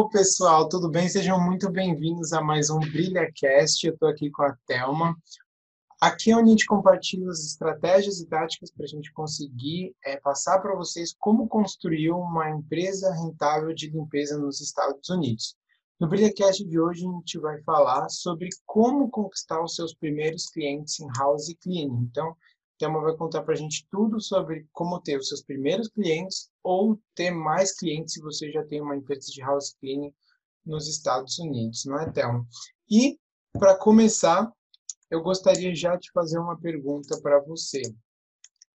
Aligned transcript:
Hello, 0.00 0.08
pessoal, 0.08 0.66
tudo 0.66 0.88
bem? 0.88 1.06
Sejam 1.10 1.38
muito 1.38 1.70
bem-vindos 1.70 2.32
a 2.32 2.40
mais 2.40 2.70
um 2.70 2.80
BrilhaCast. 2.80 3.86
Eu 3.86 3.92
estou 3.92 4.08
aqui 4.08 4.30
com 4.30 4.42
a 4.42 4.56
Thelma. 4.66 5.14
Aqui 6.00 6.30
é 6.30 6.36
onde 6.36 6.46
a 6.48 6.50
gente 6.52 6.64
compartilha 6.64 7.28
as 7.28 7.40
estratégias 7.40 8.18
e 8.18 8.26
táticas 8.26 8.70
para 8.70 8.84
a 8.84 8.88
gente 8.88 9.12
conseguir 9.12 9.94
é, 10.02 10.16
passar 10.16 10.58
para 10.60 10.74
vocês 10.74 11.14
como 11.18 11.46
construir 11.46 12.12
uma 12.12 12.48
empresa 12.48 13.12
rentável 13.12 13.74
de 13.74 13.90
limpeza 13.90 14.38
nos 14.38 14.62
Estados 14.62 15.06
Unidos. 15.10 15.54
No 16.00 16.08
BrilhaCast 16.08 16.64
de 16.64 16.80
hoje, 16.80 17.06
a 17.06 17.12
gente 17.12 17.38
vai 17.38 17.60
falar 17.60 18.08
sobre 18.08 18.48
como 18.64 19.10
conquistar 19.10 19.62
os 19.62 19.74
seus 19.74 19.94
primeiros 19.94 20.46
clientes 20.46 20.98
em 20.98 21.08
house 21.18 21.54
cleaning. 21.62 22.08
Então, 22.10 22.34
Thelma 22.80 23.02
vai 23.02 23.14
contar 23.14 23.42
para 23.42 23.52
a 23.52 23.56
gente 23.56 23.86
tudo 23.90 24.18
sobre 24.22 24.66
como 24.72 24.98
ter 25.02 25.18
os 25.18 25.28
seus 25.28 25.42
primeiros 25.42 25.88
clientes 25.88 26.50
ou 26.62 26.98
ter 27.14 27.30
mais 27.30 27.76
clientes 27.76 28.14
se 28.14 28.22
você 28.22 28.50
já 28.50 28.64
tem 28.64 28.80
uma 28.80 28.96
empresa 28.96 29.30
de 29.30 29.42
house 29.42 29.74
cleaning 29.78 30.14
nos 30.64 30.88
Estados 30.88 31.38
Unidos, 31.38 31.84
não 31.84 32.00
é, 32.00 32.10
Thelma? 32.10 32.46
E, 32.90 33.18
para 33.52 33.76
começar, 33.76 34.50
eu 35.10 35.22
gostaria 35.22 35.74
já 35.74 35.94
de 35.96 36.10
fazer 36.10 36.38
uma 36.38 36.58
pergunta 36.58 37.20
para 37.20 37.38
você. 37.40 37.82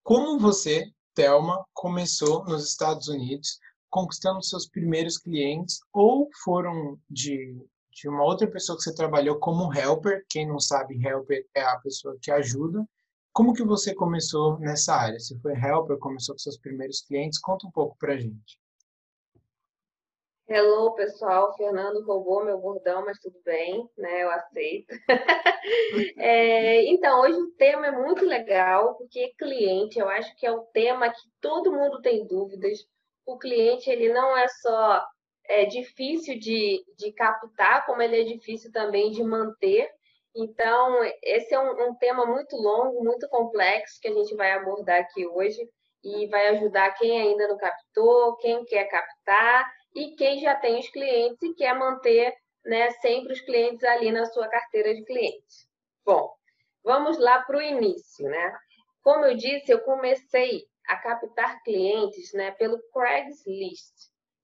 Como 0.03 0.37
você, 0.37 0.87
Thelma, 1.15 1.65
começou 1.73 2.45
nos 2.45 2.67
Estados 2.67 3.07
Unidos 3.07 3.59
conquistando 3.89 4.43
seus 4.43 4.67
primeiros 4.67 5.17
clientes 5.17 5.79
ou 5.91 6.29
foram 6.43 6.99
de, 7.09 7.57
de 7.91 8.07
uma 8.07 8.23
outra 8.23 8.47
pessoa 8.47 8.77
que 8.77 8.83
você 8.83 8.93
trabalhou 8.93 9.39
como 9.39 9.73
helper? 9.73 10.23
Quem 10.29 10.47
não 10.47 10.59
sabe, 10.59 11.03
helper 11.03 11.43
é 11.55 11.63
a 11.63 11.79
pessoa 11.79 12.15
que 12.21 12.29
ajuda 12.29 12.87
como 13.35 13.53
que 13.53 13.65
você 13.65 13.93
começou 13.93 14.57
nessa 14.59 14.95
área? 14.95 15.19
Você 15.19 15.37
foi 15.41 15.51
helper, 15.51 15.99
começou 15.99 16.33
com 16.33 16.39
seus 16.39 16.57
primeiros 16.57 17.01
clientes? 17.01 17.37
Conta 17.37 17.67
um 17.67 17.71
pouco 17.71 17.97
para 17.99 18.13
a 18.13 18.17
gente. 18.17 18.57
Hello, 20.47 20.95
pessoal. 20.95 21.53
Fernando 21.57 22.01
roubou 22.05 22.45
meu 22.45 22.57
bordão, 22.57 23.03
mas 23.03 23.19
tudo 23.19 23.37
bem, 23.43 23.89
né? 23.97 24.23
Eu 24.23 24.31
aceito. 24.31 24.87
é, 26.17 26.85
então, 26.85 27.19
hoje 27.19 27.37
o 27.37 27.51
tema 27.57 27.87
é 27.87 27.91
muito 27.91 28.23
legal, 28.23 28.95
porque 28.95 29.33
cliente, 29.37 29.99
eu 29.99 30.07
acho 30.07 30.33
que 30.37 30.45
é 30.45 30.51
o 30.53 30.61
tema 30.67 31.09
que 31.09 31.29
todo 31.41 31.73
mundo 31.73 32.01
tem 32.01 32.25
dúvidas. 32.25 32.87
O 33.25 33.37
cliente, 33.37 33.89
ele 33.89 34.13
não 34.13 34.37
é 34.37 34.47
só 34.47 35.05
é, 35.49 35.65
difícil 35.65 36.39
de, 36.39 36.81
de 36.97 37.11
captar, 37.11 37.85
como 37.85 38.01
ele 38.01 38.21
é 38.21 38.23
difícil 38.23 38.71
também 38.71 39.11
de 39.11 39.21
manter. 39.21 39.89
Então, 40.35 40.99
esse 41.23 41.53
é 41.53 41.59
um, 41.59 41.89
um, 41.89 41.95
tema 41.95 42.25
muito 42.25 42.57
longo, 42.57 43.03
muito 43.03 43.27
complexo, 43.29 43.99
que 44.01 44.09
a 44.09 44.13
gente 44.13 44.35
vai 44.35 44.51
abordar 44.51 44.99
aqui 44.99 45.25
hoje 45.25 45.57
e 46.03 46.27
vai 46.27 46.49
ajudar 46.49 46.91
quem 46.95 47.21
ainda 47.21 47.47
não 47.47 47.57
captou, 47.57 48.35
quem 48.37 48.65
quer 48.65 48.85
captar 48.85 49.65
e 49.95 50.13
quem 50.15 50.41
já 50.41 50.53
tem 50.55 50.77
os 50.77 50.89
clientes 50.89 51.41
e 51.41 51.53
quer 51.55 51.73
manter 51.73 52.35
né, 52.65 52.89
sempre 52.91 53.31
os 53.31 53.39
clientes 53.41 53.83
ali 53.85 54.11
na 54.11 54.25
sua 54.25 54.49
carteira 54.49 54.93
de 54.93 55.05
clientes. 55.05 55.69
Bom, 56.03 56.29
vamos 56.83 57.17
lá 57.17 57.41
para 57.41 57.57
o 57.57 57.61
início, 57.61 58.27
né? 58.27 58.57
Como 59.01 59.23
eu 59.23 59.37
disse, 59.37 59.71
eu 59.71 59.79
comecei 59.81 60.65
a 60.87 60.97
captar 60.97 61.63
clientes 61.63 62.33
né, 62.33 62.51
pelo 62.51 62.77
Craigslist. 62.91 63.93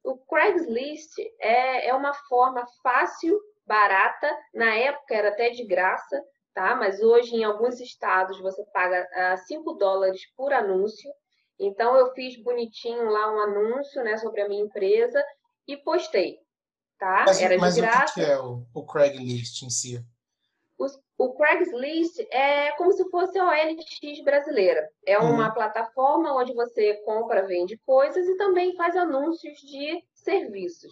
O 0.04 0.18
Craigslist 0.18 1.20
é, 1.40 1.90
é 1.90 1.94
uma 1.94 2.14
forma 2.14 2.66
fácil 2.82 3.38
barata, 3.72 4.30
na 4.54 4.76
época 4.76 5.16
era 5.16 5.30
até 5.30 5.50
de 5.50 5.64
graça, 5.64 6.22
tá? 6.54 6.76
Mas 6.76 7.02
hoje 7.02 7.36
em 7.36 7.46
alguns 7.46 7.80
estados 7.80 8.38
você 8.42 8.62
paga 8.74 9.02
uh, 9.04 9.34
ah, 9.34 9.38
5 9.38 9.74
dólares 9.76 10.22
por 10.36 10.52
anúncio. 10.52 11.10
Então 11.58 11.96
eu 11.96 12.14
fiz 12.14 12.36
bonitinho 12.44 13.10
lá 13.10 13.34
um 13.34 13.40
anúncio, 13.40 14.04
né, 14.04 14.18
sobre 14.18 14.42
a 14.42 14.50
minha 14.50 14.62
empresa 14.62 15.24
e 15.66 15.78
postei, 15.78 16.40
tá? 17.00 17.24
Mas, 17.26 17.42
era 17.42 17.56
de 17.56 17.62
mas 17.62 17.76
graça. 17.78 17.98
Mas 18.00 18.12
o 18.12 18.14
que 18.14 18.22
é 18.22 18.40
o, 18.40 18.66
o 18.74 18.86
Craigslist 18.86 19.62
em 19.64 19.70
si? 19.70 20.06
O, 20.78 20.88
o, 21.26 21.34
Craigslist 21.36 22.20
é 22.30 22.72
como 22.72 22.92
se 22.92 23.08
fosse 23.10 23.40
a 23.40 23.48
OLX 23.48 24.22
brasileira. 24.26 24.90
É 25.06 25.18
uma 25.18 25.48
uhum. 25.48 25.54
plataforma 25.54 26.36
onde 26.36 26.54
você 26.54 26.96
compra, 27.06 27.46
vende 27.46 27.78
coisas 27.86 28.28
e 28.28 28.36
também 28.36 28.76
faz 28.76 28.98
anúncios 28.98 29.60
de 29.62 30.04
serviços. 30.14 30.92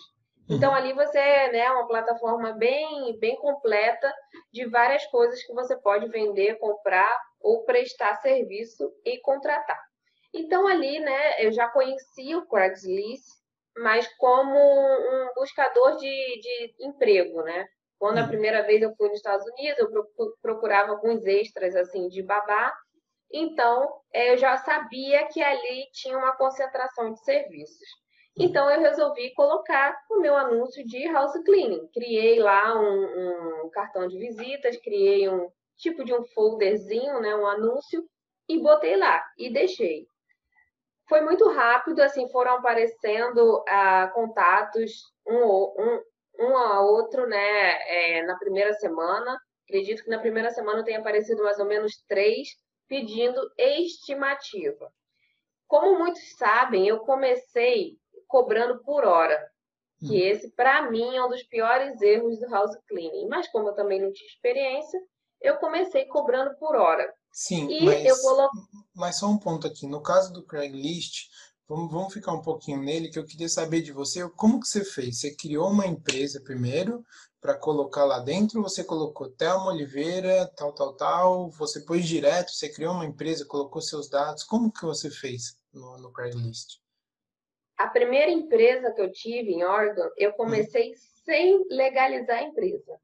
Então, 0.49 0.73
ali 0.73 0.93
você 0.93 1.17
é 1.19 1.51
né, 1.51 1.69
uma 1.71 1.87
plataforma 1.87 2.53
bem, 2.53 3.17
bem 3.19 3.35
completa 3.37 4.11
de 4.51 4.65
várias 4.65 5.05
coisas 5.07 5.43
que 5.43 5.53
você 5.53 5.77
pode 5.77 6.07
vender, 6.09 6.57
comprar 6.57 7.15
ou 7.39 7.63
prestar 7.65 8.15
serviço 8.15 8.91
e 9.05 9.19
contratar. 9.19 9.79
Então, 10.33 10.67
ali, 10.67 10.99
né, 10.99 11.45
eu 11.45 11.51
já 11.51 11.67
conhecia 11.69 12.37
o 12.37 12.47
Craigslist, 12.47 13.25
mas 13.77 14.07
como 14.17 14.57
um 14.57 15.33
buscador 15.35 15.97
de, 15.97 16.41
de 16.41 16.75
emprego, 16.79 17.43
né? 17.43 17.67
Quando 17.97 18.17
a 18.17 18.21
uhum. 18.21 18.29
primeira 18.29 18.63
vez 18.63 18.81
eu 18.81 18.95
fui 18.95 19.09
nos 19.09 19.17
Estados 19.17 19.45
Unidos, 19.45 19.77
eu 19.79 20.05
procurava 20.41 20.91
alguns 20.91 21.25
extras, 21.25 21.75
assim, 21.75 22.07
de 22.07 22.23
babá. 22.23 22.73
Então, 23.31 23.87
eu 24.13 24.37
já 24.37 24.57
sabia 24.57 25.27
que 25.27 25.41
ali 25.41 25.85
tinha 25.91 26.17
uma 26.17 26.35
concentração 26.35 27.11
de 27.11 27.23
serviços. 27.23 27.87
Então 28.41 28.71
eu 28.71 28.79
resolvi 28.79 29.33
colocar 29.33 29.99
o 30.09 30.21
meu 30.21 30.33
anúncio 30.33 30.81
de 30.87 31.05
house 31.09 31.37
cleaning. 31.43 31.89
Criei 31.93 32.39
lá 32.39 32.73
um, 32.79 33.65
um, 33.65 33.69
cartão 33.69 34.07
de 34.07 34.17
visitas, 34.17 34.77
criei 34.77 35.27
um 35.27 35.51
tipo 35.75 36.05
de 36.05 36.13
um 36.13 36.23
folderzinho, 36.23 37.19
né, 37.19 37.35
um 37.35 37.45
anúncio 37.45 38.01
e 38.47 38.57
botei 38.57 38.95
lá 38.95 39.21
e 39.37 39.51
deixei. 39.51 40.07
Foi 41.09 41.19
muito 41.19 41.49
rápido, 41.49 41.99
assim, 42.01 42.29
foram 42.29 42.53
aparecendo 42.53 43.61
ah, 43.67 44.09
contatos 44.13 45.11
um, 45.27 45.35
um, 45.35 46.01
um 46.39 46.57
a 46.57 46.81
outro, 46.81 47.27
né, 47.27 47.39
é, 47.87 48.23
na 48.23 48.37
primeira 48.37 48.71
semana. 48.75 49.37
Acredito 49.67 50.01
que 50.01 50.09
na 50.09 50.19
primeira 50.19 50.49
semana 50.51 50.83
tenha 50.85 50.99
aparecido 50.99 51.43
mais 51.43 51.59
ou 51.59 51.65
menos 51.65 52.01
três 52.07 52.47
pedindo 52.87 53.51
estimativa. 53.57 54.89
Como 55.67 55.99
muitos 55.99 56.37
sabem, 56.37 56.87
eu 56.87 56.99
comecei 56.99 57.97
cobrando 58.29 58.81
por 58.83 59.03
hora. 59.03 59.37
Que 59.99 60.23
hum. 60.23 60.27
esse, 60.27 60.49
para 60.51 60.89
mim, 60.89 61.17
é 61.17 61.25
um 61.25 61.27
dos 61.27 61.43
piores 61.43 62.01
erros 62.01 62.39
do 62.39 62.47
house 62.47 62.77
cleaning. 62.87 63.27
Mas 63.27 63.49
como 63.49 63.67
eu 63.67 63.75
também 63.75 64.01
não 64.01 64.13
tinha 64.13 64.29
experiência, 64.29 64.97
eu 65.41 65.57
comecei 65.57 66.05
cobrando 66.05 66.55
por 66.57 66.75
hora. 66.77 67.11
Sim, 67.33 67.69
e 67.69 67.85
mas, 67.85 68.05
eu 68.05 68.15
mas 68.95 69.17
só 69.17 69.27
um 69.27 69.37
ponto 69.37 69.67
aqui. 69.67 69.85
No 69.85 70.01
caso 70.01 70.31
do 70.31 70.45
Craigslist, 70.45 71.27
vamos, 71.67 71.91
vamos 71.91 72.13
ficar 72.13 72.31
um 72.31 72.41
pouquinho 72.41 72.81
nele, 72.81 73.09
que 73.09 73.19
eu 73.19 73.25
queria 73.25 73.49
saber 73.49 73.81
de 73.81 73.91
você. 73.91 74.27
Como 74.29 74.59
que 74.59 74.67
você 74.67 74.85
fez? 74.85 75.19
Você 75.19 75.35
criou 75.35 75.69
uma 75.69 75.85
empresa 75.85 76.41
primeiro 76.41 77.03
para 77.41 77.57
colocar 77.57 78.05
lá 78.05 78.19
dentro? 78.19 78.63
Você 78.63 78.83
colocou 78.83 79.29
Thelma 79.31 79.67
Oliveira, 79.67 80.49
tal, 80.55 80.73
tal, 80.73 80.95
tal? 80.95 81.49
Você 81.51 81.81
pôs 81.81 82.07
direto? 82.07 82.51
Você 82.51 82.69
criou 82.69 82.93
uma 82.93 83.05
empresa, 83.05 83.45
colocou 83.45 83.81
seus 83.81 84.09
dados? 84.09 84.43
Como 84.43 84.71
que 84.71 84.85
você 84.85 85.09
fez 85.09 85.57
no, 85.73 85.97
no 85.97 86.11
Craigslist? 86.11 86.79
A 87.79 87.87
primeira 87.87 88.29
empresa 88.29 88.91
que 88.91 88.99
eu 88.99 89.09
tive 89.09 89.53
em 89.53 89.63
Oregon, 89.63 90.09
eu 90.17 90.33
comecei 90.33 90.93
sem 91.23 91.65
legalizar 91.69 92.39
a 92.39 92.43
empresa. 92.43 92.99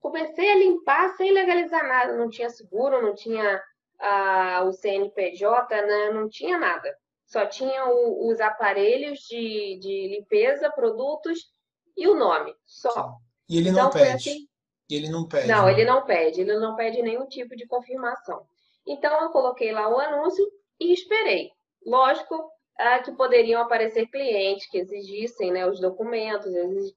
Comecei 0.00 0.50
a 0.50 0.56
limpar 0.56 1.14
sem 1.16 1.32
legalizar 1.32 1.86
nada, 1.86 2.16
não 2.16 2.30
tinha 2.30 2.48
seguro, 2.48 3.02
não 3.02 3.14
tinha 3.14 3.62
ah, 4.00 4.62
o 4.64 4.72
CNPJ, 4.72 5.82
né? 5.82 6.10
não 6.14 6.30
tinha 6.30 6.56
nada. 6.56 6.96
Só 7.26 7.44
tinha 7.44 7.84
o, 7.90 8.30
os 8.30 8.40
aparelhos 8.40 9.18
de, 9.18 9.78
de 9.82 10.16
limpeza, 10.16 10.70
produtos 10.70 11.52
e 11.94 12.08
o 12.08 12.14
nome, 12.14 12.54
só. 12.64 13.16
E 13.46 13.58
ele 13.58 13.70
não 13.70 13.88
então, 13.88 13.90
pede. 13.90 14.30
Assim... 14.30 14.48
Ele 14.88 15.10
não 15.10 15.28
pede. 15.28 15.46
Não, 15.46 15.66
né? 15.66 15.72
ele 15.72 15.84
não 15.84 16.06
pede, 16.06 16.40
ele 16.40 16.58
não 16.58 16.74
pede 16.74 17.02
nenhum 17.02 17.26
tipo 17.26 17.54
de 17.54 17.66
confirmação. 17.66 18.46
Então 18.86 19.20
eu 19.20 19.28
coloquei 19.28 19.72
lá 19.72 19.90
o 19.90 19.98
anúncio 19.98 20.46
e 20.80 20.94
esperei. 20.94 21.50
Lógico, 21.84 22.50
ah, 22.78 22.98
que 23.00 23.12
poderiam 23.12 23.62
aparecer 23.62 24.06
clientes 24.06 24.68
que 24.68 24.78
exigissem 24.78 25.50
né, 25.52 25.66
os 25.66 25.80
documentos, 25.80 26.52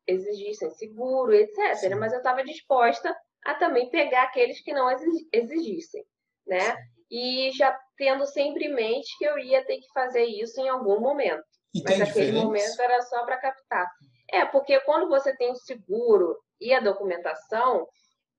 exigissem 0.06 0.70
seguro, 0.72 1.34
etc. 1.34 1.76
Sim. 1.76 1.96
Mas 1.96 2.11
eu 2.11 2.20
estava 2.20 2.43
disposta 2.43 3.16
a 3.46 3.55
também 3.55 3.90
pegar 3.90 4.23
aqueles 4.23 4.61
que 4.61 4.73
não 4.73 4.90
exigissem, 5.31 6.03
né? 6.46 6.76
E 7.09 7.52
já 7.53 7.78
tendo 7.97 8.26
sempre 8.26 8.66
em 8.66 8.73
mente 8.73 9.17
que 9.17 9.26
eu 9.26 9.40
ia 9.40 9.66
ter 9.66 9.78
que 9.78 9.91
fazer 9.93 10.26
isso 10.26 10.59
em 10.59 10.70
algum 10.70 10.99
momento. 10.99 11.43
E 11.73 11.82
Mas 11.84 12.02
aquele 12.02 12.28
diferença? 12.28 12.46
momento 12.46 12.82
era 12.82 13.02
só 13.03 13.25
para 13.25 13.37
captar. 13.37 13.87
É, 14.32 14.46
porque 14.46 14.79
quando 14.82 15.08
você 15.08 15.35
tem 15.37 15.52
o 15.52 15.55
seguro 15.55 16.37
e 16.59 16.73
a 16.73 16.79
documentação, 16.79 17.87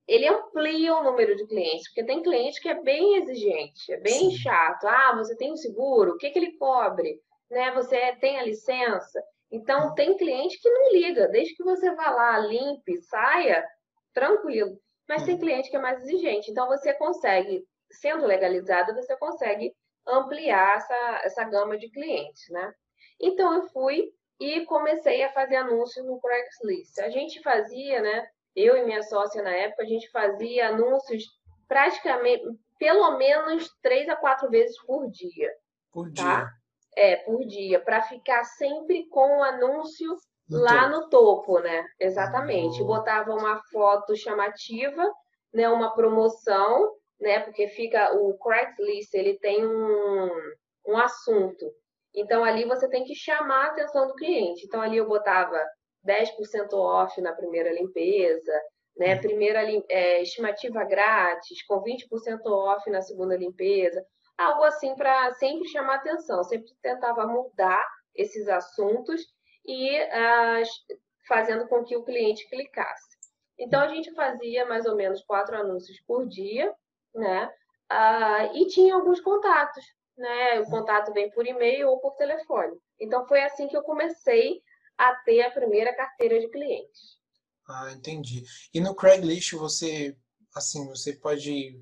ele 0.06 0.28
amplia 0.28 0.94
o 0.94 1.02
número 1.02 1.36
de 1.36 1.46
clientes, 1.46 1.88
porque 1.88 2.04
tem 2.04 2.22
cliente 2.22 2.60
que 2.60 2.68
é 2.68 2.82
bem 2.82 3.16
exigente, 3.16 3.92
é 3.92 3.96
bem 3.96 4.30
Sim. 4.30 4.36
chato. 4.36 4.86
Ah, 4.86 5.14
você 5.16 5.36
tem 5.36 5.52
o 5.52 5.56
seguro? 5.56 6.12
O 6.12 6.16
que, 6.16 6.30
que 6.30 6.38
ele 6.38 6.56
cobre? 6.58 7.20
Né? 7.50 7.72
Você 7.72 8.16
tem 8.16 8.38
a 8.38 8.44
licença. 8.44 9.22
Então, 9.50 9.94
tem 9.94 10.16
cliente 10.16 10.60
que 10.60 10.70
não 10.70 10.92
liga, 10.92 11.28
desde 11.28 11.54
que 11.56 11.64
você 11.64 11.92
vá 11.94 12.10
lá, 12.10 12.38
limpe, 12.38 13.00
saia, 13.02 13.66
tranquilo. 14.14 14.78
Mas 15.08 15.24
tem 15.24 15.34
uhum. 15.34 15.40
cliente 15.40 15.70
que 15.70 15.76
é 15.76 15.80
mais 15.80 16.02
exigente. 16.02 16.50
Então, 16.50 16.68
você 16.68 16.94
consegue, 16.94 17.66
sendo 17.90 18.26
legalizado, 18.26 18.94
você 18.94 19.16
consegue 19.16 19.74
ampliar 20.06 20.76
essa, 20.76 21.20
essa 21.24 21.44
gama 21.44 21.76
de 21.76 21.90
clientes, 21.90 22.48
né? 22.50 22.72
Então, 23.20 23.54
eu 23.54 23.62
fui 23.70 24.12
e 24.38 24.64
comecei 24.66 25.22
a 25.24 25.32
fazer 25.32 25.56
anúncios 25.56 26.06
no 26.06 26.20
Craigslist. 26.20 27.00
A 27.00 27.10
gente 27.10 27.42
fazia, 27.42 28.00
né? 28.00 28.26
Eu 28.54 28.76
e 28.76 28.84
minha 28.84 29.02
sócia 29.02 29.42
na 29.42 29.50
época, 29.50 29.82
a 29.82 29.86
gente 29.86 30.08
fazia 30.10 30.68
anúncios 30.68 31.24
praticamente, 31.68 32.42
pelo 32.78 33.18
menos 33.18 33.68
três 33.82 34.08
a 34.08 34.16
quatro 34.16 34.48
vezes 34.48 34.80
por 34.84 35.10
dia. 35.10 35.52
Por 35.92 36.12
tá? 36.12 36.50
É, 37.02 37.16
por 37.16 37.46
dia, 37.46 37.80
para 37.80 38.02
ficar 38.02 38.44
sempre 38.44 39.08
com 39.08 39.38
o 39.38 39.42
anúncio 39.42 40.14
No 40.50 40.60
lá 40.60 40.82
topo. 40.82 40.90
no 40.90 41.08
topo, 41.08 41.58
né? 41.60 41.82
Exatamente. 41.98 42.82
Oh. 42.82 42.86
Botava 42.86 43.32
uma 43.32 43.58
foto 43.72 44.14
chamativa, 44.14 45.10
né? 45.50 45.66
Uma 45.70 45.94
promoção, 45.94 46.92
né? 47.18 47.40
Porque 47.40 47.68
fica 47.68 48.12
o 48.14 48.36
Craigslist, 48.36 49.14
ele 49.14 49.38
tem 49.38 49.66
um, 49.66 50.30
um 50.88 50.98
assunto. 50.98 51.64
Então 52.14 52.44
ali 52.44 52.66
você 52.66 52.86
tem 52.88 53.04
que 53.04 53.14
chamar 53.14 53.66
a 53.66 53.70
atenção 53.70 54.08
do 54.08 54.14
cliente. 54.14 54.66
Então 54.66 54.82
ali 54.82 54.98
eu 54.98 55.08
botava 55.08 55.58
10% 56.06 56.72
off 56.74 57.18
na 57.22 57.32
primeira 57.32 57.72
limpeza, 57.72 58.52
né? 58.96 59.14
Uhum. 59.14 59.20
Primeira 59.20 59.60
é, 59.88 60.20
estimativa 60.20 60.84
grátis, 60.84 61.64
com 61.66 61.82
20% 61.82 62.44
off 62.46 62.90
na 62.90 63.00
segunda 63.00 63.36
limpeza. 63.36 64.04
Algo 64.40 64.64
assim 64.64 64.94
para 64.94 65.34
sempre 65.34 65.68
chamar 65.68 65.96
atenção. 65.96 66.42
Sempre 66.44 66.72
tentava 66.82 67.26
mudar 67.26 67.86
esses 68.14 68.48
assuntos 68.48 69.22
e 69.66 69.90
fazendo 71.28 71.68
com 71.68 71.84
que 71.84 71.96
o 71.96 72.04
cliente 72.04 72.48
clicasse. 72.48 73.18
Então 73.58 73.80
a 73.80 73.88
gente 73.88 74.12
fazia 74.14 74.64
mais 74.64 74.86
ou 74.86 74.96
menos 74.96 75.22
quatro 75.22 75.56
anúncios 75.56 76.00
por 76.06 76.26
dia, 76.26 76.74
né? 77.14 77.52
Ah, 77.88 78.46
e 78.54 78.66
tinha 78.68 78.94
alguns 78.94 79.20
contatos, 79.20 79.84
né? 80.16 80.60
O 80.60 80.70
contato 80.70 81.12
vem 81.12 81.30
por 81.30 81.46
e-mail 81.46 81.90
ou 81.90 82.00
por 82.00 82.16
telefone. 82.16 82.74
Então 82.98 83.26
foi 83.26 83.42
assim 83.42 83.68
que 83.68 83.76
eu 83.76 83.82
comecei 83.82 84.62
a 84.96 85.14
ter 85.16 85.42
a 85.42 85.50
primeira 85.50 85.94
carteira 85.94 86.40
de 86.40 86.48
clientes. 86.48 87.18
Ah, 87.68 87.92
entendi. 87.92 88.42
E 88.72 88.80
no 88.80 88.94
Craigslist 88.94 89.52
você, 89.52 90.16
assim, 90.54 90.88
você 90.88 91.12
pode, 91.12 91.80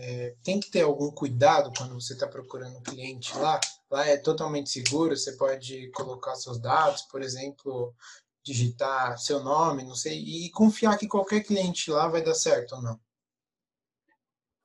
é, 0.00 0.34
tem 0.42 0.60
que 0.60 0.70
ter 0.70 0.82
algum 0.82 1.10
cuidado 1.10 1.72
quando 1.76 1.94
você 2.00 2.14
está 2.14 2.26
procurando 2.26 2.78
um 2.78 2.82
cliente 2.82 3.36
lá. 3.38 3.60
Lá 3.90 4.06
é 4.06 4.16
totalmente 4.16 4.70
seguro, 4.70 5.16
você 5.16 5.32
pode 5.36 5.90
colocar 5.92 6.34
seus 6.36 6.58
dados, 6.60 7.02
por 7.02 7.22
exemplo, 7.22 7.94
digitar 8.42 9.18
seu 9.18 9.40
nome, 9.42 9.84
não 9.84 9.94
sei, 9.94 10.18
e 10.18 10.50
confiar 10.50 10.98
que 10.98 11.06
qualquer 11.08 11.42
cliente 11.44 11.90
lá 11.90 12.08
vai 12.08 12.22
dar 12.22 12.34
certo 12.34 12.76
ou 12.76 12.82
não. 12.82 12.98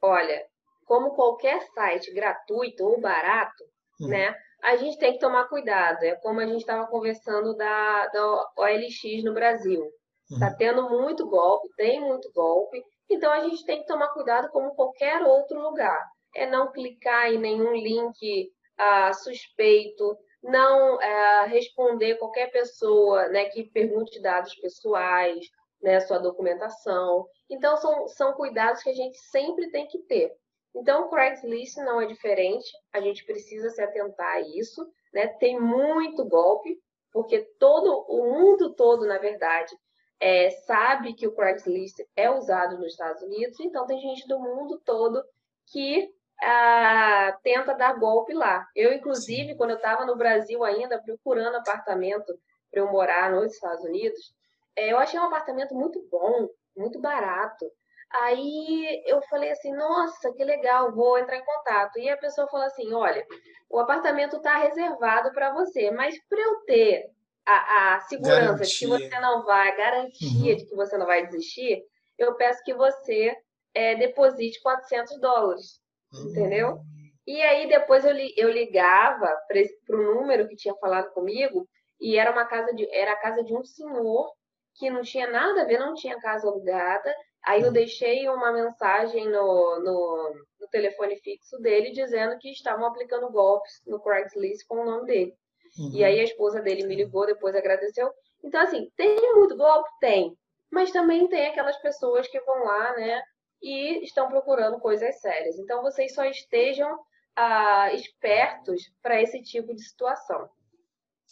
Olha, 0.02 0.46
como 0.86 1.12
qualquer 1.16 1.62
site 1.74 2.14
gratuito 2.14 2.84
ou 2.86 3.00
barato, 3.02 3.64
Uhum. 4.00 4.08
né? 4.10 4.34
A 4.64 4.76
gente 4.78 4.98
tem 4.98 5.14
que 5.14 5.20
tomar 5.20 5.48
cuidado. 5.48 6.04
É 6.04 6.16
como 6.16 6.40
a 6.40 6.46
gente 6.46 6.62
estava 6.62 6.88
conversando 6.88 7.56
da, 7.56 8.08
da 8.08 8.52
OLX 8.58 9.24
no 9.24 9.34
Brasil. 9.34 9.84
Está 10.32 10.50
Uhum. 10.50 10.56
tendo 10.58 10.90
muito 10.90 11.28
golpe, 11.28 11.68
tem 11.78 12.00
muito 12.02 12.32
golpe. 12.34 12.84
Então 13.10 13.32
a 13.32 13.42
gente 13.42 13.66
tem 13.66 13.82
que 13.82 13.88
tomar 13.88 14.10
cuidado 14.10 14.50
como 14.50 14.76
qualquer 14.76 15.22
outro 15.22 15.60
lugar. 15.62 16.06
É 16.36 16.46
não 16.46 16.72
clicar 16.72 17.32
em 17.32 17.38
nenhum 17.38 17.74
link 17.74 18.52
ah, 18.78 19.14
suspeito, 19.14 20.18
não 20.44 21.00
ah, 21.00 21.46
responder 21.46 22.16
qualquer 22.16 22.52
pessoa 22.52 23.28
né, 23.30 23.46
que 23.46 23.64
pergunte 23.64 24.22
dados 24.22 24.54
pessoais, 24.56 25.46
né, 25.82 26.00
sua 26.02 26.20
documentação. 26.20 27.26
Então 27.50 27.78
são, 27.78 28.08
são 28.08 28.34
cuidados 28.34 28.84
que 28.84 28.90
a 28.90 28.96
gente 28.96 29.18
sempre 29.18 29.70
tem 29.72 29.88
que 29.88 30.00
ter. 30.00 30.32
Então, 30.76 31.06
o 31.06 31.10
Craigslist 31.10 31.78
não 31.78 32.00
é 32.00 32.06
diferente, 32.06 32.70
a 32.94 33.02
gente 33.02 33.26
precisa 33.26 33.70
se 33.70 33.82
atentar 33.82 34.36
a 34.36 34.42
isso. 34.42 34.88
Né? 35.12 35.28
Tem 35.28 35.60
muito 35.60 36.24
golpe, 36.26 36.78
porque 37.12 37.40
todo 37.60 38.06
o 38.08 38.32
mundo 38.32 38.76
todo, 38.76 39.06
na 39.08 39.18
verdade, 39.18 39.76
é, 40.20 40.50
sabe 40.50 41.14
que 41.14 41.28
o 41.28 41.36
Craigslist 41.36 42.00
é 42.16 42.30
usado 42.30 42.78
nos 42.78 42.92
Estados 42.92 43.22
Unidos, 43.22 43.60
então 43.60 43.86
tem 43.86 44.00
gente 44.00 44.28
do 44.28 44.40
mundo 44.40 44.82
todo 44.84 45.24
que 45.72 46.10
ah, 46.42 47.38
tenta 47.44 47.74
dar 47.74 48.00
golpe 48.00 48.34
lá. 48.34 48.68
Eu, 48.76 48.94
inclusive, 48.94 49.56
quando 49.56 49.72
eu 49.72 49.78
estava 49.78 50.06
no 50.06 50.16
Brasil 50.16 50.64
ainda, 50.64 51.02
procurando 51.02 51.56
apartamento 51.56 52.38
para 52.72 52.82
eu 52.82 52.92
morar 52.92 53.32
nos 53.32 53.54
Estados 53.54 53.84
Unidos, 53.84 54.34
é, 54.76 54.92
eu 54.92 54.98
achei 54.98 55.20
um 55.20 55.26
apartamento 55.26 55.74
muito 55.76 56.02
bom, 56.10 56.48
muito 56.76 57.00
barato. 57.00 57.66
Aí 58.10 59.04
eu 59.06 59.22
falei 59.24 59.52
assim, 59.52 59.74
nossa, 59.74 60.32
que 60.34 60.44
legal, 60.44 60.94
vou 60.94 61.18
entrar 61.18 61.38
em 61.38 61.46
contato. 61.46 62.00
E 62.00 62.10
a 62.10 62.18
pessoa 62.18 62.48
falou 62.48 62.66
assim, 62.66 62.94
olha, 62.94 63.26
o 63.70 63.80
apartamento 63.80 64.38
está 64.38 64.58
reservado 64.58 65.32
para 65.34 65.52
você, 65.54 65.92
mas 65.92 66.18
para 66.30 66.40
eu 66.40 66.56
ter 66.66 67.12
a, 67.48 67.96
a 67.96 68.00
segurança 68.02 68.66
de 68.68 68.76
que 68.76 68.86
Garantia. 68.86 68.88
você 68.88 69.20
não 69.20 69.44
vai, 69.46 69.70
a 69.72 69.76
garantia 69.76 70.22
Uhum. 70.22 70.56
de 70.56 70.66
que 70.66 70.76
você 70.76 70.98
não 70.98 71.06
vai 71.06 71.26
desistir, 71.26 71.84
eu 72.18 72.36
peço 72.36 72.64
que 72.64 72.74
você 72.74 73.36
é, 73.74 73.96
deposite 73.96 74.62
400 74.62 75.20
dólares, 75.20 75.80
entendeu? 76.24 76.78
Hum, 76.78 77.12
E 77.26 77.42
aí 77.42 77.68
depois 77.68 78.06
eu, 78.06 78.12
li- 78.14 78.34
eu 78.38 78.50
ligava 78.50 79.28
para 79.48 79.98
o 79.98 80.16
número 80.16 80.48
que 80.48 80.56
tinha 80.56 80.76
falado 80.76 81.12
comigo 81.14 81.68
e 82.00 82.18
era 82.18 82.32
uma 82.32 82.46
casa 82.46 82.74
de 82.74 82.88
era 82.96 83.12
a 83.14 83.18
casa 83.20 83.44
de 83.44 83.54
um 83.56 83.64
senhor 83.64 84.32
que 84.76 84.90
não 84.90 85.02
tinha 85.02 85.28
nada 85.30 85.62
a 85.64 85.66
ver, 85.66 85.80
não 85.80 85.94
tinha 85.94 86.20
casa 86.20 86.48
alugada. 86.48 87.14
Aí 87.46 87.62
eu 87.62 87.72
Uhum. 87.72 87.74
deixei 87.74 88.28
uma 88.30 88.52
mensagem 88.52 89.28
no, 89.30 89.80
no, 89.82 90.34
no 90.60 90.68
telefone 90.70 91.18
fixo 91.22 91.58
dele 91.60 91.92
dizendo 91.92 92.38
que 92.40 92.50
estavam 92.52 92.86
aplicando 92.86 93.32
golpes 93.32 93.82
no 93.86 94.00
Craigslist 94.02 94.66
com 94.68 94.82
o 94.82 94.86
nome 94.86 95.06
dele. 95.08 95.34
E 95.78 95.82
uhum. 95.82 96.06
aí 96.06 96.20
a 96.20 96.24
esposa 96.24 96.62
dele 96.62 96.86
me 96.86 96.96
ligou, 96.96 97.26
depois 97.26 97.56
agradeceu. 97.56 98.12
Então, 98.44 98.62
assim, 98.62 98.92
tem 98.96 99.34
muito 99.36 99.56
golpe? 99.56 99.90
Tem. 100.00 100.38
Mas 100.72 100.92
também 100.92 101.28
tem 101.28 101.48
aquelas 101.48 101.78
pessoas 101.78 102.28
que 102.28 102.40
vão 102.42 102.66
lá, 102.66 102.94
né, 102.96 103.22
e 103.62 104.04
estão 104.04 104.28
procurando 104.28 104.80
coisas 104.80 105.20
sérias. 105.20 105.58
Então, 105.58 105.82
vocês 105.82 106.14
só 106.14 106.26
estejam 106.26 107.00
ah, 107.36 107.94
espertos 107.94 108.92
para 109.02 109.22
esse 109.22 109.42
tipo 109.42 109.74
de 109.74 109.82
situação. 109.82 110.50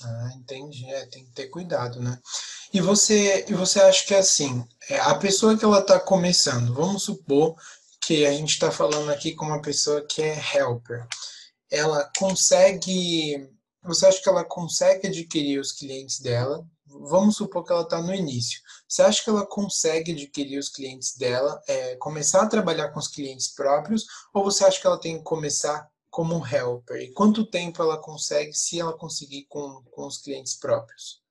Ah, 0.03 0.29
entendi. 0.35 0.85
É, 0.91 1.05
tem 1.07 1.25
que 1.25 1.31
ter 1.31 1.47
cuidado, 1.47 2.01
né? 2.01 2.19
E 2.73 2.81
você, 2.81 3.45
e 3.47 3.53
você 3.53 3.79
acha 3.81 4.05
que 4.05 4.13
é 4.13 4.19
assim, 4.19 4.67
é, 4.89 4.99
a 4.99 5.15
pessoa 5.15 5.57
que 5.57 5.63
ela 5.63 5.79
está 5.79 5.99
começando, 5.99 6.73
vamos 6.73 7.03
supor 7.03 7.55
que 8.01 8.25
a 8.25 8.31
gente 8.31 8.49
está 8.49 8.71
falando 8.71 9.09
aqui 9.09 9.33
com 9.33 9.45
uma 9.45 9.61
pessoa 9.61 10.05
que 10.05 10.21
é 10.21 10.37
helper, 10.53 11.07
ela 11.71 12.09
consegue, 12.17 13.49
você 13.85 14.07
acha 14.07 14.21
que 14.21 14.29
ela 14.29 14.43
consegue 14.43 15.07
adquirir 15.07 15.59
os 15.59 15.71
clientes 15.71 16.19
dela? 16.19 16.65
Vamos 16.85 17.37
supor 17.37 17.63
que 17.63 17.71
ela 17.71 17.81
está 17.81 18.01
no 18.01 18.13
início. 18.13 18.61
Você 18.87 19.01
acha 19.01 19.23
que 19.23 19.29
ela 19.29 19.45
consegue 19.45 20.11
adquirir 20.11 20.57
os 20.57 20.69
clientes 20.69 21.15
dela, 21.17 21.61
é, 21.67 21.95
começar 21.97 22.43
a 22.43 22.47
trabalhar 22.47 22.89
com 22.91 22.99
os 22.99 23.07
clientes 23.07 23.53
próprios, 23.53 24.05
ou 24.33 24.43
você 24.43 24.63
acha 24.63 24.79
que 24.79 24.87
ela 24.87 24.99
tem 24.99 25.17
que 25.17 25.23
começar 25.23 25.89
como 26.09 26.35
um 26.35 26.45
helper? 26.45 27.01
E 27.01 27.11
quanto 27.11 27.49
tempo 27.49 27.81
ela 27.81 28.01
consegue, 28.01 28.53
se 28.53 28.79
ela 28.79 28.97
conseguir 28.97 29.45
com, 29.49 29.83
com 29.91 30.07
os 30.07 30.17
clientes 30.19 30.57
próprios? 30.57 31.21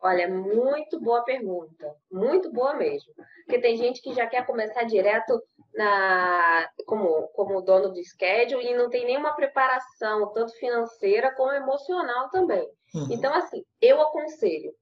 Olha, 0.00 0.28
muito 0.28 1.00
boa 1.00 1.22
pergunta. 1.22 1.94
Muito 2.10 2.52
boa 2.52 2.74
mesmo. 2.74 3.12
Porque 3.44 3.60
tem 3.60 3.76
gente 3.76 4.00
que 4.00 4.14
já 4.14 4.26
quer 4.26 4.46
começar 4.46 4.84
direto 4.84 5.42
na, 5.76 6.68
como, 6.86 7.28
como 7.28 7.60
dono 7.60 7.90
do 7.90 8.02
schedule 8.02 8.66
e 8.66 8.74
não 8.74 8.88
tem 8.88 9.04
nenhuma 9.04 9.34
preparação, 9.34 10.32
tanto 10.32 10.52
financeira 10.54 11.34
como 11.34 11.52
emocional 11.52 12.30
também. 12.30 12.66
Uhum. 12.94 13.08
Então, 13.10 13.32
assim, 13.34 13.62
eu 13.80 14.00
aconselho, 14.00 14.72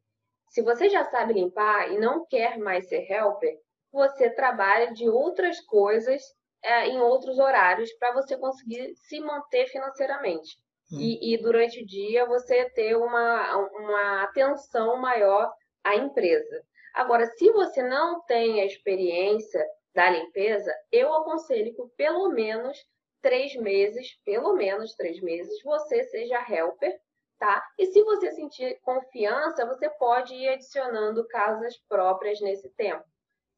se 0.49 0.63
você 0.63 0.89
já 0.89 1.05
sabe 1.05 1.33
limpar 1.33 1.91
e 1.91 1.99
não 1.99 2.25
quer 2.27 2.59
mais 2.59 2.89
ser 2.89 3.11
helper, 3.11 3.59
você 3.93 4.31
trabalha 4.31 4.93
de 4.93 5.09
outras 5.09 5.61
coisas 5.61 6.23
é, 6.63 6.87
em 6.87 7.01
outros 7.01 7.39
horários 7.39 7.93
para 7.95 8.13
você 8.13 8.37
conseguir 8.37 8.95
se 8.95 9.21
manter 9.21 9.67
financeiramente. 9.67 10.57
Hum. 10.93 10.99
E, 11.01 11.35
e 11.35 11.39
durante 11.39 11.83
o 11.83 11.87
dia 11.87 12.25
você 12.25 12.71
ter 12.71 12.97
uma, 12.97 13.57
uma 13.57 14.23
atenção 14.23 14.97
maior 14.97 15.53
à 15.83 15.97
empresa. 15.97 16.63
Agora, 16.95 17.27
se 17.27 17.51
você 17.51 17.83
não 17.83 18.23
tem 18.23 18.61
a 18.61 18.65
experiência 18.65 19.65
da 19.95 20.11
limpeza, 20.11 20.73
eu 20.91 21.13
aconselho 21.15 21.75
que 21.75 21.83
pelo 21.97 22.31
menos 22.31 22.77
três 23.23 23.55
meses, 23.57 24.19
pelo 24.25 24.55
menos 24.55 24.95
três 24.95 25.21
meses, 25.23 25.63
você 25.63 26.03
seja 26.05 26.45
helper, 26.49 26.95
tá? 27.39 27.63
E 27.79 27.87
se 27.87 28.03
você 28.03 28.33
sentir 28.33 28.79
confiança, 28.83 29.67
você 29.67 29.89
pode 29.91 30.35
ir 30.35 30.49
adicionando 30.49 31.27
casas 31.29 31.77
próprias 31.89 32.41
nesse 32.41 32.69
tempo, 32.71 33.05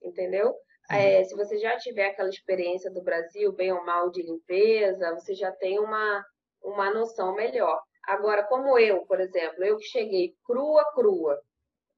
entendeu? 0.03 0.55
É, 0.89 1.25
se 1.25 1.35
você 1.35 1.59
já 1.59 1.77
tiver 1.79 2.11
aquela 2.11 2.29
experiência 2.29 2.91
do 2.93 3.03
Brasil, 3.03 3.53
bem 3.53 3.73
ou 3.73 3.85
mal 3.85 4.09
de 4.11 4.23
limpeza, 4.23 5.15
você 5.15 5.35
já 5.35 5.51
tem 5.51 5.81
uma, 5.81 6.25
uma 6.63 6.93
noção 6.93 7.35
melhor. 7.35 7.83
Agora, 8.07 8.45
como 8.45 8.79
eu, 8.79 9.05
por 9.05 9.21
exemplo, 9.21 9.65
eu 9.65 9.77
que 9.79 9.85
cheguei 9.85 10.37
crua, 10.45 10.85
crua, 10.95 11.41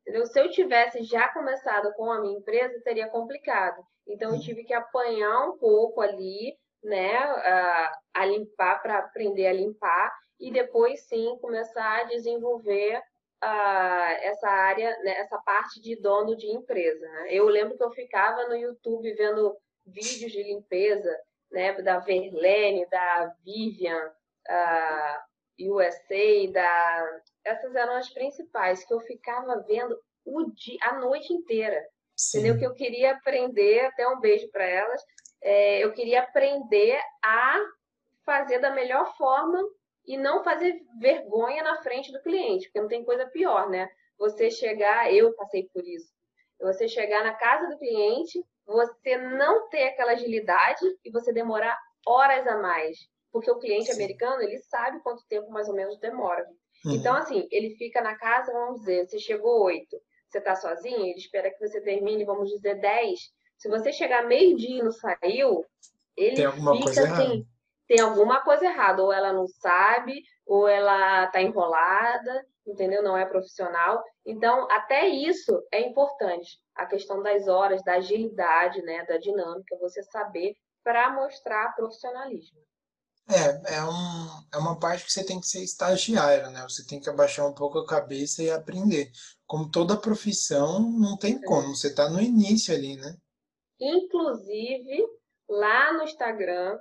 entendeu? 0.09 0.27
Se 0.27 0.41
eu 0.41 0.51
tivesse 0.51 1.03
já 1.03 1.29
começado 1.29 1.93
com 1.95 2.11
a 2.11 2.21
minha 2.21 2.39
empresa, 2.39 2.81
teria 2.83 3.09
complicado. 3.09 3.83
Então, 4.07 4.35
eu 4.35 4.41
tive 4.41 4.65
que 4.65 4.73
apanhar 4.73 5.49
um 5.51 5.59
pouco 5.59 6.01
ali, 6.01 6.57
né, 6.83 7.15
a, 7.15 7.99
a 8.15 8.25
limpar, 8.25 8.81
para 8.81 8.99
aprender 8.99 9.47
a 9.47 9.53
limpar, 9.53 10.11
e 10.41 10.51
depois 10.51 11.07
sim 11.07 11.37
começar 11.41 12.01
a 12.01 12.05
desenvolver 12.05 12.99
uh, 13.45 14.11
essa 14.23 14.49
área, 14.49 14.97
né, 15.03 15.19
essa 15.19 15.37
parte 15.39 15.81
de 15.81 16.01
dono 16.01 16.35
de 16.37 16.47
empresa. 16.47 17.07
Né? 17.07 17.29
Eu 17.31 17.47
lembro 17.47 17.77
que 17.77 17.85
eu 17.85 17.91
ficava 17.91 18.49
no 18.49 18.57
YouTube 18.57 19.13
vendo 19.15 19.57
vídeos 19.85 20.33
de 20.33 20.43
limpeza, 20.43 21.15
né, 21.51 21.73
da 21.83 21.99
Verlene, 21.99 22.87
da 22.89 23.35
Vivian, 23.45 24.07
uh, 24.07 25.28
USA, 25.61 26.53
da... 26.53 27.21
essas 27.45 27.75
eram 27.75 27.95
as 27.95 28.13
principais 28.13 28.85
que 28.85 28.93
eu 28.93 29.01
ficava 29.01 29.65
vendo 29.67 29.99
o 30.25 30.51
dia, 30.53 30.79
a 30.83 30.99
noite 30.99 31.33
inteira. 31.33 31.83
Sim. 32.17 32.39
Entendeu? 32.39 32.59
Que 32.59 32.67
eu 32.67 32.75
queria 32.75 33.13
aprender, 33.13 33.87
até 33.87 34.07
um 34.09 34.21
beijo 34.21 34.51
para 34.51 34.65
elas, 34.65 35.03
é, 35.43 35.85
eu 35.85 35.93
queria 35.93 36.23
aprender 36.23 37.01
a 37.25 37.59
fazer 38.25 38.59
da 38.59 38.71
melhor 38.71 39.17
forma 39.17 39.59
e 40.07 40.17
não 40.17 40.43
fazer 40.43 40.81
vergonha 40.99 41.63
na 41.63 41.83
frente 41.83 42.11
do 42.13 42.23
cliente, 42.23 42.67
porque 42.67 42.81
não 42.81 42.89
tem 42.89 43.05
coisa 43.05 43.27
pior, 43.27 43.69
né? 43.69 43.89
Você 44.19 44.51
chegar, 44.51 45.13
eu 45.13 45.35
passei 45.35 45.69
por 45.73 45.87
isso, 45.87 46.13
você 46.61 46.89
chegar 46.89 47.23
na 47.23 47.35
casa 47.35 47.69
do 47.69 47.79
cliente, 47.79 48.43
você 48.67 49.17
não 49.17 49.69
ter 49.69 49.85
aquela 49.85 50.13
agilidade 50.13 50.85
e 51.05 51.11
você 51.11 51.33
demorar 51.33 51.79
horas 52.07 52.47
a 52.47 52.57
mais, 52.59 52.99
porque 53.33 53.51
o 53.51 53.59
cliente 53.59 53.87
Sim. 53.87 53.93
americano, 53.93 54.43
ele 54.43 54.59
sabe 54.59 55.01
quanto 55.01 55.27
tempo 55.29 55.51
mais 55.51 55.69
ou 55.69 55.75
menos 55.75 55.99
demora. 55.99 56.47
Uhum. 56.85 56.95
Então, 56.95 57.15
assim, 57.15 57.47
ele 57.51 57.75
fica 57.77 58.01
na 58.01 58.17
casa, 58.17 58.53
vamos 58.53 58.81
dizer, 58.81 59.07
você 59.07 59.19
chegou 59.19 59.65
oito, 59.65 59.97
você 60.29 60.39
está 60.39 60.55
sozinho, 60.55 61.07
ele 61.07 61.19
espera 61.19 61.51
que 61.51 61.59
você 61.59 61.81
termine, 61.81 62.25
vamos 62.25 62.51
dizer, 62.51 62.81
dez. 62.81 63.21
Se 63.57 63.69
você 63.69 63.93
chegar 63.93 64.27
meio-dia 64.27 64.79
e 64.79 64.83
não 64.83 64.93
saiu, 64.93 65.65
ele 66.17 66.37
tem 66.37 66.45
alguma 66.45 66.73
fica 66.73 66.85
coisa 66.85 67.03
assim, 67.03 67.23
errada. 67.23 67.47
tem 67.89 68.01
alguma 68.01 68.41
coisa 68.43 68.65
errada, 68.67 69.03
ou 69.03 69.13
ela 69.13 69.33
não 69.33 69.47
sabe, 69.47 70.23
ou 70.47 70.69
ela 70.69 71.25
está 71.25 71.43
enrolada, 71.43 72.47
entendeu? 72.67 73.03
Não 73.03 73.17
é 73.17 73.25
profissional. 73.25 74.03
Então, 74.25 74.71
até 74.71 75.09
isso 75.09 75.67
é 75.73 75.81
importante. 75.81 76.59
A 76.75 76.87
questão 76.87 77.23
das 77.23 77.49
horas, 77.49 77.83
da 77.83 77.95
agilidade, 77.95 78.81
né, 78.83 79.05
da 79.07 79.17
dinâmica, 79.17 79.77
você 79.81 80.03
saber 80.05 80.55
para 80.85 81.11
mostrar 81.11 81.75
profissionalismo. 81.75 82.61
É, 83.31 83.75
é, 83.75 83.85
um, 83.85 84.45
é 84.55 84.57
uma 84.57 84.79
parte 84.79 85.05
que 85.05 85.13
você 85.13 85.25
tem 85.25 85.39
que 85.41 85.47
ser 85.47 85.63
estagiário, 85.63 86.51
né? 86.51 86.63
Você 86.63 86.85
tem 86.87 86.99
que 86.99 87.11
abaixar 87.11 87.47
um 87.47 87.55
pouco 87.55 87.79
a 87.79 87.87
cabeça 87.87 88.43
e 88.43 88.51
aprender. 88.51 89.11
Como 89.47 89.71
toda 89.71 90.01
profissão, 90.01 90.81
não 90.81 91.17
tem 91.17 91.41
como, 91.41 91.75
você 91.75 91.89
está 91.89 92.09
no 92.09 92.21
início 92.21 92.75
ali, 92.75 92.97
né? 92.97 93.15
Inclusive, 93.81 95.07
lá 95.49 95.93
no 95.93 96.05
Instagram, 96.05 96.79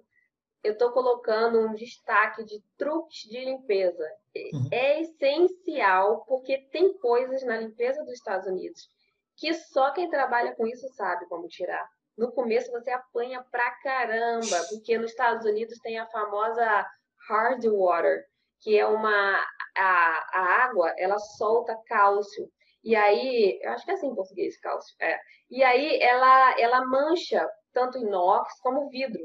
eu 0.63 0.73
estou 0.73 0.91
colocando 0.91 1.59
um 1.59 1.73
destaque 1.73 2.43
de 2.45 2.63
truques 2.77 3.29
de 3.29 3.43
limpeza. 3.43 4.05
Uhum. 4.53 4.69
É 4.71 5.01
essencial, 5.01 6.23
porque 6.27 6.57
tem 6.71 6.97
coisas 6.97 7.43
na 7.43 7.57
limpeza 7.57 8.03
dos 8.03 8.13
Estados 8.13 8.47
Unidos 8.47 8.89
que 9.37 9.53
só 9.53 9.91
quem 9.91 10.09
trabalha 10.09 10.55
com 10.55 10.67
isso 10.67 10.89
sabe 10.89 11.27
como 11.27 11.47
tirar. 11.47 11.87
No 12.17 12.31
começo 12.31 12.71
você 12.71 12.89
apanha 12.91 13.45
pra 13.51 13.71
caramba, 13.81 14.57
porque 14.69 14.97
nos 14.97 15.11
Estados 15.11 15.45
Unidos 15.45 15.77
tem 15.79 15.99
a 15.99 16.07
famosa 16.07 16.85
hard 17.29 17.63
water, 17.65 18.25
que 18.61 18.77
é 18.77 18.85
uma 18.85 19.45
a, 19.77 20.29
a 20.33 20.65
água, 20.65 20.93
ela 20.97 21.19
solta 21.19 21.77
cálcio. 21.85 22.49
E 22.83 22.95
aí, 22.95 23.59
eu 23.61 23.71
acho 23.71 23.85
que 23.85 23.91
é 23.91 23.93
assim 23.93 24.07
em 24.07 24.15
português, 24.15 24.59
cálcio. 24.59 24.95
É. 24.99 25.19
E 25.49 25.63
aí 25.63 25.99
ela 26.01 26.59
ela 26.59 26.85
mancha 26.85 27.47
tanto 27.73 27.97
inox 27.99 28.59
como 28.61 28.89
vidro. 28.89 29.21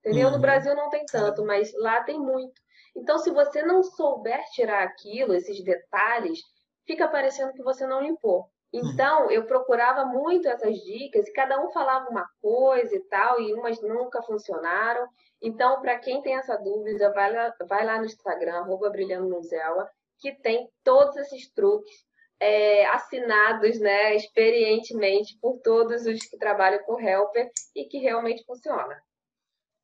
Entendeu? 0.00 0.28
Uhum. 0.28 0.34
No 0.34 0.40
Brasil 0.40 0.74
não 0.74 0.90
tem 0.90 1.04
tanto, 1.06 1.44
mas 1.44 1.72
lá 1.74 2.02
tem 2.04 2.18
muito. 2.18 2.60
Então, 2.94 3.18
se 3.18 3.30
você 3.30 3.62
não 3.62 3.82
souber 3.82 4.42
tirar 4.52 4.82
aquilo, 4.82 5.34
esses 5.34 5.62
detalhes, 5.62 6.38
fica 6.86 7.08
parecendo 7.08 7.52
que 7.52 7.62
você 7.62 7.86
não 7.86 8.00
limpou. 8.00 8.48
Uhum. 8.72 8.90
Então, 8.90 9.30
eu 9.30 9.44
procurava 9.46 10.04
muito 10.04 10.48
essas 10.48 10.76
dicas 10.78 11.26
e 11.26 11.32
cada 11.32 11.60
um 11.64 11.70
falava 11.70 12.08
uma 12.10 12.28
coisa 12.40 12.94
e 12.94 13.00
tal, 13.08 13.40
e 13.40 13.52
umas 13.54 13.80
nunca 13.80 14.22
funcionaram. 14.22 15.06
Então, 15.40 15.80
para 15.80 15.98
quem 15.98 16.22
tem 16.22 16.36
essa 16.36 16.56
dúvida, 16.56 17.12
vai 17.12 17.32
lá, 17.32 17.54
vai 17.68 17.84
lá 17.84 17.98
no 17.98 18.06
Instagram, 18.06 18.56
arroba 18.56 18.90
Brilhando 18.90 19.28
Nuzela, 19.28 19.88
que 20.18 20.32
tem 20.32 20.68
todos 20.82 21.16
esses 21.16 21.50
truques 21.52 22.06
é, 22.40 22.86
assinados 22.86 23.78
né, 23.78 24.14
experientemente 24.14 25.38
por 25.40 25.58
todos 25.60 26.06
os 26.06 26.20
que 26.26 26.36
trabalham 26.36 26.82
com 26.84 27.00
Helper 27.00 27.50
e 27.74 27.84
que 27.84 27.98
realmente 27.98 28.44
funciona. 28.44 29.00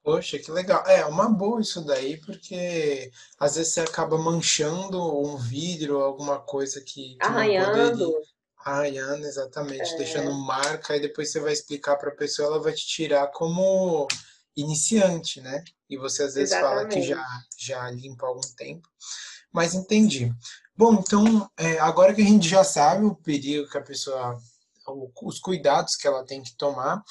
Poxa, 0.02 0.38
que 0.38 0.50
legal. 0.50 0.84
É 0.86 1.06
uma 1.06 1.28
boa 1.28 1.60
isso 1.60 1.84
daí, 1.86 2.20
porque 2.20 3.10
às 3.38 3.54
vezes 3.54 3.72
você 3.72 3.82
acaba 3.82 4.18
manchando 4.18 5.00
um 5.00 5.36
vidro, 5.36 6.02
alguma 6.02 6.40
coisa 6.40 6.80
que, 6.80 7.14
que 7.14 7.18
Arranhando. 7.20 8.10
Não 8.10 8.20
poderia. 8.62 9.02
Arranhando, 9.04 9.26
exatamente, 9.26 9.94
é. 9.94 9.96
deixando 9.96 10.32
marca, 10.32 10.96
e 10.96 11.00
depois 11.00 11.30
você 11.30 11.40
vai 11.40 11.52
explicar 11.52 11.96
para 11.96 12.10
a 12.10 12.16
pessoa, 12.16 12.48
ela 12.48 12.60
vai 12.60 12.72
te 12.72 12.86
tirar 12.86 13.26
como 13.28 14.06
iniciante, 14.56 15.40
né? 15.40 15.64
E 15.88 15.96
você 15.96 16.24
às 16.24 16.34
vezes 16.34 16.54
exatamente. 16.54 16.76
fala 16.76 16.88
que 16.88 17.02
já, 17.02 17.26
já 17.56 17.90
limpa 17.90 18.26
há 18.26 18.28
algum 18.28 18.54
tempo. 18.56 18.88
Mas 19.52 19.74
entendi. 19.74 20.32
Bom, 20.76 20.94
então, 20.94 21.50
é, 21.58 21.78
agora 21.78 22.14
que 22.14 22.22
a 22.22 22.26
gente 22.26 22.48
já 22.48 22.64
sabe 22.64 23.04
o 23.04 23.14
perigo 23.14 23.68
que 23.68 23.76
a 23.76 23.82
pessoa, 23.82 24.38
os 25.22 25.38
cuidados 25.38 25.96
que 25.96 26.06
ela 26.06 26.24
tem 26.24 26.42
que 26.42 26.56
tomar, 26.56 27.02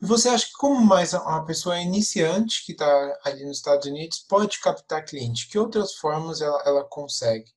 e 0.00 0.06
você 0.06 0.28
acha 0.28 0.46
que 0.46 0.52
como 0.54 0.80
mais 0.84 1.12
uma 1.12 1.44
pessoa 1.44 1.78
iniciante 1.78 2.64
que 2.66 2.72
está 2.72 3.20
ali 3.24 3.44
nos 3.44 3.58
Estados 3.58 3.86
Unidos 3.86 4.18
pode 4.28 4.58
captar 4.60 5.04
cliente? 5.04 5.48
Que 5.48 5.58
outras 5.58 5.94
formas 5.94 6.40
ela, 6.40 6.60
ela 6.66 6.84
consegue? 6.84 7.52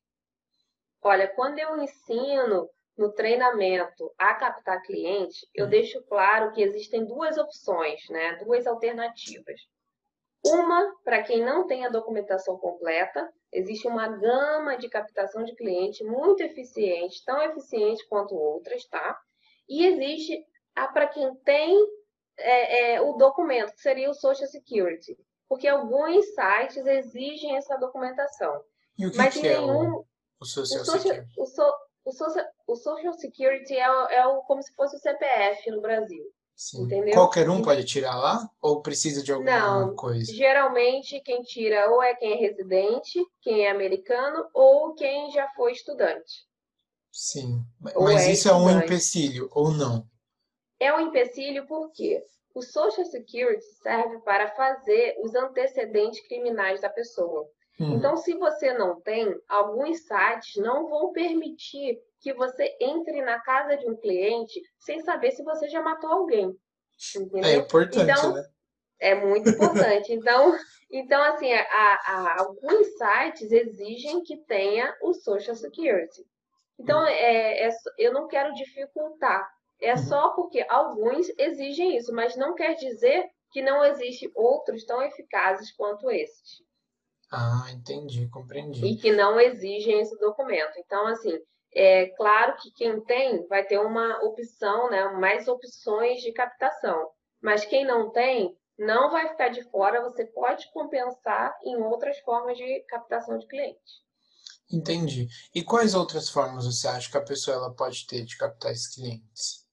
Olha, 1.02 1.28
quando 1.34 1.58
eu 1.58 1.82
ensino 1.82 2.68
no 2.96 3.12
treinamento 3.12 4.12
a 4.16 4.34
captar 4.34 4.82
cliente, 4.82 5.46
eu 5.54 5.66
hum. 5.66 5.68
deixo 5.68 6.02
claro 6.04 6.52
que 6.52 6.62
existem 6.62 7.04
duas 7.04 7.36
opções, 7.36 8.00
né? 8.08 8.36
Duas 8.36 8.66
alternativas. 8.66 9.60
Uma, 10.44 10.94
para 11.04 11.22
quem 11.22 11.44
não 11.44 11.66
tem 11.66 11.84
a 11.84 11.90
documentação 11.90 12.56
completa, 12.56 13.32
existe 13.52 13.88
uma 13.88 14.06
gama 14.08 14.76
de 14.76 14.88
captação 14.88 15.42
de 15.42 15.54
cliente 15.56 16.04
muito 16.04 16.40
eficiente, 16.42 17.24
tão 17.24 17.42
eficiente 17.42 18.06
quanto 18.08 18.34
outras, 18.34 18.84
tá? 18.86 19.18
E 19.68 19.84
existe 19.84 20.44
a 20.74 20.86
para 20.86 21.08
quem 21.08 21.34
tem 21.36 21.74
é, 22.38 22.94
é, 22.94 23.00
o 23.00 23.14
documento, 23.14 23.72
que 23.74 23.80
seria 23.80 24.10
o 24.10 24.14
Social 24.14 24.48
Security, 24.48 25.18
porque 25.48 25.66
alguns 25.66 26.24
sites 26.34 26.86
exigem 26.86 27.56
essa 27.56 27.76
documentação. 27.76 28.62
E 28.98 29.06
o 29.06 29.10
que, 29.10 29.16
mas 29.16 29.34
que 29.34 29.42
nenhum, 29.42 29.84
é 29.84 29.88
o, 29.88 30.06
o 30.40 30.44
Social, 30.44 30.82
o 30.82 30.84
social 30.84 31.00
Security? 31.02 31.40
O, 31.40 31.46
so, 31.46 31.72
o, 32.06 32.12
social, 32.12 32.46
o 32.68 32.76
Social 32.76 33.12
Security 33.14 33.74
é, 33.74 33.80
é 33.80 34.26
o, 34.26 34.40
como 34.42 34.62
se 34.62 34.72
fosse 34.74 34.96
o 34.96 34.98
CPF 35.00 35.70
no 35.72 35.82
Brasil. 35.82 36.24
Sim. 36.54 36.84
Entendeu? 36.84 37.12
Qualquer 37.12 37.50
um 37.50 37.60
pode 37.60 37.84
tirar 37.84 38.16
lá? 38.16 38.48
Ou 38.62 38.80
precisa 38.80 39.22
de 39.22 39.30
alguma 39.32 39.50
Não, 39.50 39.94
coisa? 39.94 40.32
Geralmente 40.32 41.20
quem 41.20 41.42
tira 41.42 41.90
ou 41.90 42.02
é 42.02 42.14
quem 42.14 42.32
é 42.32 42.36
residente, 42.36 43.22
quem 43.42 43.66
é 43.66 43.70
americano, 43.70 44.48
ou 44.54 44.94
quem 44.94 45.30
já 45.32 45.48
foi 45.50 45.72
estudante. 45.72 46.46
Sim. 47.12 47.62
Mas 47.80 48.26
é 48.26 48.32
isso 48.32 48.48
estudante. 48.48 48.48
é 48.48 48.76
um 48.76 48.80
empecilho, 48.80 49.48
ou 49.52 49.70
não? 49.72 50.06
É 50.78 50.94
um 50.94 51.00
empecilho 51.00 51.66
porque 51.66 52.22
o 52.54 52.62
Social 52.62 53.04
Security 53.04 53.64
serve 53.82 54.18
para 54.20 54.54
fazer 54.54 55.16
os 55.22 55.34
antecedentes 55.34 56.26
criminais 56.26 56.80
da 56.80 56.88
pessoa. 56.88 57.46
Hum. 57.78 57.94
Então, 57.94 58.16
se 58.16 58.34
você 58.34 58.72
não 58.72 59.00
tem, 59.00 59.34
alguns 59.48 60.06
sites 60.06 60.56
não 60.56 60.88
vão 60.88 61.12
permitir 61.12 61.98
que 62.20 62.32
você 62.32 62.74
entre 62.80 63.22
na 63.22 63.38
casa 63.40 63.76
de 63.76 63.88
um 63.88 63.96
cliente 63.96 64.60
sem 64.78 65.00
saber 65.00 65.30
se 65.32 65.42
você 65.42 65.68
já 65.68 65.82
matou 65.82 66.10
alguém. 66.10 66.56
Entendeu? 67.14 67.44
É 67.44 67.54
importante, 67.56 68.10
então, 68.10 68.32
né? 68.32 68.44
É 68.98 69.14
muito 69.14 69.50
importante. 69.50 70.12
Então, 70.12 70.56
então 70.90 71.22
assim, 71.22 71.52
a, 71.52 71.60
a, 71.62 72.40
alguns 72.40 72.86
sites 72.96 73.52
exigem 73.52 74.22
que 74.22 74.38
tenha 74.44 74.96
o 75.02 75.12
Social 75.12 75.54
Security. 75.54 76.24
Então, 76.78 77.02
hum. 77.02 77.06
é, 77.06 77.68
é, 77.68 77.70
eu 77.98 78.12
não 78.12 78.26
quero 78.26 78.54
dificultar 78.54 79.46
é 79.80 79.92
uhum. 79.92 79.98
só 79.98 80.30
porque 80.30 80.64
alguns 80.68 81.28
exigem 81.38 81.96
isso, 81.96 82.12
mas 82.12 82.36
não 82.36 82.54
quer 82.54 82.74
dizer 82.74 83.28
que 83.50 83.62
não 83.62 83.84
existem 83.84 84.30
outros 84.34 84.84
tão 84.84 85.02
eficazes 85.02 85.70
quanto 85.72 86.10
esses. 86.10 86.62
Ah, 87.38 87.70
entendi, 87.70 88.26
compreendi. 88.28 88.86
E 88.86 88.96
que 88.96 89.12
não 89.12 89.38
exigem 89.38 90.00
esse 90.00 90.16
documento. 90.18 90.72
Então, 90.78 91.06
assim, 91.06 91.38
é 91.74 92.06
claro 92.16 92.56
que 92.56 92.70
quem 92.70 92.98
tem 93.02 93.46
vai 93.46 93.62
ter 93.62 93.78
uma 93.78 94.24
opção, 94.24 94.88
né, 94.88 95.04
mais 95.10 95.46
opções 95.46 96.22
de 96.22 96.32
captação. 96.32 97.10
Mas 97.42 97.66
quem 97.66 97.84
não 97.84 98.10
tem, 98.10 98.56
não 98.78 99.10
vai 99.10 99.28
ficar 99.28 99.50
de 99.50 99.62
fora, 99.64 100.00
você 100.00 100.24
pode 100.24 100.72
compensar 100.72 101.54
em 101.62 101.76
outras 101.76 102.18
formas 102.20 102.56
de 102.56 102.80
captação 102.88 103.36
de 103.36 103.46
clientes. 103.46 104.06
Entendi. 104.72 105.28
E 105.54 105.62
quais 105.62 105.94
outras 105.94 106.30
formas 106.30 106.64
você 106.64 106.88
acha 106.88 107.10
que 107.10 107.18
a 107.18 107.22
pessoa 107.22 107.58
ela 107.58 107.74
pode 107.74 108.06
ter 108.06 108.24
de 108.24 108.38
captar 108.38 108.72
esses 108.72 108.94
clientes? 108.94 109.66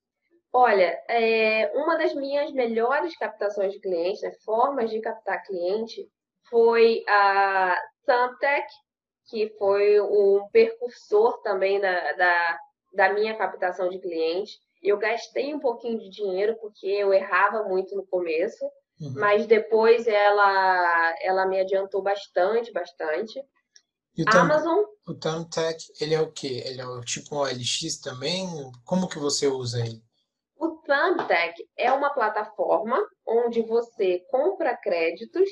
Olha, 0.51 1.01
é, 1.07 1.71
uma 1.75 1.97
das 1.97 2.13
minhas 2.13 2.51
melhores 2.51 3.17
captações 3.17 3.71
de 3.71 3.79
clientes, 3.79 4.21
né, 4.21 4.33
formas 4.43 4.89
de 4.89 4.99
captar 4.99 5.41
cliente, 5.43 6.05
foi 6.53 7.03
a 7.09 7.81
Samtec 8.05 8.67
que 9.25 9.49
foi 9.57 9.99
um 9.99 10.47
percursor 10.51 11.41
também 11.41 11.81
da, 11.81 12.13
da, 12.13 12.59
da 12.93 13.13
minha 13.13 13.35
captação 13.35 13.89
de 13.89 13.97
clientes. 13.97 14.59
Eu 14.81 14.99
gastei 14.99 15.55
um 15.55 15.59
pouquinho 15.59 15.97
de 15.97 16.09
dinheiro 16.09 16.55
porque 16.61 16.85
eu 16.85 17.11
errava 17.11 17.63
muito 17.63 17.95
no 17.95 18.05
começo, 18.05 18.63
uhum. 19.01 19.13
mas 19.15 19.47
depois 19.47 20.05
ela, 20.05 21.15
ela 21.21 21.47
me 21.47 21.59
adiantou 21.59 22.03
bastante, 22.03 22.71
bastante. 22.71 23.41
E 24.15 24.21
o 24.21 24.25
Amazon. 24.37 24.83
O 25.07 25.15
Thumbtack, 25.15 25.83
ele 25.99 26.13
é 26.13 26.21
o 26.21 26.31
quê? 26.31 26.61
Ele 26.67 26.79
é 26.79 26.85
o 26.85 27.01
tipo 27.01 27.35
um 27.35 27.39
OLX 27.39 27.99
também? 28.03 28.45
Como 28.85 29.09
que 29.09 29.17
você 29.17 29.47
usa 29.47 29.79
ele? 29.79 29.99
O 30.55 30.77
Thumbtack 30.81 31.55
é 31.75 31.91
uma 31.91 32.13
plataforma 32.13 33.03
onde 33.25 33.63
você 33.63 34.19
compra 34.29 34.77
créditos 34.77 35.49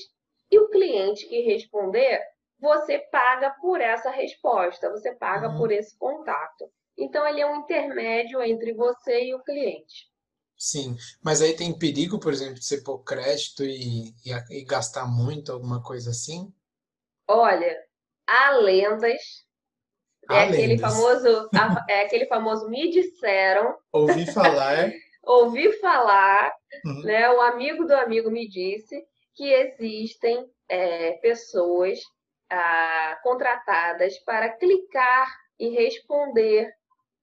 e 0.51 0.60
o 0.60 0.70
cliente 0.70 1.25
que 1.27 1.41
responder, 1.41 2.22
você 2.60 3.00
paga 3.00 3.51
por 3.62 3.79
essa 3.79 4.12
resposta, 4.12 4.91
você 4.91 5.15
paga 5.15 5.50
uhum. 5.50 5.58
por 5.58 5.72
esse 5.72 5.98
contato. 5.98 6.70
Então, 6.98 7.25
ele 7.25 7.39
é 7.39 7.48
um 7.48 7.62
intermédio 7.62 8.41
entre 8.41 8.74
você 8.74 9.24
e 9.24 9.34
o 9.34 9.41
cliente. 9.41 10.12
Sim, 10.58 10.96
mas 11.24 11.41
aí 11.41 11.55
tem 11.55 11.75
perigo, 11.75 12.20
por 12.20 12.31
exemplo, 12.31 12.55
de 12.55 12.65
você 12.65 12.84
pôr 12.84 13.00
crédito 13.00 13.63
e, 13.63 14.10
e, 14.24 14.31
e 14.51 14.63
gastar 14.63 15.08
muito, 15.08 15.51
alguma 15.51 15.81
coisa 15.81 16.12
assim? 16.12 16.53
Olha, 17.27 17.75
há 18.27 18.51
lendas. 18.58 19.22
Há 20.29 20.36
é 20.36 20.46
lendas. 20.46 20.60
aquele 20.60 20.77
famoso, 20.77 21.50
é 21.89 22.01
aquele 22.03 22.25
famoso 22.27 22.70
me 22.70 22.91
disseram. 22.91 23.75
Ouvi 23.91 24.31
falar. 24.31 24.91
Ouvi 25.24 25.72
falar, 25.79 26.53
uhum. 26.86 27.01
né? 27.03 27.29
O 27.31 27.41
amigo 27.41 27.86
do 27.86 27.96
amigo 27.96 28.29
me 28.29 28.48
disse 28.48 29.03
que 29.41 29.51
existem 29.51 30.48
é, 30.69 31.13
pessoas 31.13 32.00
ah, 32.48 33.19
contratadas 33.24 34.19
para 34.19 34.50
clicar 34.50 35.36
e 35.60 35.69
responder 35.69 36.71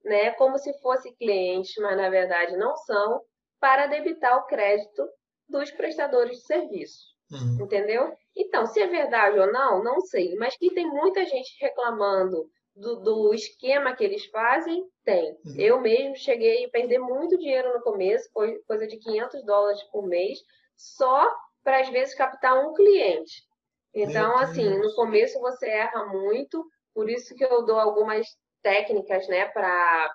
né, 0.04 0.32
como 0.32 0.58
se 0.58 0.72
fosse 0.80 1.14
clientes, 1.14 1.76
mas 1.78 1.96
na 1.96 2.10
verdade 2.10 2.56
não 2.56 2.76
são, 2.78 3.22
para 3.60 3.86
debitar 3.86 4.36
o 4.36 4.46
crédito 4.46 5.08
dos 5.48 5.70
prestadores 5.70 6.38
de 6.38 6.44
serviço. 6.44 7.06
Uhum. 7.30 7.64
Entendeu? 7.64 8.12
Então, 8.36 8.66
se 8.66 8.80
é 8.80 8.88
verdade 8.88 9.38
ou 9.38 9.52
não, 9.52 9.84
não 9.84 10.00
sei. 10.00 10.34
Mas 10.34 10.56
que 10.56 10.74
tem 10.74 10.88
muita 10.88 11.24
gente 11.24 11.56
reclamando 11.60 12.50
do, 12.74 12.96
do 12.96 13.32
esquema 13.32 13.94
que 13.94 14.02
eles 14.02 14.26
fazem, 14.26 14.84
tem. 15.04 15.38
Uhum. 15.44 15.54
Eu 15.56 15.80
mesmo 15.80 16.16
cheguei 16.16 16.64
a 16.64 16.70
perder 16.70 16.98
muito 16.98 17.38
dinheiro 17.38 17.72
no 17.74 17.82
começo, 17.82 18.28
coisa 18.32 18.88
de 18.88 18.96
500 18.96 19.44
dólares 19.44 19.84
por 19.92 20.04
mês, 20.04 20.40
só 20.76 21.32
para 21.68 21.80
às 21.80 21.90
vezes 21.90 22.14
captar 22.14 22.58
um 22.58 22.72
cliente. 22.72 23.42
Então, 23.94 24.38
assim, 24.38 24.78
no 24.78 24.94
começo 24.94 25.38
você 25.38 25.68
erra 25.68 26.06
muito, 26.06 26.64
por 26.94 27.10
isso 27.10 27.34
que 27.34 27.44
eu 27.44 27.66
dou 27.66 27.78
algumas 27.78 28.26
técnicas, 28.62 29.28
né, 29.28 29.44
para 29.48 30.10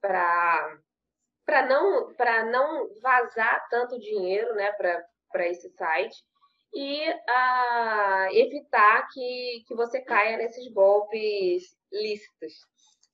para 0.00 1.66
não 1.68 2.14
para 2.14 2.44
não 2.44 2.88
vazar 3.00 3.66
tanto 3.68 3.98
dinheiro, 3.98 4.54
né, 4.54 4.70
para 4.72 5.48
esse 5.48 5.70
site 5.70 6.14
e 6.72 7.10
uh, 7.10 8.30
evitar 8.30 9.08
que, 9.12 9.64
que 9.66 9.74
você 9.74 10.00
caia 10.02 10.36
nesses 10.36 10.72
golpes 10.72 11.64
lícitos. 11.92 12.52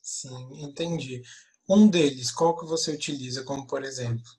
Sim, 0.02 0.62
entendi. 0.62 1.22
Um 1.66 1.88
deles, 1.88 2.30
qual 2.30 2.54
que 2.54 2.66
você 2.66 2.90
utiliza 2.90 3.42
como 3.44 3.66
por 3.66 3.82
exemplo? 3.82 4.37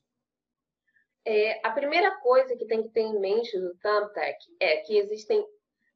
É, 1.31 1.61
a 1.63 1.69
primeira 1.69 2.09
coisa 2.21 2.55
que 2.57 2.65
tem 2.65 2.81
que 2.81 2.89
ter 2.89 3.01
em 3.01 3.19
mente 3.19 3.55
do 3.59 3.77
Thumbtack 3.77 4.35
é 4.59 4.77
que 4.77 4.97
existem 4.97 5.45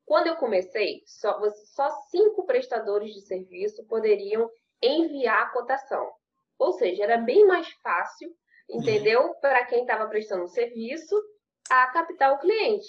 quando 0.06 0.28
eu 0.28 0.36
comecei, 0.36 1.02
só, 1.08 1.42
só 1.74 1.90
cinco 2.12 2.46
prestadores 2.46 3.12
de 3.16 3.22
serviço 3.22 3.84
poderiam 3.88 4.48
enviar 4.80 5.42
a 5.42 5.50
cotação. 5.50 6.08
Ou 6.60 6.74
seja, 6.74 7.06
era 7.06 7.18
bem 7.18 7.48
mais 7.48 7.68
fácil, 7.82 8.32
entendeu? 8.70 9.34
Para 9.42 9.66
quem 9.66 9.82
estava 9.82 10.08
prestando 10.08 10.48
serviço, 10.50 11.19
a 11.67 11.88
captar 11.88 12.34
o 12.34 12.38
cliente. 12.38 12.86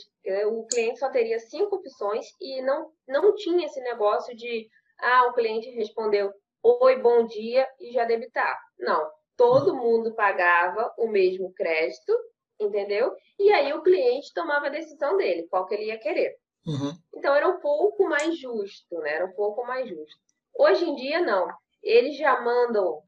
O 0.49 0.67
cliente 0.67 0.99
só 0.99 1.09
teria 1.09 1.39
cinco 1.39 1.77
opções 1.77 2.27
e 2.43 2.61
não, 2.61 2.93
não 3.09 3.35
tinha 3.37 3.65
esse 3.65 3.81
negócio 3.81 4.37
de, 4.37 4.69
ah, 4.99 5.29
o 5.29 5.33
cliente 5.33 5.71
respondeu 5.71 6.31
oi, 6.63 7.01
bom 7.01 7.25
dia 7.25 7.67
e 7.81 7.91
já 7.91 8.05
debitar. 8.05 8.61
Não, 8.79 9.11
todo 9.35 9.75
mundo 9.75 10.15
pagava 10.15 10.93
o 10.99 11.09
mesmo 11.09 11.51
crédito, 11.55 12.13
entendeu? 12.61 13.15
E 13.39 13.53
aí 13.53 13.73
o 13.73 13.83
cliente 13.83 14.33
tomava 14.35 14.67
a 14.67 14.71
decisão 14.71 15.17
dele, 15.17 15.47
qual 15.49 15.67
que 15.67 15.75
ele 15.75 15.87
ia 15.87 15.99
querer. 15.99 16.37
Uhum. 16.67 16.93
Então 17.15 17.35
era 17.35 17.49
um 17.49 17.61
pouco 17.61 18.05
mais 18.05 18.39
justo, 18.39 18.99
né? 19.01 19.15
Era 19.15 19.27
um 19.27 19.33
pouco 19.33 19.67
mais 19.67 19.89
justo. 19.89 20.17
Hoje 20.59 20.85
em 20.85 20.95
dia, 20.95 21.21
não. 21.21 21.47
Eles 21.83 22.17
já 22.17 22.41
mandam, 22.41 23.03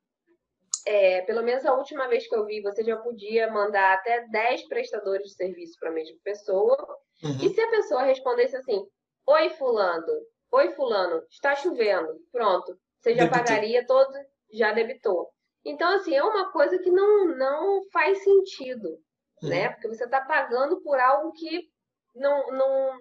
é, 0.87 1.22
pelo 1.22 1.42
menos 1.42 1.64
a 1.64 1.74
última 1.74 2.06
vez 2.09 2.28
que 2.28 2.35
eu 2.35 2.44
vi, 2.44 2.61
você 2.61 2.85
já 2.85 2.96
podia 2.96 3.50
mandar 3.50 3.94
até 3.94 4.26
10 4.28 4.68
prestadores 4.68 5.28
de 5.28 5.35
serviço 5.35 5.78
para 5.78 5.88
a 5.88 5.92
mesma 5.92 6.18
pessoa. 6.22 6.76
Uhum. 7.22 7.38
E 7.42 7.48
se 7.48 7.61
a 7.61 7.70
pessoa 7.70 8.02
respondesse 8.02 8.56
assim: 8.56 8.87
Oi, 9.26 9.50
Fulano, 9.50 10.26
Oi, 10.52 10.70
Fulano, 10.74 11.22
está 11.30 11.54
chovendo. 11.56 12.18
Pronto. 12.32 12.78
Você 13.00 13.14
já 13.14 13.24
debitou. 13.24 13.44
pagaria 13.44 13.87
todo, 13.87 14.12
já 14.52 14.72
debitou. 14.72 15.28
Então, 15.64 15.94
assim, 15.94 16.14
é 16.14 16.22
uma 16.22 16.50
coisa 16.52 16.78
que 16.78 16.90
não, 16.90 17.37
não 17.37 17.82
faz 17.92 18.22
sentido, 18.22 18.98
né? 19.42 19.70
Porque 19.70 19.88
você 19.88 20.05
está 20.05 20.20
pagando 20.20 20.81
por 20.83 20.99
algo 20.99 21.33
que 21.33 21.68
não, 22.14 22.51
não, 22.51 23.01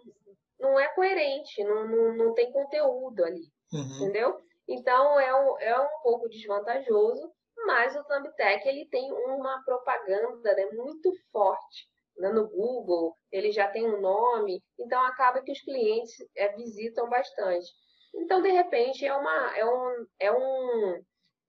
não 0.59 0.79
é 0.79 0.87
coerente, 0.89 1.63
não, 1.63 1.87
não, 1.87 2.13
não 2.15 2.33
tem 2.33 2.51
conteúdo 2.51 3.23
ali, 3.23 3.43
uhum. 3.73 3.95
entendeu? 3.95 4.41
Então 4.67 5.19
é 5.19 5.33
um, 5.33 5.59
é 5.59 5.79
um 5.79 6.01
pouco 6.01 6.27
desvantajoso, 6.29 7.31
mas 7.65 7.95
o 7.95 8.03
Thumbtack 8.03 8.67
ele 8.67 8.87
tem 8.89 9.11
uma 9.11 9.63
propaganda 9.63 10.53
né, 10.53 10.65
muito 10.73 11.11
forte 11.31 11.87
né, 12.17 12.29
no 12.29 12.47
Google, 12.47 13.15
ele 13.31 13.51
já 13.51 13.67
tem 13.67 13.85
um 13.85 14.01
nome, 14.01 14.63
então 14.79 15.01
acaba 15.05 15.41
que 15.41 15.51
os 15.51 15.61
clientes 15.61 16.13
é, 16.35 16.49
visitam 16.55 17.09
bastante. 17.09 17.71
Então, 18.15 18.41
de 18.41 18.49
repente, 18.49 19.05
é, 19.05 19.13
uma, 19.13 19.57
é, 19.57 19.65
um, 19.65 20.07
é, 20.19 20.31
um, 20.31 21.03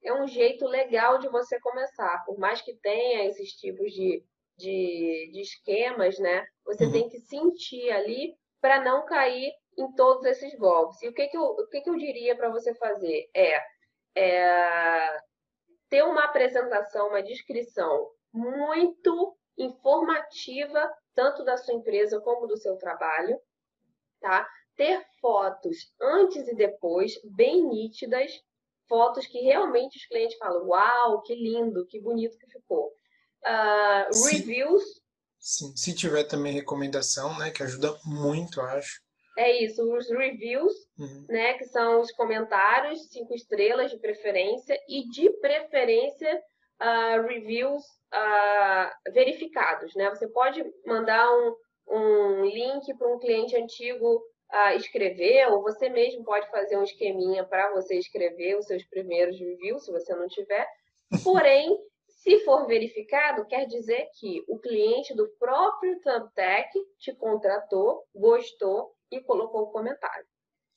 é 0.05 0.13
um 0.13 0.27
jeito 0.27 0.67
legal 0.67 1.19
de 1.19 1.29
você 1.29 1.61
começar. 1.61 2.25
Por 2.25 2.39
mais 2.39 2.61
que 2.61 2.75
tenha 2.75 3.25
esses 3.27 3.53
tipos 3.53 3.93
de, 3.93 4.25
de, 4.57 5.31
de 5.33 5.41
esquemas, 5.41 6.19
né? 6.19 6.47
Você 6.65 6.87
uhum. 6.87 6.93
tem 6.93 7.09
que 7.09 7.21
sentir 7.21 7.91
ali 7.91 8.35
para 8.61 8.83
não 8.83 9.05
cair 9.05 9.53
em 9.79 9.93
todos 9.93 10.25
esses 10.25 10.57
golpes. 10.59 11.01
E 11.03 11.09
o 11.09 11.13
que, 11.13 11.29
que, 11.29 11.37
eu, 11.37 11.43
o 11.43 11.67
que, 11.69 11.81
que 11.81 11.91
eu 11.91 11.97
diria 11.97 12.35
para 12.35 12.49
você 12.49 12.75
fazer? 12.75 13.29
É, 13.35 13.61
é 14.17 15.21
ter 15.89 16.03
uma 16.03 16.25
apresentação, 16.25 17.09
uma 17.09 17.23
descrição 17.23 18.11
muito 18.33 19.37
informativa, 19.57 20.93
tanto 21.15 21.45
da 21.45 21.57
sua 21.57 21.75
empresa 21.75 22.21
como 22.21 22.47
do 22.47 22.57
seu 22.57 22.77
trabalho, 22.77 23.39
tá? 24.21 24.49
Ter 24.77 25.03
fotos 25.21 25.95
antes 26.01 26.49
e 26.49 26.55
depois, 26.55 27.19
bem 27.25 27.67
nítidas, 27.67 28.31
fotos 28.89 29.27
que 29.27 29.41
realmente 29.41 29.97
os 29.97 30.07
clientes 30.07 30.37
falam: 30.37 30.67
Uau, 30.67 31.23
que 31.23 31.35
lindo, 31.35 31.87
que 31.87 32.01
bonito 32.01 32.37
que 32.39 32.51
ficou. 32.51 32.93
Uh, 33.47 34.25
reviews 34.29 34.83
Sim, 35.47 35.77
se 35.77 35.95
tiver 35.95 36.25
também 36.25 36.53
recomendação, 36.53 37.39
né, 37.39 37.53
que 37.53 37.63
ajuda 37.63 37.97
muito, 38.05 38.61
acho. 38.61 39.01
É 39.39 39.63
isso, 39.63 39.81
os 39.95 40.11
reviews, 40.11 40.73
uhum. 40.99 41.25
né, 41.29 41.53
que 41.53 41.67
são 41.67 42.01
os 42.01 42.11
comentários, 42.11 43.09
cinco 43.13 43.33
estrelas 43.33 43.93
de 43.93 43.99
preferência, 43.99 44.77
e 44.89 45.09
de 45.09 45.31
preferência 45.39 46.43
uh, 46.83 47.23
reviews 47.29 47.85
uh, 48.13 49.13
verificados, 49.13 49.95
né? 49.95 50.11
Você 50.11 50.27
pode 50.27 50.65
mandar 50.85 51.31
um, 51.31 51.55
um 51.91 52.45
link 52.47 52.93
para 52.99 53.15
um 53.15 53.21
cliente 53.21 53.55
antigo 53.55 54.17
uh, 54.53 54.77
escrever, 54.77 55.47
ou 55.53 55.63
você 55.63 55.89
mesmo 55.89 56.25
pode 56.25 56.51
fazer 56.51 56.77
um 56.77 56.83
esqueminha 56.83 57.45
para 57.45 57.73
você 57.73 57.97
escrever 57.97 58.59
os 58.59 58.67
seus 58.67 58.85
primeiros 58.89 59.39
reviews, 59.39 59.85
se 59.85 59.93
você 59.93 60.13
não 60.13 60.27
tiver. 60.27 60.67
Porém, 61.23 61.79
se 62.27 62.41
for 62.41 62.67
verificado, 62.67 63.47
quer 63.47 63.67
dizer 63.67 64.09
que 64.19 64.45
o 64.49 64.59
cliente 64.59 65.15
do 65.15 65.29
próprio 65.39 66.01
Thumbtack 66.01 66.77
te 66.99 67.15
contratou, 67.15 68.03
gostou 68.13 68.93
e 69.13 69.21
colocou 69.21 69.63
o 69.63 69.71
comentário. 69.71 70.27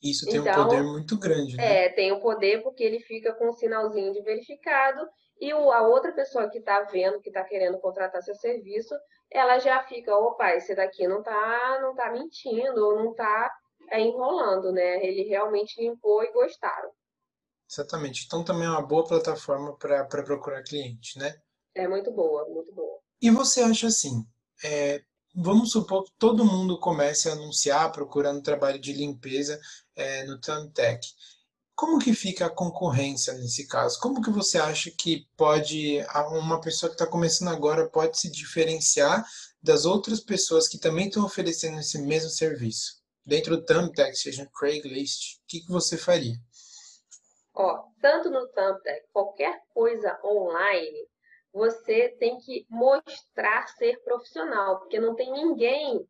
Isso 0.00 0.26
tem 0.26 0.36
então, 0.36 0.52
um 0.52 0.64
poder 0.64 0.82
muito 0.84 1.18
grande, 1.18 1.56
né? 1.56 1.86
É, 1.86 1.88
tem 1.88 2.12
o 2.12 2.18
um 2.18 2.20
poder 2.20 2.62
porque 2.62 2.84
ele 2.84 3.00
fica 3.00 3.34
com 3.34 3.48
um 3.48 3.52
sinalzinho 3.52 4.12
de 4.12 4.22
verificado 4.22 5.04
e 5.40 5.50
a 5.50 5.82
outra 5.82 6.12
pessoa 6.12 6.48
que 6.48 6.58
está 6.58 6.82
vendo, 6.84 7.20
que 7.20 7.30
está 7.30 7.42
querendo 7.42 7.80
contratar 7.80 8.22
seu 8.22 8.36
serviço, 8.36 8.94
ela 9.28 9.58
já 9.58 9.82
fica, 9.82 10.16
opa, 10.16 10.54
esse 10.54 10.72
daqui 10.76 11.08
não 11.08 11.18
está 11.18 11.80
não 11.82 11.96
tá 11.96 12.12
mentindo 12.12 12.86
ou 12.86 12.94
não 12.94 13.10
está 13.10 13.52
é, 13.90 14.00
enrolando, 14.00 14.70
né? 14.70 15.04
Ele 15.04 15.24
realmente 15.24 15.82
limpou 15.82 16.22
e 16.22 16.32
gostaram. 16.32 16.90
Exatamente. 17.70 18.24
Então 18.26 18.42
também 18.42 18.66
é 18.66 18.70
uma 18.70 18.82
boa 18.82 19.06
plataforma 19.06 19.76
para 19.76 20.04
procurar 20.04 20.64
cliente, 20.64 21.16
né? 21.18 21.36
É 21.72 21.86
muito 21.86 22.10
boa, 22.10 22.44
muito 22.48 22.74
boa. 22.74 22.98
E 23.22 23.30
você 23.30 23.62
acha 23.62 23.86
assim, 23.86 24.26
é, 24.64 25.02
vamos 25.34 25.70
supor 25.70 26.04
que 26.04 26.12
todo 26.18 26.44
mundo 26.44 26.80
comece 26.80 27.28
a 27.28 27.32
anunciar 27.32 27.92
procurando 27.92 28.42
trabalho 28.42 28.78
de 28.78 28.92
limpeza 28.92 29.60
é, 29.94 30.24
no 30.24 30.40
Thumbtack. 30.40 31.06
Como 31.76 31.98
que 31.98 32.12
fica 32.12 32.46
a 32.46 32.50
concorrência 32.50 33.32
nesse 33.34 33.66
caso? 33.66 34.00
Como 34.00 34.20
que 34.20 34.30
você 34.30 34.58
acha 34.58 34.90
que 34.90 35.26
pode 35.36 36.04
uma 36.32 36.60
pessoa 36.60 36.90
que 36.90 36.94
está 36.94 37.06
começando 37.06 37.48
agora 37.48 37.88
pode 37.88 38.18
se 38.18 38.30
diferenciar 38.30 39.24
das 39.62 39.84
outras 39.84 40.20
pessoas 40.20 40.68
que 40.68 40.76
também 40.76 41.06
estão 41.06 41.24
oferecendo 41.24 41.78
esse 41.78 41.98
mesmo 41.98 42.30
serviço? 42.30 43.00
Dentro 43.24 43.56
do 43.56 43.64
Thumbtack, 43.64 44.16
seja 44.16 44.50
Craigslist, 44.58 45.36
o 45.36 45.40
que, 45.46 45.60
que 45.60 45.68
você 45.70 45.96
faria? 45.96 46.36
Ó, 47.60 47.84
tanto 48.00 48.30
no 48.30 48.48
Thumbtack, 48.48 49.06
qualquer 49.12 49.60
coisa 49.74 50.18
online, 50.24 51.06
você 51.52 52.08
tem 52.18 52.38
que 52.38 52.64
mostrar 52.70 53.68
ser 53.76 54.02
profissional, 54.02 54.78
porque 54.78 54.98
não 54.98 55.14
tem 55.14 55.30
ninguém 55.30 56.00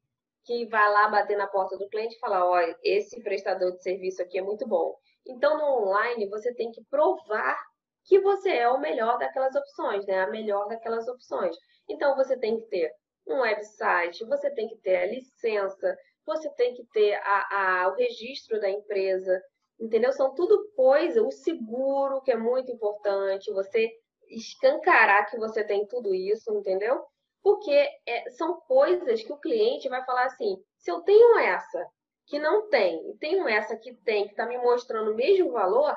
que 0.45 0.67
vai 0.67 0.89
lá 0.93 1.09
bater 1.09 1.37
na 1.37 1.49
porta 1.49 1.77
do 1.77 1.89
cliente 1.89 2.15
e 2.15 2.19
falar, 2.21 2.49
olha, 2.49 2.79
esse 2.85 3.21
prestador 3.23 3.73
de 3.73 3.83
serviço 3.83 4.23
aqui 4.23 4.39
é 4.39 4.43
muito 4.43 4.65
bom. 4.65 4.95
Então, 5.27 5.59
no 5.59 5.89
online, 5.89 6.29
você 6.29 6.55
tem 6.55 6.71
que 6.71 6.85
provar 6.85 7.59
que 8.05 8.21
você 8.21 8.51
é 8.51 8.69
o 8.69 8.81
melhor 8.81 9.19
daquelas 9.19 9.55
opções, 9.57 10.07
né? 10.07 10.21
A 10.21 10.31
melhor 10.31 10.69
daquelas 10.69 11.09
opções. 11.09 11.57
Então, 11.89 12.15
você 12.15 12.39
tem 12.39 12.61
que 12.61 12.67
ter 12.69 12.93
um 13.27 13.41
website, 13.41 14.25
você 14.25 14.51
tem 14.55 14.69
que 14.69 14.77
ter 14.79 14.97
a 14.97 15.07
licença, 15.07 15.97
você 16.25 16.49
tem 16.55 16.75
que 16.75 16.85
ter 16.93 17.15
a, 17.15 17.83
a, 17.83 17.89
o 17.89 17.97
registro 17.97 18.61
da 18.61 18.71
empresa, 18.71 19.43
entendeu? 19.81 20.13
São 20.13 20.35
tudo 20.35 20.71
coisa, 20.77 21.23
o 21.23 21.31
seguro, 21.31 22.21
que 22.21 22.31
é 22.31 22.37
muito 22.37 22.71
importante, 22.71 23.53
você 23.53 23.91
escancarar 24.29 25.29
que 25.29 25.39
você 25.39 25.65
tem 25.65 25.87
tudo 25.87 26.15
isso, 26.15 26.53
entendeu? 26.53 27.03
Porque 27.43 27.89
é, 28.07 28.31
são 28.33 28.61
coisas 28.61 29.23
que 29.23 29.33
o 29.33 29.39
cliente 29.41 29.89
vai 29.89 30.05
falar 30.05 30.27
assim: 30.27 30.63
se 30.77 30.91
eu 30.91 31.01
tenho 31.01 31.39
essa, 31.39 31.87
que 32.27 32.39
não 32.39 32.69
tem, 32.69 33.11
e 33.11 33.17
tenho 33.19 33.49
essa 33.49 33.77
que 33.77 33.95
tem, 34.05 34.27
que 34.27 34.33
está 34.33 34.47
me 34.47 34.59
mostrando 34.59 35.13
o 35.13 35.17
mesmo 35.17 35.51
valor, 35.53 35.97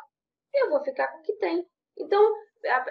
eu 0.53 0.69
vou 0.69 0.81
ficar 0.83 1.07
com 1.09 1.19
o 1.19 1.21
que 1.21 1.33
tem. 1.33 1.67
Então, 1.97 2.33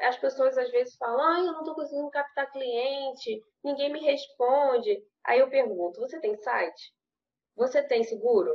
as 0.03 0.17
pessoas 0.19 0.57
às 0.59 0.71
vezes 0.71 0.95
falam, 0.97 1.21
ah, 1.21 1.39
eu 1.41 1.53
não 1.53 1.61
estou 1.61 1.75
conseguindo 1.75 2.11
captar 2.11 2.51
cliente, 2.53 3.43
ninguém 3.65 3.93
me 3.93 4.01
responde. 4.01 5.03
Aí 5.25 5.41
eu 5.41 5.49
pergunto, 5.49 6.01
você 6.01 6.21
tem 6.21 6.37
site? 6.37 6.93
Você 7.57 7.83
tem 7.83 8.05
seguro? 8.05 8.55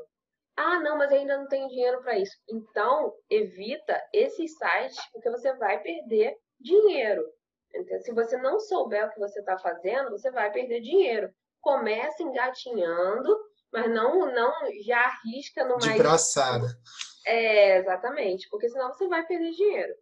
Ah, 0.58 0.80
não, 0.80 0.98
mas 0.98 1.12
ainda 1.12 1.38
não 1.38 1.48
tenho 1.48 1.70
dinheiro 1.70 2.02
para 2.02 2.18
isso. 2.18 2.36
Então, 2.50 3.14
evita 3.30 4.02
esses 4.12 4.58
sites, 4.58 5.00
porque 5.12 5.30
você 5.30 5.54
vai 5.54 5.80
perder 5.82 6.36
dinheiro. 6.60 7.24
Então, 7.74 8.00
se 8.00 8.12
você 8.12 8.38
não 8.38 8.60
souber 8.60 9.06
o 9.06 9.12
que 9.12 9.20
você 9.20 9.40
está 9.40 9.58
fazendo, 9.60 10.10
você 10.10 10.32
vai 10.32 10.52
perder 10.52 10.82
dinheiro. 10.82 11.32
Comece 11.62 12.24
engatinhando 12.24 13.38
mas 13.72 13.90
não, 13.90 14.32
não 14.34 14.54
já 14.86 15.00
arrisca 15.00 15.64
no 15.66 15.78
De 15.78 15.94
braçada. 15.96 16.68
É, 17.26 17.78
exatamente, 17.78 18.48
porque 18.50 18.70
senão 18.70 18.92
você 18.94 19.08
vai 19.08 19.26
perder 19.26 19.52
dinheiro. 19.52 19.94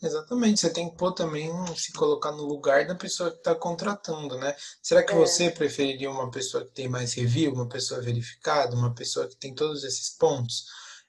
Exatamente, 0.00 0.60
você 0.60 0.70
tem 0.70 0.88
que 0.88 0.96
pôr 0.96 1.12
também, 1.12 1.50
se 1.76 1.92
colocar 1.92 2.30
no 2.30 2.44
lugar 2.44 2.86
da 2.86 2.94
pessoa 2.94 3.32
que 3.32 3.38
está 3.38 3.52
contratando, 3.54 4.38
né? 4.38 4.54
Será 4.80 5.02
que 5.02 5.12
é. 5.12 5.16
você 5.16 5.50
preferiria 5.50 6.08
uma 6.08 6.30
pessoa 6.30 6.64
que 6.64 6.70
tem 6.70 6.88
mais 6.88 7.14
review, 7.14 7.52
uma 7.52 7.68
pessoa 7.68 8.00
verificada, 8.00 8.76
uma 8.76 8.94
pessoa 8.94 9.26
que 9.26 9.36
tem 9.36 9.52
todos 9.52 9.82
esses 9.82 10.10
pontos? 10.10 10.66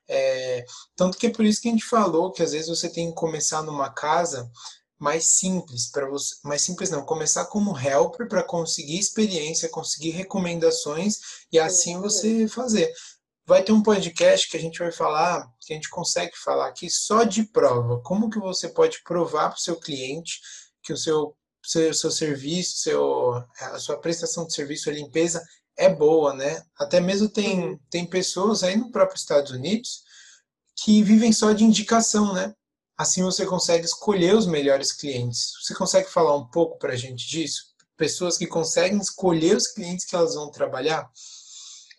É, 0.08 0.66
tanto 0.96 1.20
que 1.20 1.28
é 1.28 1.30
por 1.30 1.46
isso 1.46 1.62
que 1.62 1.68
a 1.68 1.72
gente 1.72 1.86
falou 1.86 2.32
que 2.32 2.42
às 2.42 2.52
vezes 2.52 2.68
você 2.68 2.90
tem 2.90 3.10
que 3.10 3.16
começar 3.16 3.62
numa 3.62 3.92
casa 3.92 4.50
mais 4.98 5.26
simples 5.26 5.90
para 5.92 6.10
você, 6.10 6.36
mais 6.44 6.64
simples 6.64 6.90
não, 6.90 7.06
começar 7.06 7.46
como 7.46 7.78
helper 7.78 8.28
para 8.28 8.44
conseguir 8.44 8.98
experiência, 8.98 9.70
conseguir 9.70 10.10
recomendações 10.10 11.20
e 11.52 11.60
assim 11.60 12.02
você 12.02 12.48
fazer. 12.48 12.92
Vai 13.50 13.64
ter 13.64 13.72
um 13.72 13.82
podcast 13.82 14.48
que 14.48 14.56
a 14.56 14.60
gente 14.60 14.78
vai 14.78 14.92
falar, 14.92 15.52
que 15.60 15.74
a 15.74 15.76
gente 15.76 15.90
consegue 15.90 16.38
falar 16.38 16.68
aqui 16.68 16.88
só 16.88 17.24
de 17.24 17.42
prova. 17.46 18.00
Como 18.04 18.30
que 18.30 18.38
você 18.38 18.70
pode 18.70 19.02
provar 19.02 19.50
para 19.50 19.58
o 19.58 19.60
seu 19.60 19.76
cliente 19.76 20.40
que 20.84 20.94
o 20.94 20.98
seu, 20.98 21.36
seu, 21.66 21.92
seu 21.92 22.12
serviço, 22.12 22.78
seu, 22.78 23.34
a 23.60 23.80
sua 23.80 24.00
prestação 24.00 24.46
de 24.46 24.54
serviço, 24.54 24.88
a 24.88 24.94
limpeza 24.94 25.44
é 25.76 25.90
boa, 25.90 26.36
né? 26.36 26.62
Até 26.78 27.00
mesmo 27.00 27.28
tem, 27.28 27.76
tem 27.90 28.06
pessoas 28.06 28.62
aí 28.62 28.76
no 28.76 28.92
próprio 28.92 29.18
Estados 29.18 29.52
Unidos 29.52 30.04
que 30.84 31.02
vivem 31.02 31.34
só 31.34 31.52
de 31.52 31.64
indicação, 31.64 32.32
né? 32.36 32.54
Assim 32.96 33.24
você 33.24 33.48
consegue 33.48 33.84
escolher 33.84 34.36
os 34.36 34.46
melhores 34.46 34.92
clientes. 34.92 35.54
Você 35.64 35.74
consegue 35.74 36.08
falar 36.08 36.38
um 36.38 36.46
pouco 36.46 36.78
para 36.78 36.94
a 36.94 36.96
gente 36.96 37.28
disso? 37.28 37.64
Pessoas 37.98 38.38
que 38.38 38.46
conseguem 38.46 39.00
escolher 39.00 39.58
os 39.58 39.66
clientes 39.70 40.06
que 40.06 40.16
elas 40.16 40.36
vão 40.36 40.52
trabalhar? 40.52 41.10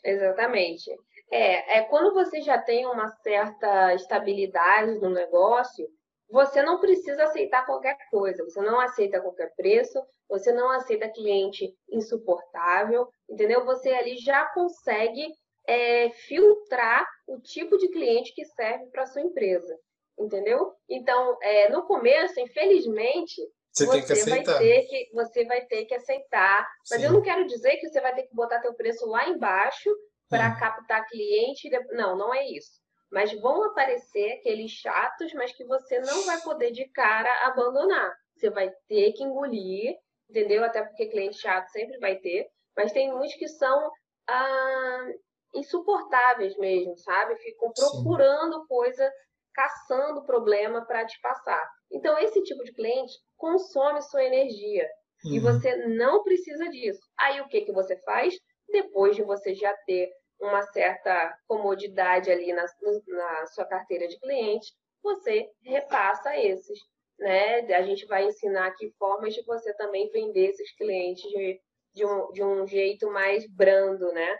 Exatamente. 0.04 0.90
É, 1.30 1.78
é 1.78 1.82
quando 1.82 2.12
você 2.12 2.40
já 2.40 2.58
tem 2.58 2.86
uma 2.86 3.08
certa 3.08 3.94
estabilidade 3.94 4.98
no 4.98 5.10
negócio, 5.10 5.86
você 6.28 6.62
não 6.62 6.80
precisa 6.80 7.24
aceitar 7.24 7.66
qualquer 7.66 7.96
coisa, 8.10 8.44
você 8.44 8.60
não 8.60 8.80
aceita 8.80 9.20
qualquer 9.20 9.52
preço, 9.56 10.00
você 10.28 10.52
não 10.52 10.70
aceita 10.70 11.08
cliente 11.08 11.74
insuportável, 11.90 13.08
entendeu? 13.28 13.64
Você 13.64 13.90
ali 13.90 14.16
já 14.18 14.44
consegue 14.54 15.26
é, 15.66 16.10
filtrar 16.10 17.06
o 17.26 17.40
tipo 17.40 17.76
de 17.78 17.88
cliente 17.88 18.32
que 18.34 18.44
serve 18.44 18.86
para 18.86 19.06
sua 19.06 19.22
empresa 19.22 19.76
entendeu? 20.20 20.72
Então, 20.88 21.36
é, 21.42 21.68
no 21.70 21.82
começo, 21.84 22.38
infelizmente, 22.38 23.40
você, 23.72 23.86
você 23.86 24.30
vai 24.30 24.42
ter 24.42 24.82
que 24.86 25.10
você 25.12 25.44
vai 25.44 25.64
ter 25.66 25.84
que 25.86 25.94
aceitar. 25.94 26.68
Mas 26.90 27.00
Sim. 27.00 27.06
eu 27.06 27.12
não 27.12 27.22
quero 27.22 27.46
dizer 27.46 27.76
que 27.76 27.88
você 27.88 28.00
vai 28.00 28.14
ter 28.14 28.24
que 28.24 28.34
botar 28.34 28.60
teu 28.60 28.74
preço 28.74 29.06
lá 29.06 29.28
embaixo 29.28 29.90
para 30.30 30.56
captar 30.56 31.06
cliente. 31.08 31.68
Não, 31.90 32.16
não 32.16 32.32
é 32.32 32.46
isso. 32.46 32.80
Mas 33.12 33.32
vão 33.40 33.64
aparecer 33.64 34.38
aqueles 34.38 34.70
chatos, 34.70 35.34
mas 35.34 35.52
que 35.52 35.64
você 35.64 35.98
não 35.98 36.24
vai 36.24 36.40
poder 36.42 36.70
de 36.70 36.88
cara 36.90 37.46
abandonar. 37.48 38.14
Você 38.36 38.48
vai 38.48 38.70
ter 38.88 39.12
que 39.12 39.24
engolir, 39.24 39.96
entendeu? 40.30 40.64
Até 40.64 40.82
porque 40.82 41.08
cliente 41.08 41.38
chato 41.38 41.66
sempre 41.68 41.98
vai 41.98 42.16
ter. 42.16 42.48
Mas 42.76 42.92
tem 42.92 43.12
muitos 43.12 43.34
que 43.34 43.48
são 43.48 43.90
ah, 44.28 45.06
insuportáveis 45.54 46.56
mesmo, 46.56 46.96
sabe? 46.96 47.36
Ficam 47.36 47.72
procurando 47.72 48.60
Sim. 48.60 48.66
coisa 48.68 49.12
caçando 49.52 50.24
problema 50.24 50.86
para 50.86 51.04
te 51.04 51.20
passar. 51.20 51.68
Então, 51.90 52.16
esse 52.18 52.40
tipo 52.42 52.62
de 52.62 52.72
cliente 52.72 53.12
consome 53.36 54.00
sua 54.02 54.24
energia 54.24 54.88
uhum. 55.24 55.32
e 55.32 55.40
você 55.40 55.76
não 55.88 56.22
precisa 56.22 56.68
disso. 56.68 57.00
Aí, 57.18 57.40
o 57.40 57.48
que, 57.48 57.62
que 57.62 57.72
você 57.72 57.96
faz? 58.02 58.34
Depois 58.68 59.16
de 59.16 59.22
você 59.22 59.52
já 59.54 59.74
ter 59.86 60.08
uma 60.40 60.62
certa 60.62 61.37
comodidade 61.46 62.31
ali 62.31 62.53
na, 62.53 62.64
na 63.09 63.46
sua 63.46 63.64
carteira 63.64 64.09
de 64.09 64.18
cliente, 64.18 64.72
você 65.03 65.50
repassa 65.62 66.37
esses. 66.37 66.79
Né? 67.18 67.61
A 67.74 67.83
gente 67.83 68.07
vai 68.07 68.24
ensinar 68.24 68.66
aqui 68.66 68.90
formas 68.98 69.35
de 69.35 69.42
você 69.44 69.74
também 69.74 70.11
vender 70.11 70.48
esses 70.48 70.74
clientes 70.76 71.22
de, 71.31 71.61
de, 71.94 72.07
um, 72.07 72.33
de 72.33 72.42
um 72.42 72.66
jeito 72.66 73.11
mais 73.11 73.46
brando, 73.46 74.11
né? 74.12 74.37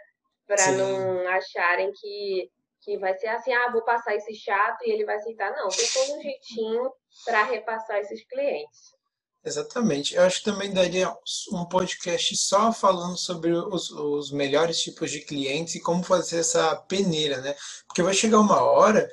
Para 0.47 0.71
não 0.71 1.27
acharem 1.29 1.91
que 1.93 2.49
que 2.83 2.97
vai 2.97 3.13
ser 3.13 3.27
assim, 3.27 3.53
ah, 3.53 3.69
vou 3.71 3.83
passar 3.83 4.15
esse 4.15 4.33
chato 4.33 4.81
e 4.83 4.91
ele 4.91 5.05
vai 5.05 5.15
aceitar. 5.15 5.55
Não, 5.55 5.69
tem 5.69 5.87
todo 5.93 6.17
um 6.17 6.21
jeitinho 6.21 6.91
para 7.23 7.43
repassar 7.43 7.99
esses 7.99 8.25
clientes. 8.25 8.95
Exatamente. 9.43 10.13
Eu 10.13 10.21
acho 10.23 10.39
que 10.39 10.45
também 10.45 10.71
daria 10.71 11.11
um 11.51 11.65
podcast 11.65 12.37
só 12.37 12.71
falando 12.71 13.17
sobre 13.17 13.51
os, 13.51 13.89
os 13.89 14.31
melhores 14.31 14.79
tipos 14.79 15.09
de 15.09 15.21
clientes 15.21 15.73
e 15.73 15.79
como 15.79 16.03
fazer 16.03 16.39
essa 16.39 16.75
peneira, 16.75 17.41
né? 17.41 17.55
Porque 17.87 18.03
vai 18.03 18.13
chegar 18.13 18.39
uma 18.39 18.61
hora 18.61 19.09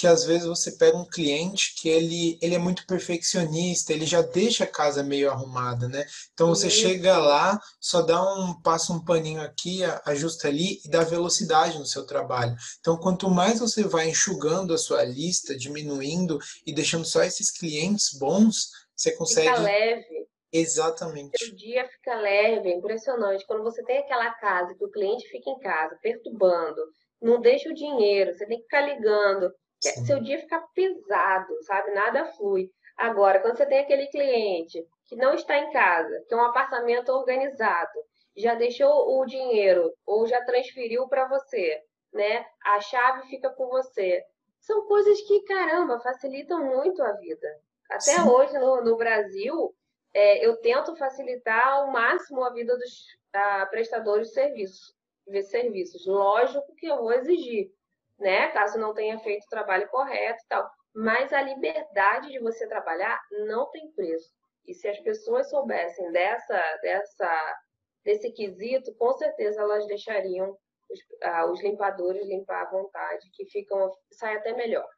que 0.00 0.06
às 0.06 0.24
vezes 0.24 0.46
você 0.46 0.72
pega 0.72 0.96
um 0.96 1.04
cliente 1.04 1.74
que 1.76 1.86
ele, 1.86 2.38
ele 2.40 2.54
é 2.54 2.58
muito 2.58 2.86
perfeccionista, 2.86 3.92
ele 3.92 4.06
já 4.06 4.22
deixa 4.22 4.64
a 4.64 4.66
casa 4.66 5.02
meio 5.02 5.30
arrumada, 5.30 5.88
né? 5.88 6.06
Então 6.32 6.48
você 6.48 6.66
uhum. 6.66 6.70
chega 6.70 7.18
lá, 7.18 7.60
só 7.78 8.00
dá 8.00 8.22
um 8.34 8.58
passa 8.62 8.94
um 8.94 9.04
paninho 9.04 9.42
aqui, 9.42 9.82
ajusta 10.06 10.48
ali 10.48 10.80
e 10.82 10.88
dá 10.88 11.04
velocidade 11.04 11.78
no 11.78 11.84
seu 11.84 12.06
trabalho. 12.06 12.56
Então 12.80 12.96
quanto 12.96 13.28
mais 13.28 13.60
você 13.60 13.84
vai 13.84 14.08
enxugando 14.08 14.72
a 14.72 14.78
sua 14.78 15.04
lista, 15.04 15.54
diminuindo 15.54 16.38
e 16.64 16.72
deixando 16.72 17.04
só 17.04 17.22
esses 17.22 17.50
clientes 17.50 18.16
bons, 18.18 18.70
você 19.00 19.16
consegue 19.16 19.48
Fica 19.48 19.62
leve. 19.62 20.28
Exatamente. 20.52 21.44
O 21.50 21.56
dia 21.56 21.88
fica 21.88 22.14
leve, 22.16 22.70
é 22.70 22.74
impressionante. 22.74 23.46
Quando 23.46 23.62
você 23.62 23.82
tem 23.84 23.98
aquela 23.98 24.30
casa 24.34 24.74
que 24.74 24.84
o 24.84 24.90
cliente 24.90 25.26
fica 25.28 25.48
em 25.48 25.58
casa 25.58 25.98
perturbando, 26.02 26.82
não 27.20 27.40
deixa 27.40 27.70
o 27.70 27.74
dinheiro, 27.74 28.34
você 28.34 28.46
tem 28.46 28.58
que 28.58 28.64
ficar 28.64 28.82
ligando 28.82 29.50
Sim. 29.82 30.04
seu 30.04 30.20
dia 30.20 30.38
fica 30.38 30.60
pesado, 30.74 31.62
sabe? 31.62 31.92
Nada 31.92 32.26
flui. 32.32 32.70
Agora, 32.96 33.40
quando 33.40 33.56
você 33.56 33.64
tem 33.64 33.78
aquele 33.78 34.06
cliente 34.08 34.84
que 35.06 35.16
não 35.16 35.32
está 35.32 35.56
em 35.56 35.72
casa, 35.72 36.22
que 36.28 36.34
é 36.34 36.36
um 36.36 36.44
apartamento 36.44 37.08
organizado, 37.08 37.98
já 38.36 38.54
deixou 38.54 39.18
o 39.18 39.24
dinheiro 39.24 39.90
ou 40.06 40.26
já 40.26 40.44
transferiu 40.44 41.08
para 41.08 41.26
você, 41.26 41.80
né? 42.12 42.44
A 42.62 42.80
chave 42.80 43.28
fica 43.28 43.48
com 43.50 43.68
você. 43.68 44.22
São 44.60 44.86
coisas 44.86 45.18
que, 45.22 45.42
caramba, 45.44 46.00
facilitam 46.00 46.62
muito 46.62 47.02
a 47.02 47.12
vida. 47.12 47.48
Até 47.90 48.22
Sim. 48.22 48.28
hoje 48.28 48.56
no, 48.58 48.82
no 48.82 48.96
Brasil, 48.96 49.74
é, 50.14 50.46
eu 50.46 50.56
tento 50.60 50.96
facilitar 50.96 51.68
ao 51.68 51.90
máximo 51.90 52.44
a 52.44 52.52
vida 52.52 52.76
dos 52.76 53.18
a, 53.32 53.66
prestadores 53.66 54.28
de 54.28 54.34
serviços, 54.34 54.94
de 55.26 55.42
serviços. 55.42 56.06
Lógico 56.06 56.74
que 56.76 56.86
eu 56.86 56.98
vou 56.98 57.12
exigir, 57.12 57.70
né? 58.18 58.48
Caso 58.48 58.78
não 58.78 58.94
tenha 58.94 59.18
feito 59.18 59.44
o 59.44 59.50
trabalho 59.50 59.88
correto 59.88 60.42
e 60.44 60.48
tal. 60.48 60.70
Mas 60.94 61.32
a 61.32 61.42
liberdade 61.42 62.30
de 62.30 62.38
você 62.38 62.66
trabalhar 62.66 63.20
não 63.46 63.70
tem 63.70 63.90
preço. 63.92 64.30
E 64.66 64.74
se 64.74 64.88
as 64.88 64.98
pessoas 65.00 65.48
soubessem 65.48 66.10
dessa, 66.12 66.76
dessa, 66.82 67.58
desse 68.04 68.32
quesito, 68.32 68.94
com 68.94 69.12
certeza 69.14 69.60
elas 69.60 69.86
deixariam 69.86 70.56
os, 70.90 71.00
ah, 71.22 71.46
os 71.46 71.62
limpadores 71.62 72.26
limpar 72.26 72.66
à 72.66 72.70
vontade, 72.70 73.30
que 73.32 73.46
ficam 73.46 73.92
sai 74.12 74.36
até 74.36 74.52
melhor. 74.52 74.88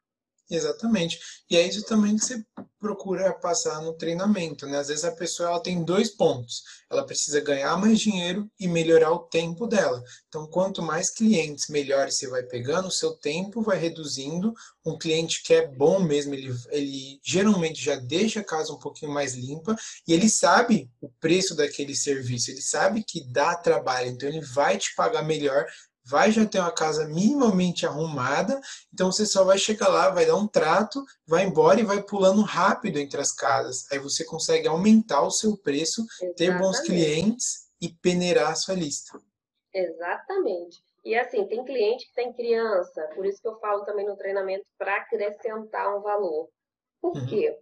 Exatamente. 0.49 1.19
E 1.49 1.55
é 1.57 1.65
isso 1.67 1.83
também 1.85 2.15
que 2.15 2.25
você 2.25 2.43
procura 2.79 3.31
passar 3.33 3.81
no 3.81 3.93
treinamento, 3.93 4.67
né? 4.67 4.77
Às 4.77 4.89
vezes 4.89 5.05
a 5.05 5.11
pessoa 5.11 5.49
ela 5.49 5.59
tem 5.61 5.85
dois 5.85 6.09
pontos. 6.09 6.63
Ela 6.91 7.05
precisa 7.05 7.39
ganhar 7.39 7.77
mais 7.77 7.99
dinheiro 7.99 8.51
e 8.59 8.67
melhorar 8.67 9.11
o 9.11 9.19
tempo 9.19 9.65
dela. 9.65 10.03
Então, 10.27 10.45
quanto 10.47 10.81
mais 10.83 11.09
clientes 11.09 11.69
melhores 11.69 12.15
você 12.15 12.27
vai 12.27 12.43
pegando, 12.43 12.89
o 12.89 12.91
seu 12.91 13.11
tempo 13.11 13.61
vai 13.61 13.77
reduzindo. 13.77 14.53
Um 14.85 14.97
cliente 14.97 15.41
que 15.43 15.53
é 15.53 15.65
bom 15.65 15.99
mesmo, 16.01 16.33
ele, 16.33 16.53
ele 16.71 17.19
geralmente 17.23 17.81
já 17.81 17.95
deixa 17.95 18.41
a 18.41 18.43
casa 18.43 18.73
um 18.73 18.79
pouquinho 18.79 19.13
mais 19.13 19.33
limpa 19.33 19.77
e 20.05 20.11
ele 20.11 20.27
sabe 20.27 20.91
o 20.99 21.09
preço 21.21 21.55
daquele 21.55 21.95
serviço, 21.95 22.51
ele 22.51 22.61
sabe 22.61 23.01
que 23.01 23.23
dá 23.23 23.55
trabalho, 23.55 24.09
então 24.09 24.27
ele 24.27 24.41
vai 24.41 24.77
te 24.77 24.93
pagar 24.93 25.23
melhor 25.23 25.65
vai 26.05 26.31
já 26.31 26.45
ter 26.45 26.59
uma 26.59 26.71
casa 26.71 27.07
minimamente 27.07 27.85
arrumada, 27.85 28.59
então 28.93 29.11
você 29.11 29.25
só 29.25 29.43
vai 29.43 29.57
chegar 29.57 29.87
lá, 29.87 30.09
vai 30.09 30.25
dar 30.25 30.35
um 30.35 30.47
trato, 30.47 31.03
vai 31.25 31.45
embora 31.45 31.79
e 31.79 31.85
vai 31.85 32.01
pulando 32.03 32.41
rápido 32.41 32.99
entre 32.99 33.19
as 33.21 33.31
casas. 33.31 33.89
Aí 33.91 33.99
você 33.99 34.25
consegue 34.25 34.67
aumentar 34.67 35.21
o 35.21 35.31
seu 35.31 35.57
preço, 35.57 36.01
Exatamente. 36.01 36.35
ter 36.35 36.57
bons 36.57 36.79
clientes 36.81 37.69
e 37.81 37.89
peneirar 37.89 38.51
a 38.51 38.55
sua 38.55 38.75
lista. 38.75 39.17
Exatamente. 39.73 40.81
E 41.03 41.15
assim, 41.15 41.45
tem 41.47 41.65
cliente 41.65 42.07
que 42.07 42.13
tem 42.13 42.33
criança, 42.33 43.09
por 43.13 43.25
isso 43.25 43.41
que 43.41 43.47
eu 43.47 43.59
falo 43.59 43.83
também 43.83 44.05
no 44.05 44.15
treinamento 44.15 44.65
para 44.77 44.97
acrescentar 44.97 45.97
um 45.97 46.01
valor. 46.01 46.49
Por 47.01 47.17
uhum. 47.17 47.25
quê? 47.25 47.57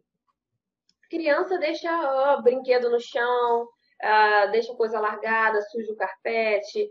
Criança 1.10 1.58
deixa 1.58 2.38
brinquedo 2.43 2.89
no 2.89 2.99
chão, 2.99 3.63
uh, 3.63 4.51
deixa 4.51 4.75
coisa 4.75 4.99
largada, 4.99 5.62
suja 5.63 5.91
o 5.91 5.95
carpete, 5.95 6.88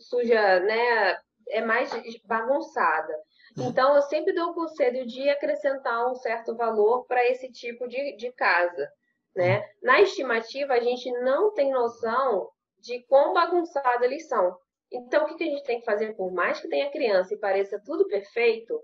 suja, 0.00 0.60
né, 0.60 1.18
é 1.48 1.60
mais 1.60 1.90
bagunçada. 2.24 3.12
Uhum. 3.56 3.68
Então, 3.68 3.94
eu 3.94 4.02
sempre 4.02 4.32
dou 4.32 4.50
o 4.50 4.54
conselho 4.54 5.06
de 5.06 5.28
acrescentar 5.28 6.10
um 6.10 6.14
certo 6.14 6.54
valor 6.56 7.06
para 7.06 7.24
esse 7.26 7.50
tipo 7.50 7.88
de, 7.88 8.16
de 8.16 8.32
casa. 8.32 8.90
Né? 9.34 9.58
Uhum. 9.58 9.64
Na 9.82 10.00
estimativa, 10.00 10.74
a 10.74 10.80
gente 10.80 11.10
não 11.20 11.52
tem 11.52 11.70
noção 11.70 12.48
de 12.78 13.02
quão 13.06 13.32
bagunçada 13.32 14.04
eles 14.04 14.28
são. 14.28 14.56
Então, 14.90 15.24
o 15.24 15.36
que 15.36 15.44
a 15.44 15.46
gente 15.46 15.64
tem 15.64 15.80
que 15.80 15.84
fazer? 15.84 16.14
Por 16.14 16.32
mais 16.32 16.60
que 16.60 16.68
tenha 16.68 16.90
criança 16.90 17.34
e 17.34 17.38
pareça 17.38 17.80
tudo 17.84 18.06
perfeito, 18.06 18.80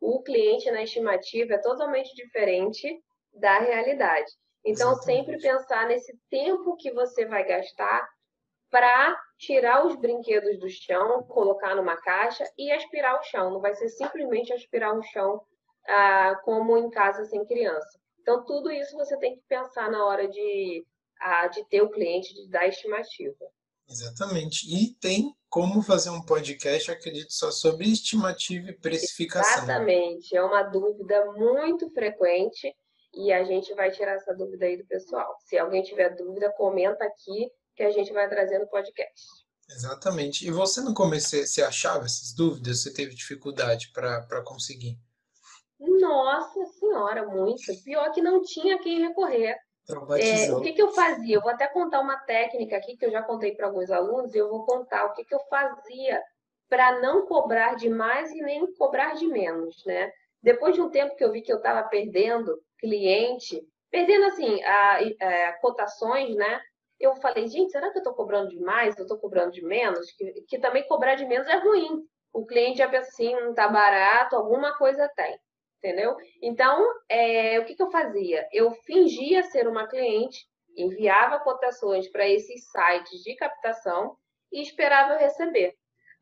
o 0.00 0.22
cliente 0.22 0.70
na 0.70 0.82
estimativa 0.82 1.54
é 1.54 1.58
totalmente 1.58 2.14
diferente 2.14 3.02
da 3.32 3.58
realidade. 3.58 4.30
Então, 4.64 4.92
Exatamente. 4.92 5.26
sempre 5.26 5.40
pensar 5.40 5.86
nesse 5.86 6.16
tempo 6.30 6.76
que 6.76 6.92
você 6.92 7.26
vai 7.26 7.44
gastar 7.44 8.08
para 8.70 9.16
tirar 9.38 9.86
os 9.86 9.96
brinquedos 9.96 10.58
do 10.58 10.68
chão, 10.68 11.22
colocar 11.24 11.74
numa 11.74 11.96
caixa 11.96 12.44
e 12.56 12.70
aspirar 12.70 13.18
o 13.18 13.22
chão. 13.24 13.50
Não 13.50 13.60
vai 13.60 13.74
ser 13.74 13.88
simplesmente 13.88 14.52
aspirar 14.52 14.96
o 14.96 15.02
chão 15.02 15.40
ah, 15.86 16.40
como 16.44 16.76
em 16.76 16.90
casa 16.90 17.24
sem 17.24 17.44
criança. 17.46 17.98
Então, 18.20 18.44
tudo 18.44 18.70
isso 18.70 18.96
você 18.96 19.16
tem 19.18 19.36
que 19.36 19.42
pensar 19.48 19.90
na 19.90 20.04
hora 20.04 20.28
de, 20.28 20.84
ah, 21.20 21.46
de 21.46 21.64
ter 21.68 21.82
o 21.82 21.90
cliente, 21.90 22.34
de 22.34 22.48
dar 22.48 22.66
estimativa. 22.66 23.46
Exatamente. 23.88 24.66
E 24.68 24.94
tem 25.00 25.34
como 25.48 25.80
fazer 25.80 26.10
um 26.10 26.20
podcast, 26.20 26.90
acredito, 26.90 27.32
só 27.32 27.50
sobre 27.50 27.90
estimativa 27.90 28.68
e 28.68 28.78
precificação. 28.78 29.64
Exatamente. 29.64 30.36
É 30.36 30.42
uma 30.42 30.62
dúvida 30.62 31.32
muito 31.32 31.90
frequente 31.90 32.74
e 33.14 33.32
a 33.32 33.42
gente 33.44 33.72
vai 33.74 33.90
tirar 33.90 34.12
essa 34.12 34.34
dúvida 34.34 34.66
aí 34.66 34.76
do 34.76 34.86
pessoal. 34.86 35.34
Se 35.46 35.58
alguém 35.58 35.82
tiver 35.82 36.14
dúvida, 36.14 36.52
comenta 36.52 37.02
aqui 37.04 37.50
que 37.78 37.84
a 37.84 37.90
gente 37.90 38.12
vai 38.12 38.28
trazer 38.28 38.58
no 38.58 38.66
podcast. 38.66 39.22
Exatamente. 39.70 40.44
E 40.44 40.50
você 40.50 40.80
no 40.80 40.92
começo, 40.92 41.36
você 41.36 41.62
achava 41.62 42.06
essas 42.06 42.34
dúvidas? 42.34 42.82
Você 42.82 42.92
teve 42.92 43.14
dificuldade 43.14 43.92
para 43.92 44.42
conseguir? 44.44 44.98
Nossa 45.78 46.66
Senhora, 46.78 47.24
muito. 47.24 47.62
Pior 47.84 48.10
que 48.10 48.20
não 48.20 48.42
tinha 48.42 48.80
quem 48.80 49.06
recorrer. 49.06 49.56
É, 50.20 50.52
o 50.52 50.60
que, 50.60 50.72
que 50.72 50.82
eu 50.82 50.90
fazia? 50.90 51.36
Eu 51.36 51.40
vou 51.40 51.50
até 51.50 51.68
contar 51.68 52.00
uma 52.00 52.18
técnica 52.18 52.76
aqui 52.76 52.96
que 52.96 53.06
eu 53.06 53.12
já 53.12 53.22
contei 53.22 53.54
para 53.54 53.68
alguns 53.68 53.90
alunos 53.90 54.34
e 54.34 54.38
eu 54.38 54.48
vou 54.48 54.66
contar 54.66 55.06
o 55.06 55.12
que, 55.12 55.24
que 55.24 55.34
eu 55.34 55.40
fazia 55.48 56.20
para 56.68 57.00
não 57.00 57.24
cobrar 57.26 57.74
de 57.74 57.88
mais 57.88 58.30
e 58.32 58.42
nem 58.42 58.70
cobrar 58.74 59.14
de 59.14 59.26
menos, 59.26 59.82
né? 59.86 60.10
Depois 60.42 60.74
de 60.74 60.82
um 60.82 60.90
tempo 60.90 61.16
que 61.16 61.24
eu 61.24 61.30
vi 61.30 61.42
que 61.42 61.52
eu 61.52 61.56
estava 61.56 61.88
perdendo 61.88 62.60
cliente, 62.78 63.62
perdendo 63.90 64.26
assim 64.26 64.62
a, 64.62 64.96
a, 64.96 65.02
é, 65.02 65.46
a, 65.46 65.60
cotações, 65.60 66.34
né? 66.34 66.60
Eu 67.00 67.14
falei, 67.16 67.46
gente, 67.46 67.70
será 67.70 67.90
que 67.90 67.98
eu 67.98 68.00
estou 68.00 68.14
cobrando 68.14 68.50
demais? 68.50 68.96
Eu 68.96 69.02
estou 69.02 69.18
cobrando 69.18 69.52
de 69.52 69.62
menos? 69.62 70.10
Que, 70.12 70.42
que 70.48 70.58
também 70.58 70.86
cobrar 70.86 71.14
de 71.14 71.26
menos 71.26 71.46
é 71.48 71.56
ruim. 71.56 72.02
O 72.32 72.44
cliente 72.46 72.78
já 72.78 72.88
pensa 72.88 73.08
assim, 73.08 73.34
não 73.34 73.50
está 73.50 73.68
barato, 73.68 74.36
alguma 74.36 74.76
coisa 74.76 75.08
tem, 75.16 75.38
entendeu? 75.78 76.16
Então, 76.42 76.86
é, 77.08 77.58
o 77.58 77.64
que, 77.64 77.74
que 77.74 77.82
eu 77.82 77.90
fazia? 77.90 78.46
Eu 78.52 78.70
fingia 78.84 79.42
ser 79.44 79.66
uma 79.66 79.88
cliente, 79.88 80.46
enviava 80.76 81.40
cotações 81.40 82.10
para 82.10 82.28
esses 82.28 82.70
sites 82.70 83.22
de 83.22 83.34
captação 83.34 84.16
e 84.52 84.62
esperava 84.62 85.16
receber. 85.16 85.74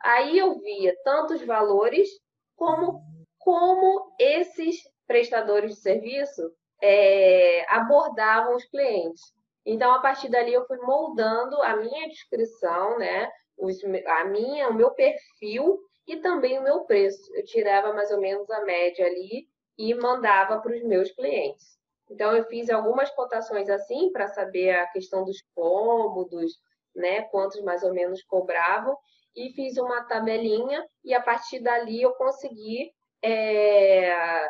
Aí 0.02 0.38
eu 0.38 0.58
via 0.60 0.94
tantos 1.04 1.42
valores 1.42 2.08
como 2.54 3.02
como 3.46 4.12
esses 4.18 4.76
prestadores 5.06 5.76
de 5.76 5.80
serviço 5.80 6.42
é, 6.82 7.64
abordavam 7.68 8.56
os 8.56 8.64
clientes. 8.64 9.22
Então, 9.66 9.92
a 9.92 9.98
partir 9.98 10.28
dali, 10.28 10.52
eu 10.52 10.64
fui 10.64 10.78
moldando 10.78 11.60
a 11.60 11.74
minha 11.76 12.08
descrição, 12.08 12.96
né? 12.98 13.28
Os, 13.58 13.82
a 13.82 14.24
minha, 14.26 14.68
o 14.68 14.74
meu 14.74 14.92
perfil 14.92 15.80
e 16.06 16.18
também 16.18 16.56
o 16.58 16.62
meu 16.62 16.84
preço. 16.84 17.34
Eu 17.34 17.44
tirava 17.44 17.92
mais 17.92 18.12
ou 18.12 18.20
menos 18.20 18.48
a 18.48 18.60
média 18.60 19.04
ali 19.04 19.48
e 19.76 19.92
mandava 19.94 20.60
para 20.60 20.72
os 20.72 20.82
meus 20.84 21.10
clientes. 21.10 21.76
Então, 22.08 22.34
eu 22.36 22.44
fiz 22.44 22.70
algumas 22.70 23.10
cotações 23.10 23.68
assim 23.68 24.12
para 24.12 24.28
saber 24.28 24.70
a 24.70 24.86
questão 24.86 25.24
dos 25.24 25.42
cômodos, 25.52 26.52
né? 26.94 27.22
Quantos 27.22 27.60
mais 27.62 27.82
ou 27.82 27.92
menos 27.92 28.22
cobravam. 28.22 28.96
E 29.34 29.50
fiz 29.50 29.76
uma 29.76 30.04
tabelinha 30.04 30.86
e 31.04 31.12
a 31.12 31.20
partir 31.20 31.58
dali 31.58 32.00
eu 32.00 32.12
consegui 32.12 32.90
é, 33.20 34.48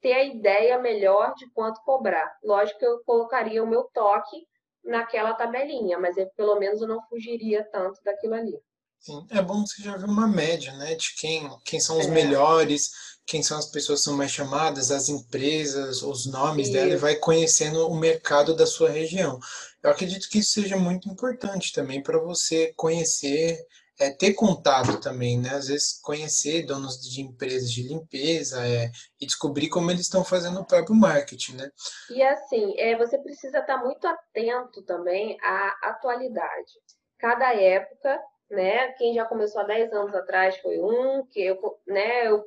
ter 0.00 0.12
a 0.12 0.24
ideia 0.24 0.78
melhor 0.78 1.34
de 1.34 1.50
quanto 1.50 1.82
cobrar. 1.82 2.30
Lógico 2.42 2.78
que 2.78 2.86
eu 2.86 3.02
colocaria 3.04 3.62
o 3.62 3.66
meu 3.66 3.84
toque 3.92 4.46
naquela 4.84 5.34
tabelinha, 5.34 5.98
mas 5.98 6.16
eu, 6.16 6.28
pelo 6.36 6.58
menos 6.58 6.80
eu 6.80 6.88
não 6.88 7.02
fugiria 7.08 7.66
tanto 7.72 8.00
daquilo 8.04 8.34
ali. 8.34 8.56
Sim, 8.98 9.26
é 9.30 9.42
bom 9.42 9.64
você 9.64 9.82
já 9.82 9.96
ver 9.96 10.06
uma 10.06 10.26
média, 10.26 10.72
né, 10.74 10.94
de 10.94 11.14
quem, 11.16 11.48
quem 11.64 11.78
são 11.78 11.98
os 11.98 12.06
é. 12.06 12.10
melhores, 12.10 12.90
quem 13.26 13.42
são 13.42 13.58
as 13.58 13.66
pessoas 13.66 14.00
que 14.00 14.04
são 14.04 14.16
mais 14.16 14.30
chamadas, 14.30 14.90
as 14.90 15.08
empresas, 15.08 16.02
os 16.02 16.26
nomes 16.26 16.70
dela, 16.70 16.92
e 16.92 16.96
vai 16.96 17.16
conhecendo 17.16 17.86
o 17.88 17.94
mercado 17.94 18.54
da 18.54 18.66
sua 18.66 18.90
região. 18.90 19.38
Eu 19.82 19.90
acredito 19.90 20.28
que 20.28 20.38
isso 20.38 20.52
seja 20.52 20.76
muito 20.76 21.08
importante 21.08 21.72
também 21.72 22.02
para 22.02 22.18
você 22.18 22.72
conhecer 22.76 23.60
é, 23.98 24.10
ter 24.10 24.34
contato 24.34 25.00
também, 25.00 25.40
né? 25.40 25.50
Às 25.50 25.68
vezes 25.68 26.00
conhecer 26.00 26.66
donos 26.66 27.00
de 27.00 27.22
empresas 27.22 27.70
de 27.70 27.88
limpeza 27.88 28.66
é, 28.66 28.90
e 29.20 29.26
descobrir 29.26 29.68
como 29.68 29.90
eles 29.90 30.02
estão 30.02 30.24
fazendo 30.24 30.60
o 30.60 30.66
próprio 30.66 30.94
marketing, 30.94 31.56
né? 31.56 31.70
E 32.10 32.22
assim, 32.22 32.78
é, 32.78 32.96
você 32.96 33.18
precisa 33.18 33.58
estar 33.58 33.78
muito 33.78 34.06
atento 34.06 34.82
também 34.82 35.36
à 35.42 35.90
atualidade. 35.90 36.72
Cada 37.18 37.54
época, 37.54 38.20
né? 38.50 38.92
Quem 38.92 39.14
já 39.14 39.24
começou 39.24 39.60
há 39.62 39.64
10 39.64 39.92
anos 39.92 40.14
atrás 40.14 40.56
foi 40.58 40.78
um, 40.78 41.24
que 41.26 41.40
eu, 41.40 41.58
né, 41.86 42.26
eu 42.26 42.44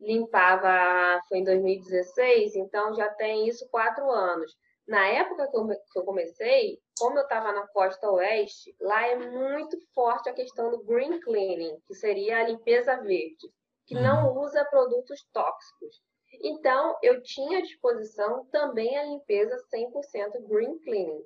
limpava, 0.00 1.20
foi 1.28 1.38
em 1.38 1.44
2016, 1.44 2.56
então 2.56 2.94
já 2.94 3.08
tem 3.08 3.48
isso 3.48 3.68
quatro 3.70 4.10
anos. 4.10 4.52
Na 4.86 5.04
época 5.08 5.48
que 5.48 5.56
eu, 5.56 5.66
que 5.66 5.98
eu 5.98 6.04
comecei, 6.04 6.78
como 6.98 7.18
eu 7.18 7.24
estava 7.24 7.52
na 7.52 7.66
costa 7.68 8.08
oeste, 8.10 8.74
lá 8.80 9.06
é 9.08 9.16
muito 9.16 9.76
forte 9.92 10.28
a 10.28 10.32
questão 10.32 10.70
do 10.70 10.84
green 10.84 11.18
cleaning, 11.20 11.80
que 11.86 11.94
seria 11.94 12.38
a 12.38 12.44
limpeza 12.44 12.96
verde, 13.02 13.52
que 13.84 13.96
uhum. 13.96 14.02
não 14.02 14.38
usa 14.38 14.64
produtos 14.66 15.26
tóxicos. 15.32 16.00
Então, 16.42 16.96
eu 17.02 17.20
tinha 17.22 17.58
à 17.58 17.62
disposição 17.62 18.46
também 18.46 18.96
a 18.96 19.04
limpeza 19.04 19.56
100% 19.74 20.46
green 20.46 20.78
cleaning, 20.78 21.24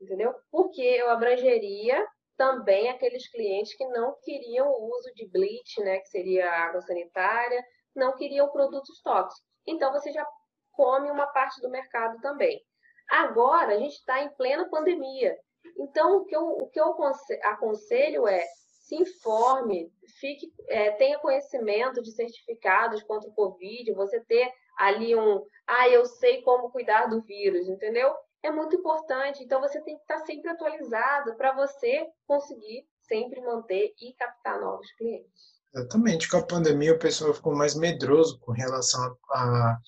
entendeu? 0.00 0.34
Porque 0.50 0.82
eu 0.82 1.10
abrangeria 1.10 2.06
também 2.36 2.88
aqueles 2.88 3.28
clientes 3.30 3.74
que 3.76 3.86
não 3.88 4.16
queriam 4.22 4.68
o 4.68 4.96
uso 4.96 5.12
de 5.14 5.28
bleach, 5.28 5.80
né, 5.80 5.98
que 5.98 6.08
seria 6.08 6.50
água 6.50 6.80
sanitária, 6.82 7.64
não 7.94 8.14
queriam 8.14 8.48
produtos 8.50 9.00
tóxicos. 9.02 9.44
Então, 9.66 9.92
você 9.92 10.12
já 10.12 10.26
come 10.72 11.10
uma 11.10 11.26
parte 11.26 11.60
do 11.60 11.70
mercado 11.70 12.20
também. 12.20 12.60
Agora, 13.12 13.74
a 13.74 13.78
gente 13.78 13.92
está 13.92 14.22
em 14.22 14.30
plena 14.30 14.70
pandemia. 14.70 15.38
Então, 15.76 16.16
o 16.16 16.24
que 16.24 16.34
eu, 16.34 16.46
o 16.46 16.66
que 16.70 16.80
eu 16.80 16.94
aconselho 17.42 18.26
é 18.26 18.42
se 18.84 18.96
informe, 18.96 19.92
fique, 20.18 20.50
é, 20.68 20.92
tenha 20.92 21.18
conhecimento 21.18 22.02
de 22.02 22.10
certificados 22.10 23.02
contra 23.02 23.28
o 23.28 23.34
Covid, 23.34 23.92
você 23.92 24.18
ter 24.20 24.50
ali 24.78 25.14
um, 25.14 25.44
ah, 25.66 25.90
eu 25.90 26.06
sei 26.06 26.40
como 26.40 26.70
cuidar 26.70 27.04
do 27.04 27.20
vírus, 27.20 27.68
entendeu? 27.68 28.14
É 28.42 28.50
muito 28.50 28.76
importante. 28.76 29.44
Então, 29.44 29.60
você 29.60 29.78
tem 29.82 29.94
que 29.94 30.00
estar 30.00 30.20
sempre 30.20 30.50
atualizado 30.50 31.36
para 31.36 31.52
você 31.52 32.08
conseguir 32.26 32.86
sempre 33.06 33.42
manter 33.42 33.92
e 34.00 34.14
captar 34.14 34.58
novos 34.58 34.90
clientes. 34.92 35.52
Exatamente. 35.74 36.30
Com 36.30 36.38
a 36.38 36.46
pandemia, 36.46 36.94
o 36.94 36.98
pessoal 36.98 37.34
ficou 37.34 37.54
mais 37.54 37.74
medroso 37.74 38.40
com 38.40 38.52
relação 38.52 39.02
a, 39.30 39.38
a 39.38 39.78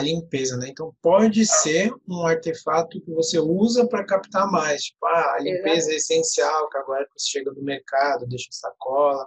limpeza, 0.00 0.56
né? 0.56 0.68
Então 0.68 0.94
pode 1.02 1.44
ser 1.44 1.92
um 2.08 2.26
artefato 2.26 3.00
que 3.00 3.10
você 3.10 3.38
usa 3.38 3.86
para 3.86 4.04
captar 4.04 4.50
mais, 4.50 4.84
tipo, 4.84 5.04
ah, 5.04 5.34
a 5.34 5.40
limpeza 5.40 5.92
é 5.92 5.96
essencial, 5.96 6.70
que 6.70 6.78
agora 6.78 7.06
você 7.14 7.30
chega 7.30 7.52
no 7.52 7.62
mercado, 7.62 8.26
deixa 8.26 8.48
sacola, 8.50 9.26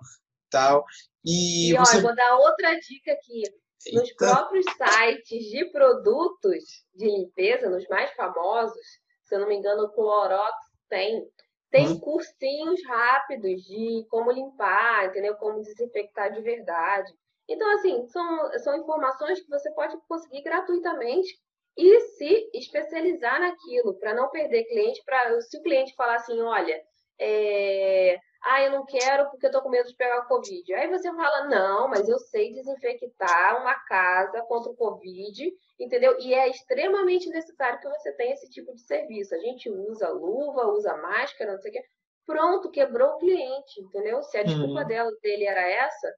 tal. 0.49 0.83
E, 1.23 1.71
e 1.71 1.77
você... 1.77 2.01
vou 2.01 2.15
dar 2.15 2.37
outra 2.37 2.73
dica 2.79 3.11
aqui. 3.11 3.43
Eita. 3.85 3.99
Nos 3.99 4.13
próprios 4.13 4.65
sites 4.65 5.45
de 5.51 5.65
produtos 5.65 6.63
de 6.95 7.05
limpeza, 7.05 7.69
nos 7.69 7.87
mais 7.87 8.11
famosos, 8.15 8.81
se 9.23 9.35
eu 9.35 9.39
não 9.39 9.47
me 9.47 9.55
engano, 9.55 9.83
o 9.83 9.91
Clorox 9.91 10.55
tem 10.89 11.23
tem 11.71 11.89
hum. 11.89 11.99
cursinhos 11.99 12.79
rápidos 12.87 13.61
de 13.63 14.05
como 14.09 14.31
limpar, 14.31 15.07
entendeu? 15.07 15.35
Como 15.35 15.61
desinfectar 15.61 16.31
de 16.31 16.41
verdade. 16.41 17.11
Então, 17.47 17.69
assim, 17.75 18.07
são, 18.07 18.59
são 18.59 18.77
informações 18.77 19.41
que 19.41 19.49
você 19.49 19.71
pode 19.71 19.95
conseguir 20.07 20.41
gratuitamente 20.41 21.29
e 21.77 21.99
se 21.99 22.49
especializar 22.53 23.39
naquilo, 23.39 23.97
para 23.99 24.13
não 24.13 24.29
perder 24.29 24.65
cliente. 24.65 25.03
Pra, 25.05 25.41
se 25.41 25.57
o 25.57 25.61
cliente 25.61 25.95
falar 25.95 26.15
assim, 26.15 26.39
olha, 26.41 26.81
é, 27.19 28.17
ah, 28.43 28.61
eu 28.61 28.71
não 28.71 28.85
quero 28.85 29.29
porque 29.29 29.47
eu 29.47 29.51
tô 29.51 29.61
com 29.61 29.69
medo 29.69 29.87
de 29.87 29.95
pegar 29.95 30.19
o 30.19 30.27
Covid. 30.27 30.73
Aí 30.73 30.87
você 30.87 31.11
fala, 31.13 31.47
não, 31.47 31.87
mas 31.87 32.07
eu 32.07 32.17
sei 32.19 32.53
desinfectar 32.53 33.59
uma 33.59 33.73
casa 33.85 34.41
contra 34.43 34.71
o 34.71 34.75
Covid, 34.75 35.51
entendeu? 35.79 36.15
E 36.19 36.33
é 36.33 36.47
extremamente 36.49 37.29
necessário 37.29 37.79
que 37.79 37.89
você 37.89 38.11
tenha 38.13 38.33
esse 38.33 38.49
tipo 38.49 38.73
de 38.73 38.81
serviço. 38.81 39.33
A 39.33 39.39
gente 39.39 39.69
usa 39.69 40.09
luva, 40.09 40.67
usa 40.67 40.95
máscara, 40.97 41.53
não 41.53 41.59
sei 41.59 41.71
o 41.71 41.73
quê. 41.73 41.83
Pronto, 42.25 42.71
quebrou 42.71 43.15
o 43.15 43.17
cliente, 43.17 43.81
entendeu? 43.81 44.21
Se 44.23 44.37
a 44.37 44.43
desculpa 44.43 44.81
uhum. 44.81 44.87
dela, 44.87 45.11
dele 45.21 45.45
era 45.45 45.61
essa, 45.61 46.13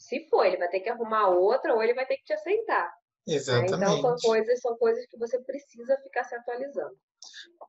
se 0.00 0.26
for, 0.28 0.46
ele 0.46 0.56
vai 0.56 0.68
ter 0.68 0.80
que 0.80 0.88
arrumar 0.88 1.28
outra 1.28 1.74
ou 1.74 1.82
ele 1.82 1.94
vai 1.94 2.06
ter 2.06 2.16
que 2.16 2.24
te 2.24 2.32
aceitar. 2.32 2.90
Exatamente. 3.26 3.70
Né? 3.72 3.76
Então, 3.76 4.00
são 4.00 4.30
coisas, 4.30 4.60
são 4.60 4.76
coisas 4.78 5.06
que 5.06 5.18
você 5.18 5.38
precisa 5.40 5.96
ficar 6.02 6.24
se 6.24 6.34
atualizando. 6.34 6.96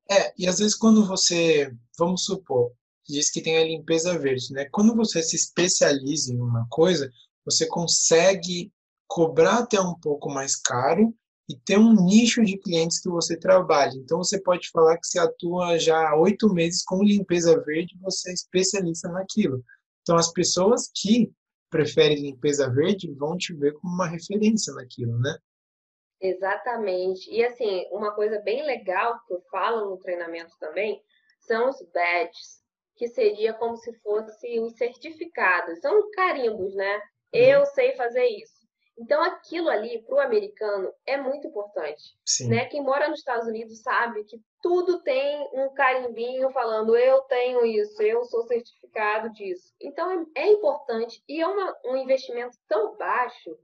É, 0.10 0.34
e 0.38 0.48
às 0.48 0.60
vezes 0.60 0.76
quando 0.76 1.06
você, 1.06 1.72
vamos 2.00 2.24
supor, 2.24 2.72
diz 3.06 3.30
que 3.30 3.42
tem 3.42 3.58
a 3.58 3.66
limpeza 3.66 4.18
verde, 4.18 4.54
né? 4.54 4.66
Quando 4.72 4.96
você 4.96 5.22
se 5.22 5.36
especializa 5.36 6.34
em 6.34 6.40
uma 6.40 6.66
coisa, 6.70 7.12
você 7.44 7.68
consegue 7.68 8.72
cobrar 9.08 9.60
até 9.60 9.80
um 9.82 9.94
pouco 9.96 10.30
mais 10.30 10.56
caro 10.56 11.14
e 11.50 11.56
ter 11.66 11.78
um 11.78 11.94
nicho 11.94 12.46
de 12.46 12.58
clientes 12.58 13.02
que 13.02 13.10
você 13.10 13.38
trabalha. 13.38 13.94
Então, 13.96 14.20
você 14.20 14.42
pode 14.42 14.70
falar 14.70 14.98
que 14.98 15.06
você 15.06 15.20
atua 15.20 15.78
já 15.78 16.10
há 16.10 16.16
oito 16.16 16.48
meses 16.54 16.82
com 16.82 17.04
limpeza 17.04 17.62
verde, 17.62 18.00
você 18.02 18.30
é 18.30 18.34
especialista 18.34 19.10
naquilo. 19.10 19.62
Então, 20.02 20.16
as 20.16 20.32
pessoas 20.32 20.90
que 20.96 21.30
prefere 21.72 22.16
limpeza 22.16 22.70
verde 22.70 23.12
vão 23.14 23.36
te 23.38 23.54
ver 23.54 23.74
como 23.74 23.94
uma 23.94 24.08
referência 24.08 24.74
naquilo, 24.74 25.18
né? 25.18 25.36
Exatamente. 26.20 27.34
E 27.34 27.44
assim, 27.44 27.88
uma 27.92 28.14
coisa 28.14 28.40
bem 28.42 28.64
legal 28.64 29.20
que 29.26 29.34
eu 29.34 29.42
falo 29.50 29.90
no 29.90 29.98
treinamento 29.98 30.54
também 30.60 31.02
são 31.40 31.70
os 31.70 31.82
badges, 31.92 32.62
que 32.96 33.08
seria 33.08 33.54
como 33.54 33.76
se 33.78 33.92
fossem 34.02 34.62
os 34.62 34.78
certificados, 34.78 35.80
são 35.80 36.12
carimbos, 36.12 36.76
né? 36.76 36.98
Uhum. 37.34 37.40
Eu 37.42 37.66
sei 37.68 37.96
fazer 37.96 38.26
isso. 38.26 38.61
Então, 39.02 39.20
aquilo 39.24 39.68
ali, 39.68 40.00
para 40.04 40.16
o 40.16 40.20
americano, 40.20 40.94
é 41.08 41.18
muito 41.18 41.48
importante. 41.48 42.16
Sim. 42.24 42.50
Né? 42.50 42.66
Quem 42.66 42.84
mora 42.84 43.10
nos 43.10 43.18
Estados 43.18 43.48
Unidos 43.48 43.82
sabe 43.82 44.24
que 44.26 44.40
tudo 44.62 45.02
tem 45.02 45.50
um 45.54 45.74
carimbinho 45.74 46.52
falando 46.52 46.96
eu 46.96 47.22
tenho 47.22 47.66
isso, 47.66 48.00
eu 48.04 48.24
sou 48.26 48.44
certificado 48.44 49.32
disso. 49.32 49.74
Então, 49.82 50.30
é, 50.36 50.42
é 50.44 50.52
importante 50.52 51.24
e 51.28 51.42
é 51.42 51.48
uma, 51.48 51.76
um 51.84 51.98
investimento 51.98 52.56
tão 52.68 52.96
baixo 52.96 53.58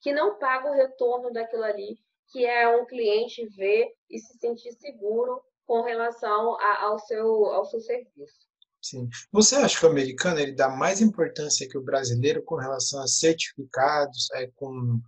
que 0.00 0.12
não 0.12 0.38
paga 0.38 0.68
o 0.68 0.74
retorno 0.74 1.32
daquilo 1.32 1.62
ali, 1.62 1.96
que 2.32 2.44
é 2.44 2.66
um 2.68 2.84
cliente 2.84 3.46
ver 3.46 3.92
e 4.10 4.18
se 4.18 4.38
sentir 4.38 4.72
seguro 4.72 5.40
com 5.66 5.82
relação 5.82 6.58
a, 6.58 6.82
ao, 6.82 6.98
seu, 6.98 7.46
ao 7.46 7.64
seu 7.64 7.78
serviço. 7.78 8.49
Sim. 8.82 9.08
Você 9.30 9.56
acha 9.56 9.78
que 9.78 9.84
o 9.84 9.90
americano 9.90 10.40
ele 10.40 10.52
dá 10.52 10.68
mais 10.68 11.00
importância 11.00 11.68
que 11.68 11.76
o 11.76 11.82
brasileiro 11.82 12.42
com 12.42 12.56
relação 12.56 13.02
a 13.02 13.06
certificados, 13.06 14.30
é, 14.32 14.46
com 14.56 15.00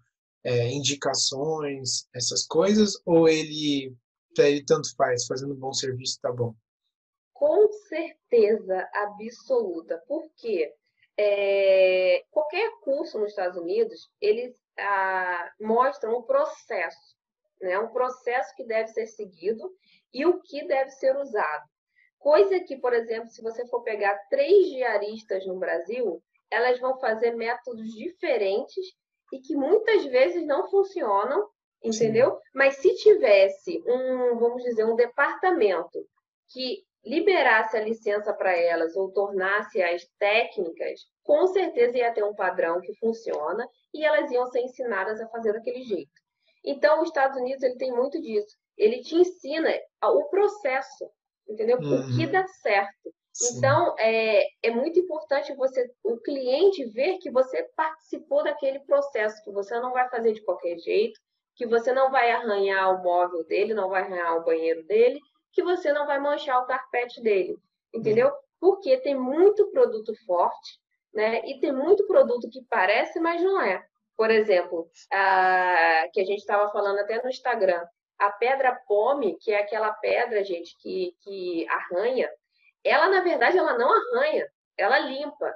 é, 0.44 0.68
indicações, 0.68 2.06
essas 2.14 2.46
coisas, 2.46 3.00
ou 3.06 3.28
ele, 3.28 3.94
ele 4.38 4.64
tanto 4.64 4.94
faz, 4.94 5.26
fazendo 5.26 5.54
um 5.54 5.58
bom 5.58 5.72
serviço 5.72 6.20
tá 6.20 6.30
bom? 6.30 6.54
Com 7.32 7.72
certeza 7.88 8.88
absoluta, 8.94 10.02
porque 10.06 10.72
é, 11.16 12.24
qualquer 12.30 12.70
curso 12.82 13.18
nos 13.18 13.30
Estados 13.30 13.58
Unidos, 13.58 14.10
eles 14.20 14.54
mostram 15.60 16.18
um 16.18 16.22
processo, 16.22 17.16
né? 17.60 17.78
um 17.78 17.88
processo 17.88 18.54
que 18.56 18.64
deve 18.64 18.88
ser 18.88 19.06
seguido 19.06 19.70
e 20.12 20.24
o 20.26 20.40
que 20.40 20.66
deve 20.66 20.90
ser 20.90 21.16
usado. 21.16 21.71
Coisa 22.22 22.60
que, 22.60 22.76
por 22.76 22.94
exemplo, 22.94 23.28
se 23.30 23.42
você 23.42 23.66
for 23.66 23.82
pegar 23.82 24.16
três 24.30 24.68
diaristas 24.68 25.44
no 25.44 25.58
Brasil, 25.58 26.22
elas 26.48 26.78
vão 26.78 26.96
fazer 27.00 27.32
métodos 27.32 27.92
diferentes 27.92 28.86
e 29.32 29.40
que 29.40 29.56
muitas 29.56 30.04
vezes 30.04 30.46
não 30.46 30.70
funcionam, 30.70 31.48
entendeu? 31.82 32.30
Sim. 32.30 32.40
Mas 32.54 32.76
se 32.76 32.94
tivesse 32.94 33.82
um, 33.88 34.38
vamos 34.38 34.62
dizer, 34.62 34.84
um 34.84 34.94
departamento 34.94 35.98
que 36.52 36.84
liberasse 37.04 37.76
a 37.76 37.82
licença 37.82 38.32
para 38.32 38.56
elas 38.56 38.94
ou 38.94 39.10
tornasse 39.10 39.82
as 39.82 40.06
técnicas, 40.16 41.00
com 41.24 41.48
certeza 41.48 41.98
ia 41.98 42.14
ter 42.14 42.22
um 42.22 42.36
padrão 42.36 42.80
que 42.80 42.94
funciona 43.00 43.68
e 43.92 44.04
elas 44.04 44.30
iam 44.30 44.46
ser 44.46 44.60
ensinadas 44.60 45.20
a 45.20 45.26
fazer 45.26 45.54
daquele 45.54 45.82
jeito. 45.82 46.12
Então, 46.64 47.02
os 47.02 47.08
Estados 47.08 47.36
Unidos 47.36 47.64
ele 47.64 47.74
tem 47.78 47.90
muito 47.90 48.22
disso. 48.22 48.56
Ele 48.78 49.00
te 49.00 49.16
ensina 49.16 49.68
o 50.04 50.28
processo 50.28 51.10
entendeu? 51.52 51.78
Uhum. 51.78 52.00
O 52.00 52.16
que 52.16 52.26
dá 52.26 52.46
certo. 52.46 53.12
Sim. 53.32 53.58
Então, 53.58 53.94
é, 53.98 54.44
é 54.62 54.70
muito 54.70 54.98
importante 54.98 55.54
você, 55.54 55.90
o 56.04 56.18
cliente 56.18 56.84
ver 56.90 57.18
que 57.18 57.30
você 57.30 57.62
participou 57.74 58.44
daquele 58.44 58.80
processo, 58.80 59.42
que 59.42 59.50
você 59.50 59.78
não 59.80 59.92
vai 59.92 60.08
fazer 60.10 60.32
de 60.32 60.44
qualquer 60.44 60.78
jeito, 60.78 61.18
que 61.54 61.66
você 61.66 61.92
não 61.92 62.10
vai 62.10 62.30
arranhar 62.30 62.94
o 62.94 63.02
móvel 63.02 63.44
dele, 63.44 63.74
não 63.74 63.88
vai 63.88 64.02
arranhar 64.02 64.36
o 64.36 64.44
banheiro 64.44 64.82
dele, 64.84 65.18
que 65.52 65.62
você 65.62 65.92
não 65.92 66.06
vai 66.06 66.18
manchar 66.18 66.62
o 66.62 66.66
carpete 66.66 67.22
dele, 67.22 67.58
entendeu? 67.94 68.28
Uhum. 68.28 68.34
Porque 68.60 68.98
tem 68.98 69.14
muito 69.14 69.70
produto 69.70 70.12
forte, 70.26 70.78
né? 71.12 71.42
E 71.46 71.58
tem 71.58 71.72
muito 71.72 72.06
produto 72.06 72.48
que 72.50 72.64
parece, 72.68 73.18
mas 73.18 73.42
não 73.42 73.60
é. 73.60 73.84
Por 74.16 74.30
exemplo, 74.30 74.88
a, 75.12 76.06
que 76.12 76.20
a 76.20 76.24
gente 76.24 76.38
estava 76.38 76.70
falando 76.70 76.98
até 76.98 77.22
no 77.22 77.28
Instagram, 77.28 77.84
a 78.22 78.30
pedra 78.30 78.80
pome, 78.86 79.36
que 79.40 79.50
é 79.50 79.58
aquela 79.58 79.92
pedra, 79.92 80.44
gente, 80.44 80.76
que, 80.78 81.16
que 81.22 81.66
arranha, 81.68 82.30
ela, 82.84 83.08
na 83.08 83.20
verdade, 83.20 83.58
ela 83.58 83.76
não 83.76 83.90
arranha, 83.92 84.48
ela 84.76 84.98
limpa. 85.00 85.52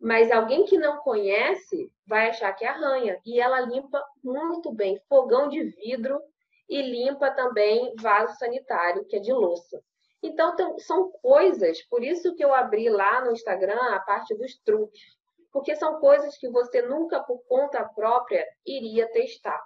Mas 0.00 0.30
alguém 0.30 0.64
que 0.64 0.78
não 0.78 0.98
conhece 0.98 1.92
vai 2.06 2.30
achar 2.30 2.54
que 2.54 2.64
arranha. 2.64 3.20
E 3.26 3.38
ela 3.38 3.60
limpa 3.60 4.02
muito 4.24 4.72
bem 4.72 4.98
fogão 5.06 5.48
de 5.48 5.62
vidro 5.62 6.18
e 6.66 6.80
limpa 6.80 7.30
também 7.30 7.94
vaso 8.00 8.38
sanitário, 8.38 9.04
que 9.04 9.16
é 9.16 9.20
de 9.20 9.32
louça. 9.32 9.78
Então, 10.22 10.78
são 10.78 11.12
coisas, 11.20 11.82
por 11.82 12.02
isso 12.02 12.34
que 12.34 12.44
eu 12.44 12.54
abri 12.54 12.88
lá 12.88 13.22
no 13.22 13.32
Instagram 13.32 13.80
a 13.94 14.00
parte 14.00 14.34
dos 14.34 14.56
truques, 14.64 15.02
porque 15.52 15.76
são 15.76 16.00
coisas 16.00 16.38
que 16.38 16.48
você 16.48 16.80
nunca, 16.80 17.20
por 17.20 17.40
conta 17.46 17.84
própria, 17.84 18.46
iria 18.64 19.10
testar 19.12 19.62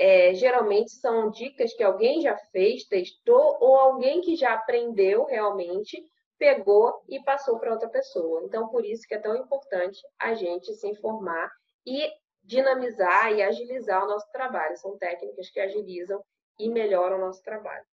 é, 0.00 0.32
geralmente 0.32 0.92
são 0.92 1.30
dicas 1.30 1.74
que 1.74 1.82
alguém 1.82 2.22
já 2.22 2.34
fez, 2.50 2.84
testou, 2.84 3.58
ou 3.60 3.76
alguém 3.76 4.22
que 4.22 4.34
já 4.34 4.54
aprendeu 4.54 5.26
realmente, 5.26 6.02
pegou 6.38 7.04
e 7.06 7.22
passou 7.22 7.58
para 7.58 7.72
outra 7.72 7.86
pessoa. 7.86 8.42
Então, 8.44 8.66
por 8.68 8.82
isso 8.82 9.06
que 9.06 9.14
é 9.14 9.18
tão 9.18 9.36
importante 9.36 10.00
a 10.18 10.32
gente 10.32 10.72
se 10.72 10.88
informar 10.88 11.52
e 11.86 12.10
dinamizar 12.42 13.30
e 13.34 13.42
agilizar 13.42 14.02
o 14.02 14.08
nosso 14.08 14.26
trabalho. 14.32 14.74
São 14.78 14.96
técnicas 14.96 15.50
que 15.50 15.60
agilizam 15.60 16.24
e 16.58 16.70
melhoram 16.70 17.18
o 17.18 17.20
nosso 17.20 17.42
trabalho. 17.42 17.84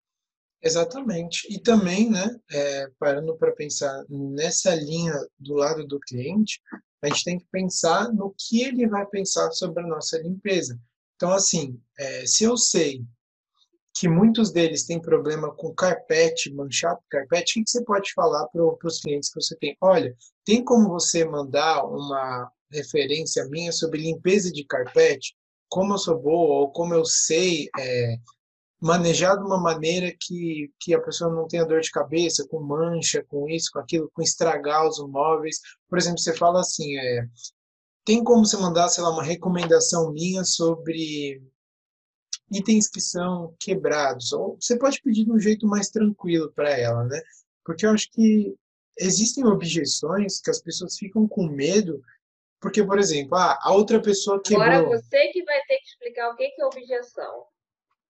Exatamente. 0.62 1.54
E 1.54 1.60
também, 1.60 2.10
né, 2.10 2.40
é, 2.50 2.88
parando 2.98 3.36
para 3.36 3.52
pensar 3.52 4.06
nessa 4.10 4.74
linha 4.74 5.14
do 5.38 5.56
lado 5.56 5.86
do 5.86 6.00
cliente, 6.00 6.62
a 7.02 7.08
gente 7.08 7.26
tem 7.26 7.38
que 7.38 7.48
pensar 7.52 8.14
no 8.14 8.34
que 8.38 8.64
ele 8.64 8.88
vai 8.88 9.06
pensar 9.06 9.52
sobre 9.52 9.84
a 9.84 9.88
nossa 9.88 10.18
limpeza. 10.20 10.80
Então, 11.18 11.32
assim, 11.32 11.82
é, 12.00 12.26
se 12.26 12.44
eu 12.44 12.56
sei 12.56 13.04
que 14.00 14.08
muitos 14.08 14.52
deles 14.52 14.86
têm 14.86 15.02
problema 15.02 15.52
com 15.52 15.74
carpete, 15.74 16.54
manchado 16.54 17.00
carpete, 17.10 17.60
o 17.60 17.64
que 17.64 17.70
você 17.70 17.84
pode 17.84 18.14
falar 18.14 18.48
para 18.48 18.64
os 18.84 19.02
clientes 19.02 19.30
que 19.30 19.42
você 19.42 19.56
tem? 19.56 19.76
Olha, 19.82 20.16
tem 20.46 20.64
como 20.64 20.90
você 20.90 21.26
mandar 21.26 21.84
uma 21.84 22.52
referência 22.72 23.46
minha 23.46 23.72
sobre 23.72 24.00
limpeza 24.00 24.52
de 24.52 24.64
carpete? 24.64 25.36
Como 25.68 25.96
eu 25.96 25.98
sou 25.98 26.22
boa 26.22 26.62
ou 26.62 26.72
como 26.72 26.94
eu 26.94 27.04
sei 27.04 27.68
é, 27.80 28.18
manejar 28.80 29.36
de 29.36 29.44
uma 29.44 29.60
maneira 29.60 30.14
que, 30.20 30.72
que 30.80 30.94
a 30.94 31.02
pessoa 31.02 31.34
não 31.34 31.48
tenha 31.48 31.66
dor 31.66 31.82
de 31.82 31.90
cabeça, 31.90 32.48
com 32.48 32.60
mancha, 32.60 33.26
com 33.28 33.50
isso, 33.50 33.72
com 33.74 33.80
aquilo, 33.80 34.12
com 34.14 34.22
estragar 34.22 34.88
os 34.88 35.00
móveis. 35.00 35.60
Por 35.90 35.98
exemplo, 35.98 36.20
você 36.20 36.36
fala 36.36 36.60
assim, 36.60 36.96
é, 36.98 37.28
tem 38.08 38.24
como 38.24 38.46
você 38.46 38.56
mandar, 38.56 38.88
sei 38.88 39.04
lá, 39.04 39.10
uma 39.10 39.22
recomendação 39.22 40.14
minha 40.14 40.46
sobre 40.46 41.44
itens 42.50 42.90
que 42.90 43.02
são 43.02 43.54
quebrados. 43.60 44.32
Ou 44.32 44.58
você 44.58 44.80
pode 44.80 45.02
pedir 45.02 45.26
de 45.26 45.32
um 45.34 45.38
jeito 45.38 45.68
mais 45.68 45.90
tranquilo 45.90 46.50
para 46.54 46.70
ela, 46.70 47.04
né? 47.04 47.22
Porque 47.66 47.86
eu 47.86 47.90
acho 47.92 48.10
que 48.12 48.56
existem 48.98 49.46
objeções 49.46 50.40
que 50.40 50.50
as 50.50 50.62
pessoas 50.62 50.96
ficam 50.96 51.28
com 51.28 51.48
medo, 51.48 52.02
porque, 52.62 52.82
por 52.82 52.98
exemplo, 52.98 53.36
ah, 53.36 53.60
a 53.62 53.74
outra 53.74 54.02
pessoa 54.02 54.42
quebrou... 54.42 54.64
Agora 54.64 55.02
você 55.02 55.28
que 55.28 55.44
vai 55.44 55.60
ter 55.68 55.78
que 55.78 55.90
explicar 55.90 56.30
o 56.32 56.36
que 56.38 56.56
é 56.58 56.66
objeção. 56.66 57.46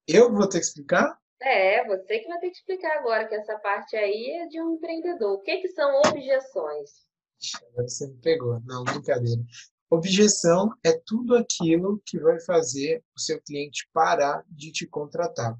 Eu 0.06 0.32
vou 0.32 0.48
ter 0.48 0.60
que 0.60 0.66
explicar? 0.66 1.18
É, 1.42 1.84
você 1.88 2.20
que 2.20 2.28
vai 2.28 2.38
ter 2.38 2.50
que 2.50 2.56
explicar 2.56 2.98
agora, 2.98 3.26
que 3.26 3.34
essa 3.34 3.58
parte 3.58 3.96
aí 3.96 4.30
é 4.42 4.46
de 4.46 4.62
um 4.62 4.74
empreendedor. 4.74 5.34
O 5.34 5.42
que, 5.42 5.56
que 5.56 5.68
são 5.70 6.00
objeções? 6.06 6.90
Agora 7.72 7.88
você 7.88 8.06
me 8.06 8.16
pegou. 8.18 8.60
Não, 8.64 8.84
brincadeira. 8.84 9.42
Objeção 9.90 10.70
é 10.84 10.92
tudo 11.06 11.34
aquilo 11.34 12.00
que 12.04 12.18
vai 12.18 12.38
fazer 12.40 13.02
o 13.16 13.20
seu 13.20 13.40
cliente 13.40 13.88
parar 13.92 14.44
de 14.48 14.70
te 14.70 14.86
contratar. 14.86 15.58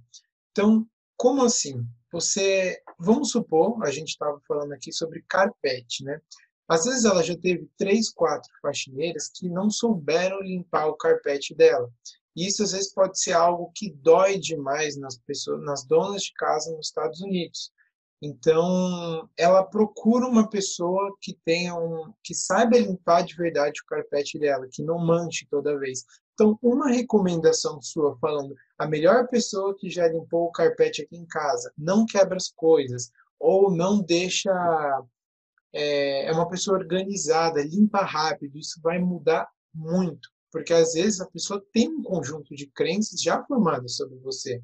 Então, 0.53 0.87
como 1.17 1.45
assim? 1.45 1.87
Você, 2.13 2.81
vamos 2.99 3.31
supor, 3.31 3.83
a 3.83 3.91
gente 3.91 4.09
estava 4.09 4.41
falando 4.47 4.73
aqui 4.73 4.93
sobre 4.93 5.25
carpete, 5.29 6.05
né? 6.05 6.21
Às 6.69 6.85
vezes 6.85 7.05
ela 7.07 7.23
já 7.23 7.37
teve 7.37 7.71
três, 7.79 8.11
quatro 8.11 8.51
faxineiras 8.61 9.31
que 9.35 9.49
não 9.49 9.71
souberam 9.71 10.43
limpar 10.43 10.87
o 10.87 10.97
carpete 10.97 11.55
dela. 11.55 11.91
Isso 12.37 12.63
às 12.63 12.73
vezes 12.73 12.93
pode 12.93 13.19
ser 13.19 13.33
algo 13.33 13.73
que 13.75 13.91
dói 13.91 14.39
demais 14.39 14.97
nas 14.97 15.19
pessoas, 15.19 15.63
nas 15.65 15.85
donas 15.85 16.23
de 16.23 16.33
casa 16.35 16.71
nos 16.77 16.89
Estados 16.89 17.21
Unidos. 17.23 17.73
Então, 18.21 19.29
ela 19.37 19.63
procura 19.63 20.27
uma 20.27 20.49
pessoa 20.49 21.17
que 21.21 21.39
tenha 21.45 21.75
um, 21.77 22.13
que 22.23 22.35
saiba 22.35 22.77
limpar 22.77 23.23
de 23.23 23.37
verdade 23.37 23.81
o 23.81 23.87
carpete 23.87 24.39
dela, 24.39 24.67
que 24.71 24.83
não 24.83 24.99
manche 24.99 25.47
toda 25.49 25.79
vez. 25.79 26.05
Então, 26.35 26.59
uma 26.61 26.89
recomendação 26.89 27.81
sua 27.81 28.17
falando, 28.19 28.55
a 28.77 28.87
melhor 28.87 29.29
pessoa 29.29 29.77
que 29.77 29.89
já 29.89 30.09
limpou 30.09 30.47
o 30.47 30.53
carpete 30.53 31.03
aqui 31.03 31.17
em 31.17 31.27
casa, 31.27 31.73
não 31.79 32.05
quebra 32.05 32.37
as 32.37 32.49
coisas 32.49 33.11
ou 33.39 33.71
não 33.71 34.03
deixa 34.03 34.51
é, 35.73 36.27
é 36.27 36.33
uma 36.33 36.49
pessoa 36.49 36.79
organizada, 36.79 37.63
limpa 37.63 38.01
rápido, 38.01 38.59
isso 38.59 38.81
vai 38.83 38.99
mudar 38.99 39.49
muito, 39.73 40.29
porque 40.51 40.73
às 40.73 40.95
vezes 40.95 41.21
a 41.21 41.27
pessoa 41.27 41.65
tem 41.73 41.89
um 41.89 42.03
conjunto 42.03 42.55
de 42.55 42.67
crenças 42.67 43.23
já 43.23 43.45
formadas 43.45 43.95
sobre 43.97 44.19
você 44.19 44.61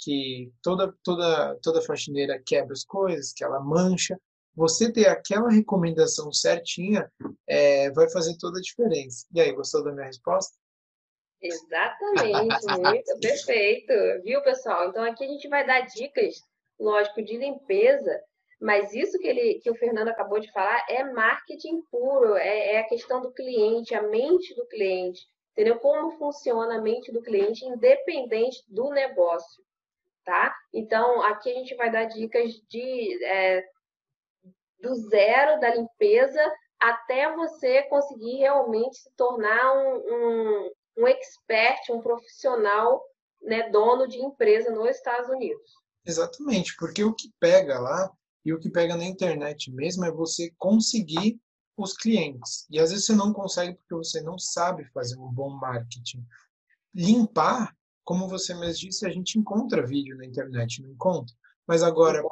que 0.00 0.50
toda, 0.62 0.94
toda, 1.04 1.58
toda 1.62 1.82
faxineira 1.82 2.42
quebra 2.44 2.72
as 2.72 2.84
coisas, 2.84 3.32
que 3.32 3.44
ela 3.44 3.60
mancha. 3.60 4.18
Você 4.54 4.92
ter 4.92 5.06
aquela 5.06 5.50
recomendação 5.50 6.32
certinha 6.32 7.10
é, 7.46 7.90
vai 7.92 8.10
fazer 8.10 8.36
toda 8.38 8.58
a 8.58 8.62
diferença. 8.62 9.26
E 9.32 9.40
aí, 9.40 9.52
gostou 9.52 9.84
da 9.84 9.92
minha 9.92 10.06
resposta? 10.06 10.56
Exatamente, 11.40 12.66
muito 12.78 13.18
perfeito. 13.20 13.92
Viu, 14.22 14.42
pessoal? 14.42 14.88
Então 14.88 15.04
aqui 15.04 15.24
a 15.24 15.28
gente 15.28 15.48
vai 15.48 15.66
dar 15.66 15.80
dicas, 15.82 16.42
lógico, 16.78 17.22
de 17.22 17.36
limpeza, 17.36 18.20
mas 18.60 18.92
isso 18.92 19.18
que, 19.18 19.26
ele, 19.26 19.60
que 19.60 19.70
o 19.70 19.74
Fernando 19.74 20.08
acabou 20.08 20.38
de 20.38 20.52
falar 20.52 20.84
é 20.88 21.02
marketing 21.04 21.80
puro, 21.90 22.36
é, 22.36 22.74
é 22.74 22.80
a 22.80 22.88
questão 22.88 23.22
do 23.22 23.32
cliente, 23.32 23.94
a 23.94 24.02
mente 24.02 24.54
do 24.54 24.66
cliente, 24.66 25.22
entendeu? 25.52 25.78
Como 25.78 26.18
funciona 26.18 26.76
a 26.76 26.82
mente 26.82 27.10
do 27.10 27.22
cliente, 27.22 27.64
independente 27.64 28.62
do 28.68 28.90
negócio 28.90 29.64
tá? 30.24 30.54
Então, 30.72 31.22
aqui 31.22 31.50
a 31.50 31.54
gente 31.54 31.74
vai 31.76 31.90
dar 31.90 32.04
dicas 32.04 32.52
de 32.68 33.24
é, 33.24 33.64
do 34.80 34.94
zero 34.94 35.60
da 35.60 35.74
limpeza 35.74 36.40
até 36.80 37.34
você 37.34 37.82
conseguir 37.84 38.36
realmente 38.36 38.96
se 38.98 39.10
tornar 39.16 39.74
um, 39.74 39.96
um, 39.96 40.70
um 40.98 41.06
expert, 41.06 41.90
um 41.90 42.00
profissional, 42.00 43.02
né, 43.42 43.68
dono 43.70 44.08
de 44.08 44.18
empresa 44.18 44.70
nos 44.70 44.88
Estados 44.88 45.28
Unidos. 45.28 45.72
Exatamente, 46.06 46.74
porque 46.78 47.04
o 47.04 47.14
que 47.14 47.30
pega 47.38 47.78
lá 47.78 48.10
e 48.44 48.52
o 48.52 48.58
que 48.58 48.70
pega 48.70 48.96
na 48.96 49.04
internet 49.04 49.70
mesmo 49.70 50.04
é 50.06 50.10
você 50.10 50.50
conseguir 50.56 51.38
os 51.76 51.94
clientes. 51.94 52.66
E 52.70 52.78
às 52.78 52.90
vezes 52.90 53.06
você 53.06 53.14
não 53.14 53.32
consegue 53.32 53.76
porque 53.76 53.94
você 53.94 54.20
não 54.22 54.38
sabe 54.38 54.84
fazer 54.92 55.18
um 55.18 55.30
bom 55.30 55.50
marketing. 55.50 56.24
Limpar 56.94 57.74
como 58.04 58.28
você 58.28 58.54
mesmo 58.54 58.88
disse, 58.88 59.06
a 59.06 59.10
gente 59.10 59.38
encontra 59.38 59.86
vídeo 59.86 60.16
na 60.16 60.24
internet, 60.24 60.82
não 60.82 60.90
encontra? 60.90 61.34
Mas 61.66 61.82
agora, 61.82 62.22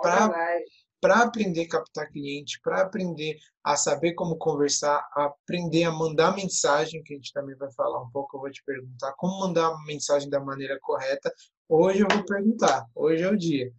para 1.00 1.22
aprender 1.22 1.62
a 1.62 1.68
captar 1.68 2.10
cliente, 2.10 2.60
para 2.60 2.82
aprender 2.82 3.38
a 3.62 3.76
saber 3.76 4.14
como 4.14 4.36
conversar, 4.36 5.06
aprender 5.12 5.84
a 5.84 5.92
mandar 5.92 6.34
mensagem, 6.34 7.02
que 7.02 7.14
a 7.14 7.16
gente 7.16 7.32
também 7.32 7.54
vai 7.56 7.70
falar 7.72 8.02
um 8.02 8.10
pouco, 8.10 8.36
eu 8.36 8.40
vou 8.40 8.50
te 8.50 8.62
perguntar 8.64 9.12
como 9.12 9.38
mandar 9.40 9.68
a 9.68 9.84
mensagem 9.84 10.28
da 10.28 10.40
maneira 10.40 10.78
correta. 10.80 11.32
Hoje 11.68 12.00
eu 12.00 12.08
vou 12.10 12.24
perguntar, 12.24 12.86
hoje 12.94 13.22
é 13.22 13.28
o 13.28 13.36
dia. 13.36 13.72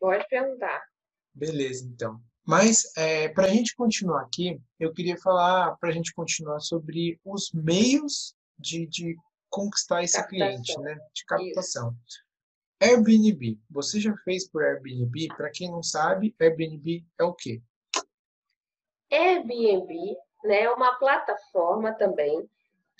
Pode 0.00 0.26
perguntar. 0.28 0.82
Beleza, 1.34 1.86
então. 1.86 2.20
Mas, 2.44 2.90
é, 2.96 3.28
para 3.28 3.44
a 3.44 3.50
gente 3.50 3.76
continuar 3.76 4.22
aqui, 4.22 4.58
eu 4.80 4.92
queria 4.92 5.18
falar, 5.18 5.76
para 5.76 5.90
a 5.90 5.92
gente 5.92 6.14
continuar 6.14 6.60
sobre 6.60 7.20
os 7.22 7.52
meios 7.52 8.34
de, 8.58 8.86
de 8.86 9.16
conquistar 9.50 10.02
esse 10.02 10.16
captação. 10.16 10.38
cliente, 10.38 10.80
né? 10.80 10.96
De 11.14 11.24
captação. 11.24 11.94
Isso. 12.06 12.28
Airbnb. 12.80 13.58
Você 13.70 14.00
já 14.00 14.14
fez 14.24 14.48
por 14.48 14.62
Airbnb? 14.62 15.28
Para 15.36 15.50
quem 15.50 15.70
não 15.70 15.82
sabe, 15.82 16.34
Airbnb 16.40 17.04
é 17.18 17.24
o 17.24 17.34
quê? 17.34 17.60
Airbnb 19.10 20.16
né, 20.44 20.62
é 20.62 20.70
uma 20.70 20.96
plataforma 20.98 21.92
também 21.94 22.48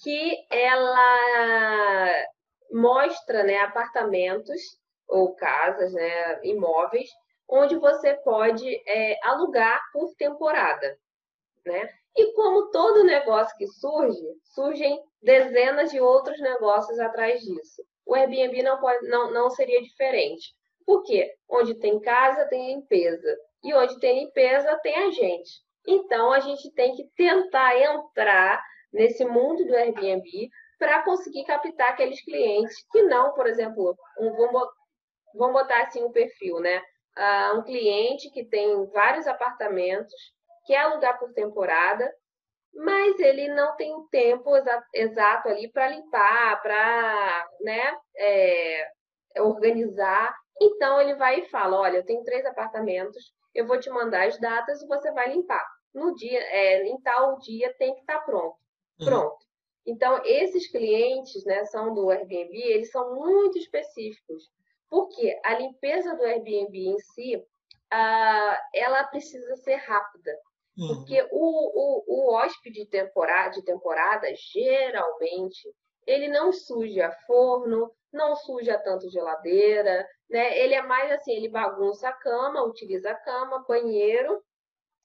que 0.02 0.46
ela 0.50 2.26
mostra 2.72 3.42
né, 3.44 3.58
apartamentos 3.58 4.60
ou 5.06 5.34
casas, 5.34 5.92
né, 5.92 6.40
imóveis, 6.44 7.08
onde 7.48 7.76
você 7.76 8.14
pode 8.14 8.66
é, 8.86 9.18
alugar 9.26 9.80
por 9.92 10.14
temporada. 10.16 10.98
Né? 11.68 11.88
E 12.16 12.32
como 12.32 12.70
todo 12.70 13.04
negócio 13.04 13.56
que 13.58 13.66
surge, 13.66 14.26
surgem 14.54 14.98
dezenas 15.22 15.90
de 15.90 16.00
outros 16.00 16.40
negócios 16.40 16.98
atrás 16.98 17.40
disso. 17.40 17.82
O 18.06 18.14
Airbnb 18.14 18.62
não, 18.62 18.80
pode, 18.80 19.06
não, 19.06 19.30
não 19.30 19.50
seria 19.50 19.82
diferente. 19.82 20.54
Por 20.86 21.02
quê? 21.02 21.34
Onde 21.48 21.74
tem 21.74 22.00
casa, 22.00 22.48
tem 22.48 22.74
limpeza. 22.74 23.36
E 23.62 23.74
onde 23.74 24.00
tem 24.00 24.24
limpeza, 24.24 24.78
tem 24.82 24.96
a 24.96 25.10
gente. 25.10 25.50
Então, 25.86 26.32
a 26.32 26.40
gente 26.40 26.72
tem 26.72 26.94
que 26.94 27.04
tentar 27.14 27.78
entrar 27.78 28.62
nesse 28.92 29.24
mundo 29.24 29.64
do 29.66 29.74
Airbnb 29.74 30.48
para 30.78 31.02
conseguir 31.02 31.44
captar 31.44 31.90
aqueles 31.90 32.24
clientes 32.24 32.74
que 32.90 33.02
não, 33.02 33.34
por 33.34 33.46
exemplo, 33.46 33.94
um, 34.18 34.32
vamos, 35.34 35.52
botar 35.52 35.82
assim 35.82 36.02
um 36.02 36.12
perfil, 36.12 36.60
né? 36.60 36.80
Uh, 37.16 37.58
um 37.58 37.62
cliente 37.62 38.30
que 38.30 38.44
tem 38.44 38.86
vários 38.86 39.26
apartamentos, 39.26 40.14
quer 40.68 40.80
alugar 40.80 41.18
por 41.18 41.32
temporada, 41.32 42.14
mas 42.74 43.18
ele 43.18 43.48
não 43.48 43.74
tem 43.74 43.92
o 43.94 44.06
tempo 44.10 44.54
exa 44.54 44.84
exato 44.94 45.48
ali 45.48 45.72
para 45.72 45.88
limpar, 45.88 46.60
para 46.60 47.48
né, 47.62 47.96
é, 48.16 48.88
organizar. 49.38 50.36
Então 50.60 51.00
ele 51.00 51.14
vai 51.14 51.40
e 51.40 51.48
fala: 51.48 51.80
olha, 51.80 51.96
eu 51.96 52.04
tenho 52.04 52.22
três 52.22 52.44
apartamentos, 52.44 53.32
eu 53.54 53.66
vou 53.66 53.80
te 53.80 53.88
mandar 53.88 54.28
as 54.28 54.38
datas 54.38 54.82
e 54.82 54.86
você 54.86 55.10
vai 55.10 55.32
limpar. 55.32 55.66
No 55.94 56.14
dia, 56.14 56.38
é, 56.38 56.86
em 56.86 57.00
tal 57.00 57.38
dia 57.38 57.74
tem 57.78 57.94
que 57.94 58.00
estar 58.00 58.18
tá 58.18 58.24
pronto. 58.24 58.56
Uhum. 59.00 59.06
Pronto. 59.06 59.48
Então, 59.86 60.20
esses 60.22 60.70
clientes, 60.70 61.42
né, 61.46 61.64
são 61.64 61.94
do 61.94 62.10
Airbnb, 62.10 62.54
eles 62.54 62.90
são 62.90 63.14
muito 63.14 63.56
específicos. 63.56 64.44
Porque 64.90 65.40
a 65.42 65.54
limpeza 65.54 66.14
do 66.14 66.24
Airbnb 66.24 66.76
em 66.78 66.98
si, 66.98 67.36
uh, 67.36 68.56
ela 68.74 69.04
precisa 69.04 69.56
ser 69.56 69.76
rápida. 69.76 70.38
Porque 70.86 71.20
uhum. 71.22 71.28
o, 71.32 71.72
o, 71.74 72.04
o 72.06 72.34
hóspede 72.34 72.84
de 72.84 72.90
temporada, 72.90 73.50
de 73.50 73.64
temporada, 73.64 74.28
geralmente, 74.34 75.74
ele 76.06 76.28
não 76.28 76.52
suja 76.52 77.10
forno, 77.26 77.90
não 78.12 78.36
suja 78.36 78.78
tanto 78.78 79.10
geladeira, 79.10 80.06
né? 80.30 80.56
Ele 80.58 80.74
é 80.74 80.82
mais 80.82 81.10
assim, 81.10 81.32
ele 81.32 81.48
bagunça 81.48 82.08
a 82.08 82.12
cama, 82.12 82.62
utiliza 82.62 83.10
a 83.10 83.14
cama, 83.16 83.64
banheiro, 83.66 84.40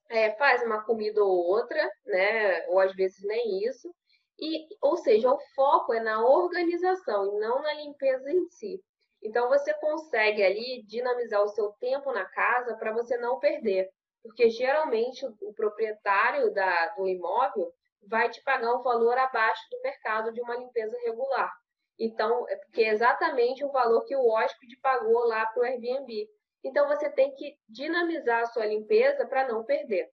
é, 0.09 0.31
faz 0.35 0.61
uma 0.63 0.83
comida 0.83 1.23
ou 1.23 1.31
outra, 1.31 1.89
né? 2.05 2.67
Ou 2.67 2.79
às 2.79 2.93
vezes 2.95 3.23
nem 3.23 3.63
isso. 3.65 3.91
E, 4.39 4.67
ou 4.81 4.97
seja, 4.97 5.31
o 5.31 5.39
foco 5.55 5.93
é 5.93 5.99
na 5.99 6.23
organização 6.23 7.25
e 7.25 7.39
não 7.39 7.61
na 7.61 7.73
limpeza 7.73 8.31
em 8.31 8.47
si. 8.49 8.79
Então, 9.21 9.47
você 9.47 9.73
consegue 9.75 10.43
ali 10.43 10.83
dinamizar 10.83 11.41
o 11.41 11.49
seu 11.49 11.71
tempo 11.79 12.11
na 12.11 12.25
casa 12.25 12.75
para 12.75 12.93
você 12.93 13.17
não 13.17 13.39
perder. 13.39 13.89
Porque 14.23 14.49
geralmente 14.49 15.25
o 15.25 15.53
proprietário 15.53 16.53
da, 16.53 16.87
do 16.95 17.07
imóvel 17.07 17.71
vai 18.07 18.29
te 18.29 18.41
pagar 18.41 18.73
um 18.73 18.81
valor 18.81 19.17
abaixo 19.17 19.61
do 19.69 19.81
mercado 19.81 20.31
de 20.33 20.41
uma 20.41 20.55
limpeza 20.55 20.97
regular. 21.05 21.51
Então, 21.99 22.47
é 22.49 22.55
porque 22.55 22.81
é 22.81 22.89
exatamente 22.89 23.63
o 23.63 23.71
valor 23.71 24.03
que 24.05 24.15
o 24.15 24.27
hóspede 24.27 24.77
pagou 24.81 25.27
lá 25.27 25.45
para 25.45 25.61
o 25.61 25.65
Airbnb. 25.65 26.27
Então, 26.63 26.87
você 26.87 27.09
tem 27.09 27.33
que 27.35 27.57
dinamizar 27.67 28.41
a 28.41 28.45
sua 28.47 28.65
limpeza 28.65 29.25
para 29.27 29.47
não 29.47 29.63
perder. 29.63 30.09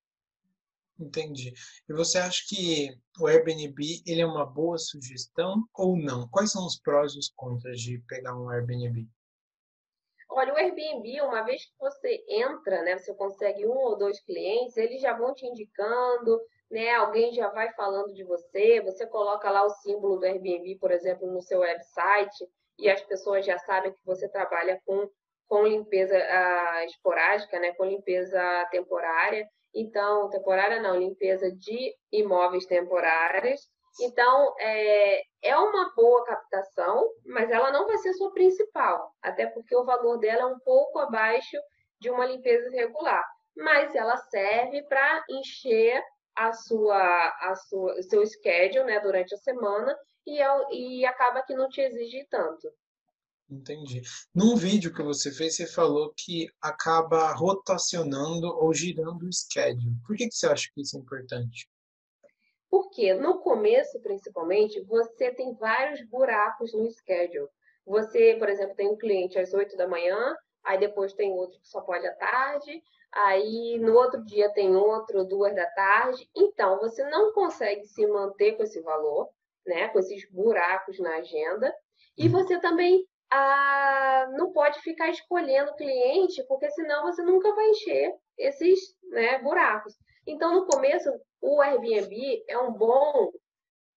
Entendi. 0.99 1.55
E 1.89 1.93
você 1.95 2.19
acha 2.19 2.43
que 2.47 2.91
o 3.19 3.27
Airbnb 3.27 4.03
ele 4.07 4.21
é 4.21 4.27
uma 4.27 4.45
boa 4.45 4.77
sugestão 4.77 5.65
ou 5.75 5.97
não? 5.97 6.29
Quais 6.29 6.53
são 6.53 6.67
os 6.67 6.79
prós 6.79 7.15
e 7.15 7.19
os 7.19 7.33
contras 7.35 7.81
de 7.81 7.99
pegar 8.07 8.39
um 8.39 8.51
Airbnb? 8.51 9.09
Olha, 10.33 10.55
o 10.55 10.57
Airbnb, 10.57 11.21
uma 11.23 11.43
vez 11.43 11.65
que 11.65 11.73
você 11.79 12.25
entra, 12.29 12.83
né, 12.83 12.97
você 12.97 13.13
consegue 13.15 13.67
um 13.67 13.77
ou 13.77 13.99
dois 13.99 14.21
clientes, 14.21 14.77
eles 14.77 15.01
já 15.01 15.13
vão 15.13 15.35
te 15.35 15.45
indicando, 15.45 16.41
né, 16.71 16.95
alguém 16.95 17.33
já 17.33 17.49
vai 17.49 17.73
falando 17.73 18.15
de 18.15 18.23
você, 18.23 18.81
você 18.81 19.07
coloca 19.07 19.51
lá 19.51 19.65
o 19.65 19.71
símbolo 19.71 20.19
do 20.19 20.25
Airbnb, 20.25 20.79
por 20.79 20.93
exemplo, 20.93 21.27
no 21.27 21.43
seu 21.43 21.61
website, 21.61 22.49
e 22.79 22.89
as 22.89 23.03
pessoas 23.03 23.45
já 23.45 23.59
sabem 23.59 23.93
que 23.93 23.99
você 24.05 24.29
trabalha 24.29 24.81
com, 24.87 25.11
com 25.49 25.67
limpeza 25.67 26.17
uh, 26.17 26.85
esporádica, 26.87 27.59
né, 27.59 27.73
com 27.75 27.85
limpeza 27.85 28.41
temporária. 28.71 29.49
Então, 29.75 30.31
temporária 30.31 30.81
não, 30.81 30.97
limpeza 30.97 31.51
de 31.51 31.95
imóveis 32.13 32.67
temporários. 32.67 33.69
Então, 33.99 34.55
é, 34.59 35.23
é 35.43 35.57
uma 35.57 35.93
boa 35.95 36.25
captação, 36.25 37.11
mas 37.27 37.51
ela 37.51 37.73
não 37.73 37.87
vai 37.87 37.99
ser 37.99 38.13
sua 38.15 38.33
principal, 38.33 39.15
até 39.23 39.47
porque 39.47 39.75
o 39.75 39.85
valor 39.85 40.19
dela 40.19 40.43
é 40.43 40.47
um 40.47 40.59
pouco 40.61 40.99
abaixo 40.99 41.57
de 42.01 42.11
uma 42.11 42.27
limpeza 42.27 42.71
regular. 42.71 43.25
Mas 43.57 43.95
ela 43.95 44.17
serve 44.17 44.83
para 44.83 45.25
encher 45.29 46.03
a 46.37 46.53
sua, 46.53 47.29
a 47.41 47.55
sua, 47.57 47.99
o 47.99 48.03
seu 48.03 48.25
schedule 48.25 48.85
né, 48.85 49.01
durante 49.01 49.35
a 49.35 49.39
semana 49.39 49.97
e, 50.27 50.41
é, 50.41 50.73
e 50.73 51.05
acaba 51.05 51.43
que 51.43 51.55
não 51.55 51.69
te 51.69 51.81
exige 51.81 52.27
tanto. 52.31 52.73
Entendi. 53.51 54.01
Num 54.33 54.55
vídeo 54.55 54.95
que 54.95 55.03
você 55.03 55.33
fez, 55.33 55.57
você 55.57 55.67
falou 55.67 56.15
que 56.17 56.49
acaba 56.63 57.33
rotacionando 57.33 58.47
ou 58.47 58.73
girando 58.73 59.27
o 59.27 59.33
schedule. 59.33 59.97
Por 60.07 60.17
que, 60.17 60.29
que 60.29 60.35
você 60.35 60.47
acha 60.47 60.71
que 60.73 60.81
isso 60.81 60.97
é 60.97 61.01
importante? 61.01 61.69
Porque 62.71 63.13
no 63.15 63.41
começo, 63.41 64.01
principalmente, 64.01 64.81
você 64.85 65.33
tem 65.33 65.53
vários 65.55 66.03
buracos 66.09 66.73
no 66.73 66.89
schedule. 66.91 67.49
Você, 67.85 68.37
por 68.39 68.49
exemplo, 68.49 68.77
tem 68.77 68.89
um 68.89 68.97
cliente 68.97 69.39
às 69.39 69.53
8 69.53 69.77
da 69.77 69.89
manhã, 69.89 70.37
aí 70.63 70.79
depois 70.79 71.13
tem 71.13 71.33
outro 71.33 71.59
que 71.61 71.69
só 71.69 71.81
pode 71.81 72.07
à 72.07 72.15
tarde, 72.15 72.83
aí 73.13 73.79
no 73.81 73.95
outro 73.95 74.25
dia 74.25 74.53
tem 74.53 74.77
outro, 74.77 75.25
duas 75.25 75.55
da 75.55 75.67
tarde. 75.71 76.29
Então, 76.37 76.79
você 76.79 77.03
não 77.11 77.33
consegue 77.33 77.85
se 77.87 78.07
manter 78.07 78.57
com 78.57 78.63
esse 78.63 78.81
valor, 78.81 79.29
né? 79.67 79.89
Com 79.89 79.99
esses 79.99 80.31
buracos 80.31 80.99
na 81.01 81.17
agenda. 81.17 81.75
E 82.17 82.27
uhum. 82.27 82.33
você 82.33 82.61
também 82.61 83.05
ah, 83.33 84.29
não 84.33 84.53
pode 84.53 84.81
ficar 84.81 85.09
escolhendo 85.09 85.75
cliente, 85.75 86.45
porque 86.47 86.71
senão 86.71 87.03
você 87.03 87.23
nunca 87.23 87.53
vai 87.55 87.71
encher 87.71 88.15
esses 88.39 88.79
né, 89.11 89.39
buracos. 89.39 89.95
Então, 90.27 90.55
no 90.55 90.67
começo, 90.67 91.11
o 91.41 91.61
Airbnb 91.61 92.45
é 92.49 92.59
um 92.59 92.73
bom, 92.73 93.31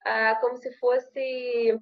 ah, 0.05 0.36
como 0.41 0.57
se 0.57 0.71
fosse 0.78 1.80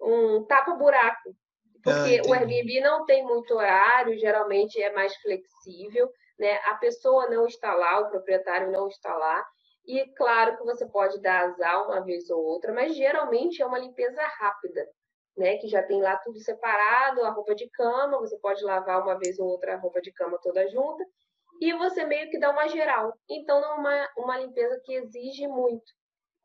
um 0.00 0.44
tapa-buraco, 0.44 1.34
porque 1.82 2.20
ah, 2.24 2.28
o 2.28 2.32
Airbnb 2.34 2.80
não 2.80 3.04
tem 3.04 3.24
muito 3.24 3.54
horário, 3.54 4.18
geralmente 4.18 4.80
é 4.80 4.92
mais 4.92 5.14
flexível, 5.16 6.10
né? 6.38 6.56
A 6.64 6.74
pessoa 6.74 7.28
não 7.28 7.46
está 7.46 7.74
lá, 7.74 8.00
o 8.00 8.10
proprietário 8.10 8.70
não 8.70 8.88
está 8.88 9.14
lá. 9.16 9.44
E 9.86 10.06
claro 10.14 10.56
que 10.58 10.64
você 10.64 10.86
pode 10.86 11.20
dar 11.20 11.46
azar 11.46 11.86
uma 11.86 12.04
vez 12.04 12.28
ou 12.30 12.42
outra, 12.44 12.72
mas 12.72 12.94
geralmente 12.94 13.62
é 13.62 13.66
uma 13.66 13.78
limpeza 13.78 14.22
rápida 14.22 14.86
né? 15.38 15.56
Que 15.56 15.68
já 15.68 15.82
tem 15.82 16.02
lá 16.02 16.16
tudo 16.16 16.38
separado, 16.40 17.24
a 17.24 17.30
roupa 17.30 17.54
de 17.54 17.68
cama, 17.70 18.18
você 18.18 18.36
pode 18.38 18.62
lavar 18.64 19.00
uma 19.02 19.16
vez 19.16 19.38
ou 19.38 19.46
outra 19.46 19.74
a 19.74 19.78
roupa 19.78 20.00
de 20.02 20.12
cama 20.12 20.38
toda 20.42 20.68
junta, 20.68 21.04
e 21.60 21.72
você 21.74 22.04
meio 22.04 22.30
que 22.30 22.38
dá 22.38 22.50
uma 22.50 22.68
geral. 22.68 23.12
Então, 23.28 23.60
não 23.60 23.72
é 23.72 23.78
uma, 23.78 24.08
uma 24.16 24.38
limpeza 24.38 24.80
que 24.84 24.94
exige 24.94 25.46
muito. 25.46 25.92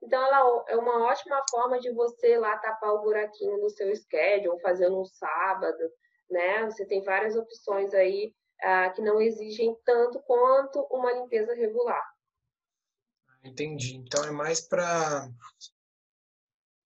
Então, 0.01 0.21
ela 0.21 0.65
é 0.67 0.75
uma 0.75 1.05
ótima 1.05 1.41
forma 1.49 1.79
de 1.79 1.91
você 1.91 2.37
lá 2.37 2.57
tapar 2.57 2.93
o 2.93 3.01
buraquinho 3.01 3.57
no 3.59 3.69
seu 3.69 3.93
schedule, 3.95 4.59
fazer 4.61 4.89
no 4.89 5.05
sábado, 5.05 5.89
né? 6.29 6.65
Você 6.65 6.85
tem 6.85 7.01
várias 7.03 7.35
opções 7.35 7.93
aí 7.93 8.33
ah, 8.61 8.89
que 8.89 9.01
não 9.01 9.21
exigem 9.21 9.75
tanto 9.85 10.21
quanto 10.23 10.81
uma 10.91 11.11
limpeza 11.13 11.53
regular. 11.53 12.03
Entendi. 13.43 13.97
Então, 13.97 14.23
é 14.25 14.31
mais 14.31 14.61
para 14.61 15.29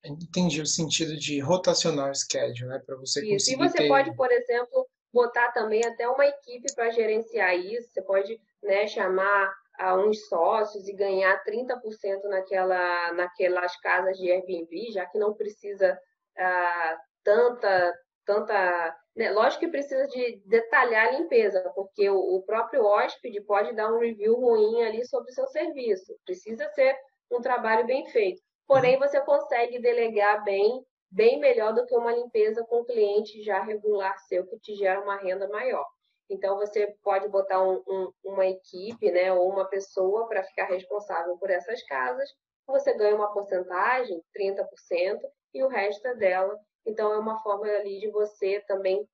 Entendi 0.10 0.62
o 0.62 0.66
sentido 0.66 1.18
de 1.18 1.40
rotacionar 1.40 2.12
o 2.12 2.16
schedule, 2.16 2.70
né? 2.70 2.80
Para 2.86 2.96
você 2.96 3.20
isso. 3.22 3.32
conseguir. 3.32 3.64
E 3.64 3.68
você 3.68 3.78
ter... 3.78 3.88
pode, 3.88 4.16
por 4.16 4.32
exemplo, 4.32 4.88
botar 5.14 5.52
também 5.52 5.86
até 5.86 6.08
uma 6.08 6.26
equipe 6.26 6.74
para 6.76 6.90
gerenciar 6.92 7.56
isso. 7.56 7.90
Você 7.92 8.02
pode 8.02 8.40
né, 8.64 8.88
chamar 8.88 9.54
a 9.78 9.96
uns 9.96 10.28
sócios 10.28 10.88
e 10.88 10.94
ganhar 10.94 11.44
30% 11.44 12.24
naquela, 12.24 13.14
naquelas 13.14 13.76
casas 13.80 14.18
de 14.18 14.32
Airbnb, 14.32 14.92
já 14.92 15.06
que 15.06 15.20
não 15.20 15.34
precisa 15.34 15.98
ah, 16.38 16.98
tanta. 17.24 17.94
tanta 18.26 18.96
né? 19.16 19.32
Lógico 19.32 19.62
que 19.62 19.72
precisa 19.72 20.08
de 20.08 20.42
detalhar 20.46 21.08
a 21.08 21.12
limpeza, 21.12 21.72
porque 21.76 22.10
o, 22.10 22.18
o 22.18 22.44
próprio 22.44 22.84
hóspede 22.86 23.42
pode 23.42 23.74
dar 23.74 23.92
um 23.92 24.00
review 24.00 24.36
ruim 24.36 24.84
ali 24.84 25.06
sobre 25.06 25.32
o 25.32 25.34
seu 25.34 25.48
serviço. 25.48 26.16
Precisa 26.26 26.68
ser 26.70 26.96
um 27.32 27.42
trabalho 27.42 27.86
bem 27.86 28.06
feito. 28.08 28.42
Porém, 28.68 29.00
você 29.00 29.22
consegue 29.22 29.80
delegar 29.80 30.44
bem, 30.44 30.84
bem 31.10 31.40
melhor 31.40 31.74
do 31.74 31.86
que 31.86 31.96
uma 31.96 32.14
limpeza 32.14 32.64
com 32.66 32.84
cliente 32.84 33.42
já 33.44 33.62
regular 33.62 34.18
seu, 34.20 34.46
que 34.46 34.60
te 34.60 34.76
gera 34.76 35.02
uma 35.02 35.18
renda 35.18 35.48
maior. 35.48 35.86
Então, 36.30 36.58
você 36.58 36.94
pode 37.04 37.28
botar 37.30 37.62
um, 37.64 37.82
um, 37.88 38.12
uma 38.24 38.46
equipe, 38.46 39.12
né, 39.12 39.32
ou 39.32 39.50
uma 39.50 39.66
pessoa 39.66 40.28
para 40.28 40.44
ficar 40.44 40.66
responsável 40.66 41.38
por 41.38 41.50
essas 41.50 41.82
casas. 41.84 42.30
Você 42.68 42.94
ganha 42.94 43.16
uma 43.16 43.32
porcentagem, 43.32 44.22
30%, 44.38 45.20
e 45.54 45.64
o 45.64 45.70
resto 45.70 46.06
é 46.08 46.16
dela. 46.16 46.60
Então, 46.86 47.14
é 47.14 47.18
uma 47.18 47.42
forma 47.42 47.66
ali 47.68 48.00
de 48.00 48.10
você 48.10 48.60
também 48.68 49.08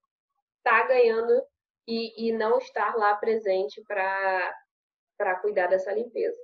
estar 0.57 0.81
tá 0.81 0.87
ganhando 0.87 1.43
e, 1.87 2.27
e 2.27 2.31
não 2.31 2.57
estar 2.57 2.95
lá 2.95 3.15
presente 3.15 3.81
para 3.83 5.35
cuidar 5.41 5.67
dessa 5.67 5.91
limpeza. 5.91 6.39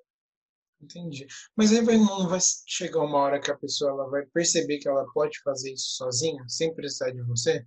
Entendi. 0.81 1.27
Mas 1.55 1.71
aí 1.71 1.83
vai, 1.83 1.97
não 1.97 2.27
vai 2.27 2.39
chegar 2.65 3.01
uma 3.01 3.17
hora 3.17 3.39
que 3.39 3.51
a 3.51 3.57
pessoa 3.57 3.91
ela 3.91 4.09
vai 4.09 4.25
perceber 4.27 4.79
que 4.79 4.87
ela 4.87 5.05
pode 5.13 5.39
fazer 5.41 5.73
isso 5.73 5.95
sozinha, 5.95 6.43
sem 6.47 6.73
precisar 6.73 7.11
de 7.11 7.21
você? 7.23 7.65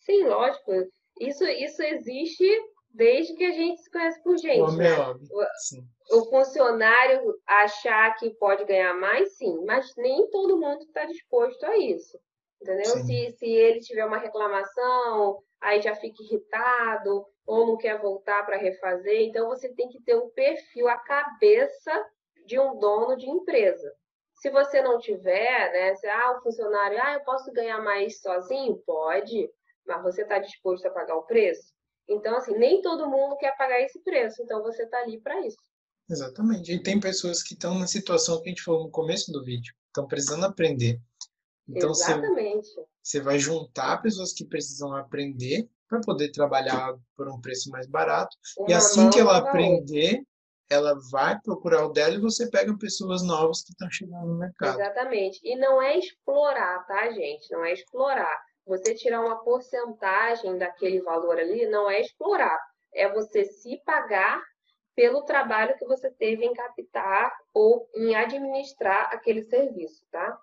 Sim, 0.00 0.24
lógico. 0.24 0.72
Isso, 1.20 1.44
isso 1.44 1.82
existe 1.82 2.46
desde 2.90 3.34
que 3.34 3.44
a 3.44 3.52
gente 3.52 3.80
se 3.80 3.90
conhece 3.90 4.22
por 4.22 4.36
gente. 4.36 4.60
O, 4.60 4.72
né? 4.72 4.96
o, 6.10 6.18
o 6.18 6.30
funcionário 6.30 7.34
achar 7.46 8.14
que 8.16 8.30
pode 8.30 8.64
ganhar 8.64 8.94
mais, 8.94 9.36
sim, 9.36 9.64
mas 9.64 9.94
nem 9.96 10.28
todo 10.30 10.58
mundo 10.58 10.82
está 10.82 11.04
disposto 11.04 11.64
a 11.64 11.76
isso. 11.76 12.18
Entendeu? 12.60 12.86
Se, 13.04 13.30
se 13.38 13.46
ele 13.46 13.80
tiver 13.80 14.04
uma 14.04 14.18
reclamação, 14.18 15.42
aí 15.60 15.80
já 15.80 15.94
fica 15.94 16.22
irritado, 16.22 17.24
ou 17.48 17.66
não 17.66 17.76
quer 17.78 17.98
voltar 17.98 18.44
para 18.44 18.58
refazer. 18.58 19.22
Então, 19.22 19.48
você 19.48 19.70
tem 19.70 19.88
que 19.88 20.02
ter 20.02 20.14
o 20.14 20.26
um 20.26 20.30
perfil, 20.30 20.86
a 20.86 20.98
cabeça 20.98 21.90
de 22.46 22.60
um 22.60 22.78
dono 22.78 23.16
de 23.16 23.26
empresa. 23.26 23.90
Se 24.34 24.50
você 24.50 24.82
não 24.82 24.98
tiver, 24.98 25.72
né, 25.72 25.94
se, 25.94 26.06
ah, 26.06 26.36
o 26.36 26.42
funcionário, 26.42 27.02
ah, 27.02 27.14
eu 27.14 27.20
posso 27.20 27.50
ganhar 27.50 27.82
mais 27.82 28.20
sozinho? 28.20 28.76
Pode, 28.84 29.50
mas 29.86 30.02
você 30.02 30.22
está 30.22 30.38
disposto 30.38 30.84
a 30.86 30.90
pagar 30.90 31.16
o 31.16 31.22
preço? 31.22 31.72
Então, 32.06 32.36
assim, 32.36 32.56
nem 32.56 32.82
todo 32.82 33.08
mundo 33.08 33.36
quer 33.38 33.56
pagar 33.56 33.80
esse 33.80 33.98
preço, 34.00 34.42
então 34.42 34.62
você 34.62 34.82
está 34.82 34.98
ali 34.98 35.18
para 35.18 35.40
isso. 35.40 35.56
Exatamente. 36.08 36.72
E 36.72 36.82
tem 36.82 37.00
pessoas 37.00 37.42
que 37.42 37.54
estão 37.54 37.78
na 37.78 37.86
situação 37.86 38.42
que 38.42 38.48
a 38.48 38.50
gente 38.50 38.62
falou 38.62 38.84
no 38.84 38.90
começo 38.90 39.32
do 39.32 39.42
vídeo, 39.42 39.74
estão 39.86 40.06
precisando 40.06 40.44
aprender. 40.44 41.00
Então, 41.66 41.90
Exatamente. 41.90 42.68
Você, 42.68 42.86
você 43.02 43.20
vai 43.20 43.38
juntar 43.38 44.02
pessoas 44.02 44.34
que 44.34 44.44
precisam 44.44 44.94
aprender 44.94 45.68
para 45.88 46.00
poder 46.00 46.30
trabalhar 46.30 46.94
por 47.16 47.28
um 47.28 47.40
preço 47.40 47.70
mais 47.70 47.86
barato. 47.86 48.36
Uma 48.58 48.70
e 48.70 48.74
assim 48.74 49.08
que 49.10 49.18
ela 49.18 49.38
aprender, 49.38 50.22
ela 50.70 50.94
vai 51.10 51.40
procurar 51.40 51.86
o 51.86 51.88
dela 51.88 52.14
e 52.14 52.20
você 52.20 52.48
pega 52.50 52.76
pessoas 52.76 53.22
novas 53.22 53.62
que 53.62 53.72
estão 53.72 53.90
chegando 53.90 54.26
no 54.26 54.38
mercado. 54.38 54.80
Exatamente. 54.80 55.40
E 55.42 55.56
não 55.56 55.80
é 55.80 55.98
explorar, 55.98 56.86
tá, 56.86 57.10
gente? 57.10 57.50
Não 57.50 57.64
é 57.64 57.72
explorar. 57.72 58.38
Você 58.66 58.94
tirar 58.94 59.22
uma 59.22 59.42
porcentagem 59.42 60.58
daquele 60.58 61.00
valor 61.00 61.38
ali 61.38 61.66
não 61.66 61.90
é 61.90 62.00
explorar. 62.00 62.58
É 62.92 63.10
você 63.10 63.44
se 63.44 63.82
pagar 63.84 64.42
pelo 64.94 65.22
trabalho 65.22 65.76
que 65.78 65.86
você 65.86 66.10
teve 66.10 66.44
em 66.44 66.52
captar 66.52 67.32
ou 67.54 67.88
em 67.94 68.14
administrar 68.14 69.08
aquele 69.12 69.42
serviço, 69.44 70.04
tá? 70.10 70.38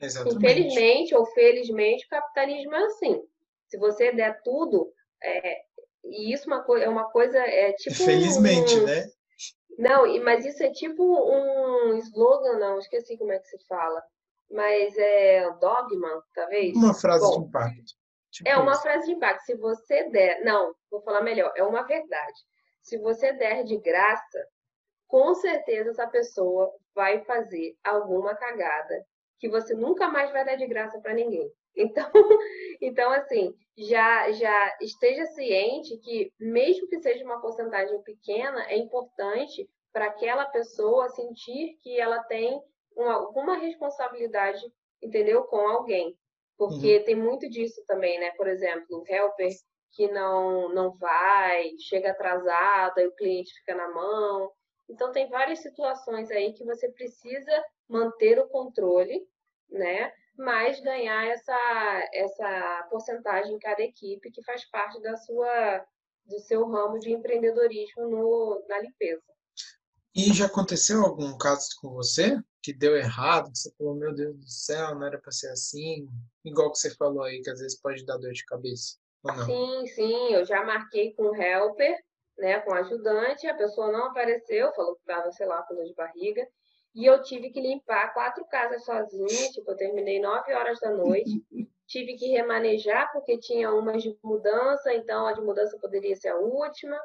Exatamente. 0.00 0.36
Infelizmente 0.36 1.14
ou 1.14 1.26
felizmente, 1.26 2.06
o 2.06 2.08
capitalismo 2.08 2.74
é 2.74 2.84
assim. 2.84 3.22
Se 3.70 3.78
você 3.78 4.12
der 4.12 4.42
tudo, 4.42 4.92
é, 5.22 5.62
e 6.04 6.32
isso 6.32 6.46
uma 6.46 6.64
é 6.80 6.88
uma 6.88 7.10
coisa, 7.10 7.38
é 7.38 7.72
tipo. 7.74 7.96
Felizmente, 7.96 8.74
um, 8.74 8.84
né? 8.84 9.06
Não, 9.78 10.22
mas 10.22 10.44
isso 10.44 10.62
é 10.62 10.70
tipo 10.70 11.02
um 11.02 11.94
slogan, 11.98 12.58
não, 12.58 12.78
esqueci 12.78 13.16
como 13.16 13.32
é 13.32 13.38
que 13.38 13.46
se 13.46 13.58
fala. 13.66 14.02
Mas 14.50 14.98
é 14.98 15.48
dogma, 15.60 16.22
talvez? 16.34 16.76
Uma 16.76 16.92
frase 16.92 17.24
Bom, 17.24 17.42
de 17.42 17.48
impacto. 17.48 18.00
Tipo 18.32 18.48
é 18.48 18.56
uma 18.56 18.72
isso. 18.72 18.82
frase 18.82 19.06
de 19.06 19.12
impacto. 19.12 19.44
Se 19.44 19.54
você 19.54 20.10
der. 20.10 20.42
Não, 20.44 20.74
vou 20.90 21.00
falar 21.02 21.22
melhor. 21.22 21.52
É 21.56 21.62
uma 21.62 21.82
verdade. 21.82 22.38
Se 22.82 22.98
você 22.98 23.32
der 23.32 23.62
de 23.62 23.76
graça, 23.78 24.46
com 25.06 25.34
certeza 25.34 25.90
essa 25.90 26.06
pessoa 26.08 26.72
vai 26.94 27.24
fazer 27.24 27.76
alguma 27.84 28.34
cagada 28.34 29.04
que 29.38 29.48
você 29.48 29.74
nunca 29.74 30.08
mais 30.08 30.30
vai 30.32 30.44
dar 30.44 30.56
de 30.56 30.66
graça 30.66 31.00
para 31.00 31.14
ninguém. 31.14 31.50
Então, 31.76 32.10
então 32.80 33.10
assim, 33.12 33.54
já 33.76 34.30
já 34.32 34.76
esteja 34.80 35.26
ciente 35.26 35.96
que 35.98 36.32
mesmo 36.38 36.88
que 36.88 37.00
seja 37.00 37.24
uma 37.24 37.40
porcentagem 37.40 38.00
pequena, 38.02 38.64
é 38.70 38.76
importante 38.76 39.68
para 39.92 40.06
aquela 40.06 40.46
pessoa 40.46 41.08
sentir 41.10 41.78
que 41.82 41.98
ela 41.98 42.22
tem 42.24 42.60
uma, 42.96 43.14
alguma 43.14 43.56
responsabilidade, 43.56 44.60
entendeu, 45.02 45.44
com 45.44 45.58
alguém. 45.58 46.16
Porque 46.56 46.98
uhum. 46.98 47.04
tem 47.04 47.14
muito 47.14 47.48
disso 47.48 47.82
também, 47.86 48.20
né? 48.20 48.32
Por 48.32 48.46
exemplo, 48.46 48.98
o 48.98 49.04
helper 49.06 49.48
que 49.92 50.08
não 50.08 50.68
não 50.68 50.92
vai, 50.96 51.72
chega 51.78 52.10
atrasado, 52.10 52.98
aí 52.98 53.06
o 53.06 53.14
cliente 53.14 53.52
fica 53.60 53.74
na 53.74 53.88
mão. 53.88 54.52
Então 54.88 55.12
tem 55.12 55.28
várias 55.28 55.60
situações 55.60 56.30
aí 56.30 56.52
que 56.52 56.64
você 56.64 56.90
precisa 56.90 57.64
manter 57.88 58.38
o 58.38 58.48
controle, 58.48 59.26
né? 59.70 60.12
Mas 60.40 60.80
ganhar 60.80 61.26
essa 61.26 62.08
essa 62.14 62.88
porcentagem 62.90 63.54
em 63.54 63.58
cada 63.58 63.82
equipe 63.82 64.30
que 64.30 64.42
faz 64.42 64.64
parte 64.70 65.00
da 65.02 65.16
sua 65.16 65.86
do 66.24 66.38
seu 66.38 66.66
ramo 66.66 66.98
de 66.98 67.12
empreendedorismo 67.12 68.08
no, 68.08 68.64
na 68.68 68.80
limpeza. 68.80 69.22
E 70.14 70.32
já 70.32 70.46
aconteceu 70.46 71.02
algum 71.04 71.36
caso 71.36 71.68
com 71.80 71.90
você 71.90 72.40
que 72.62 72.72
deu 72.72 72.96
errado, 72.96 73.50
que 73.50 73.58
você 73.58 73.72
falou, 73.76 73.94
meu 73.94 74.14
Deus 74.14 74.36
do 74.36 74.48
céu, 74.48 74.94
não 74.94 75.06
era 75.06 75.18
para 75.18 75.32
ser 75.32 75.48
assim? 75.48 76.08
Igual 76.44 76.72
que 76.72 76.78
você 76.78 76.94
falou 76.94 77.22
aí, 77.22 77.40
que 77.42 77.50
às 77.50 77.60
vezes 77.60 77.80
pode 77.80 78.04
dar 78.04 78.16
dor 78.16 78.32
de 78.32 78.44
cabeça? 78.44 78.98
Sim, 79.46 79.86
sim, 79.86 80.32
eu 80.32 80.44
já 80.44 80.64
marquei 80.64 81.12
com 81.14 81.24
o 81.24 81.34
helper, 81.34 81.96
né, 82.38 82.58
com 82.60 82.70
o 82.70 82.74
ajudante, 82.74 83.46
a 83.46 83.54
pessoa 83.54 83.92
não 83.92 84.06
apareceu, 84.06 84.72
falou 84.72 84.94
que 84.94 85.02
estava, 85.02 85.30
sei 85.32 85.46
lá, 85.46 85.62
com 85.62 85.74
dor 85.74 85.84
de 85.84 85.94
barriga, 85.94 86.46
e 86.94 87.06
eu 87.06 87.22
tive 87.22 87.50
que 87.50 87.60
limpar 87.60 88.12
quatro 88.12 88.44
casas 88.46 88.84
sozinha, 88.84 89.50
tipo, 89.52 89.70
eu 89.70 89.76
terminei 89.76 90.20
nove 90.20 90.52
horas 90.52 90.78
da 90.80 90.90
noite, 90.90 91.44
tive 91.86 92.14
que 92.14 92.28
remanejar 92.28 93.10
porque 93.12 93.38
tinha 93.38 93.72
umas 93.72 94.02
de 94.02 94.16
mudança, 94.22 94.92
então 94.94 95.26
a 95.26 95.32
de 95.32 95.40
mudança 95.40 95.78
poderia 95.78 96.16
ser 96.16 96.28
a 96.28 96.38
última, 96.38 96.98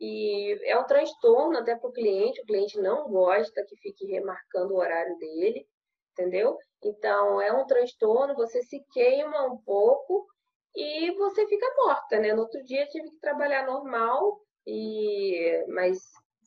e 0.00 0.58
é 0.64 0.78
um 0.78 0.84
transtorno 0.84 1.58
até 1.58 1.76
para 1.76 1.88
o 1.88 1.92
cliente, 1.92 2.40
o 2.40 2.46
cliente 2.46 2.80
não 2.80 3.08
gosta 3.08 3.64
que 3.68 3.76
fique 3.76 4.06
remarcando 4.06 4.74
o 4.74 4.78
horário 4.78 5.16
dele, 5.18 5.66
entendeu? 6.12 6.56
Então, 6.82 7.40
é 7.40 7.52
um 7.52 7.66
transtorno, 7.66 8.34
você 8.34 8.62
se 8.62 8.82
queima 8.92 9.44
um 9.44 9.58
pouco 9.58 10.26
e 10.74 11.10
você 11.16 11.46
fica 11.46 11.66
morta, 11.76 12.18
né? 12.18 12.32
No 12.32 12.42
outro 12.42 12.64
dia 12.64 12.86
tive 12.86 13.10
que 13.10 13.20
trabalhar 13.20 13.66
normal, 13.66 14.40
e 14.66 15.64
mas 15.68 15.98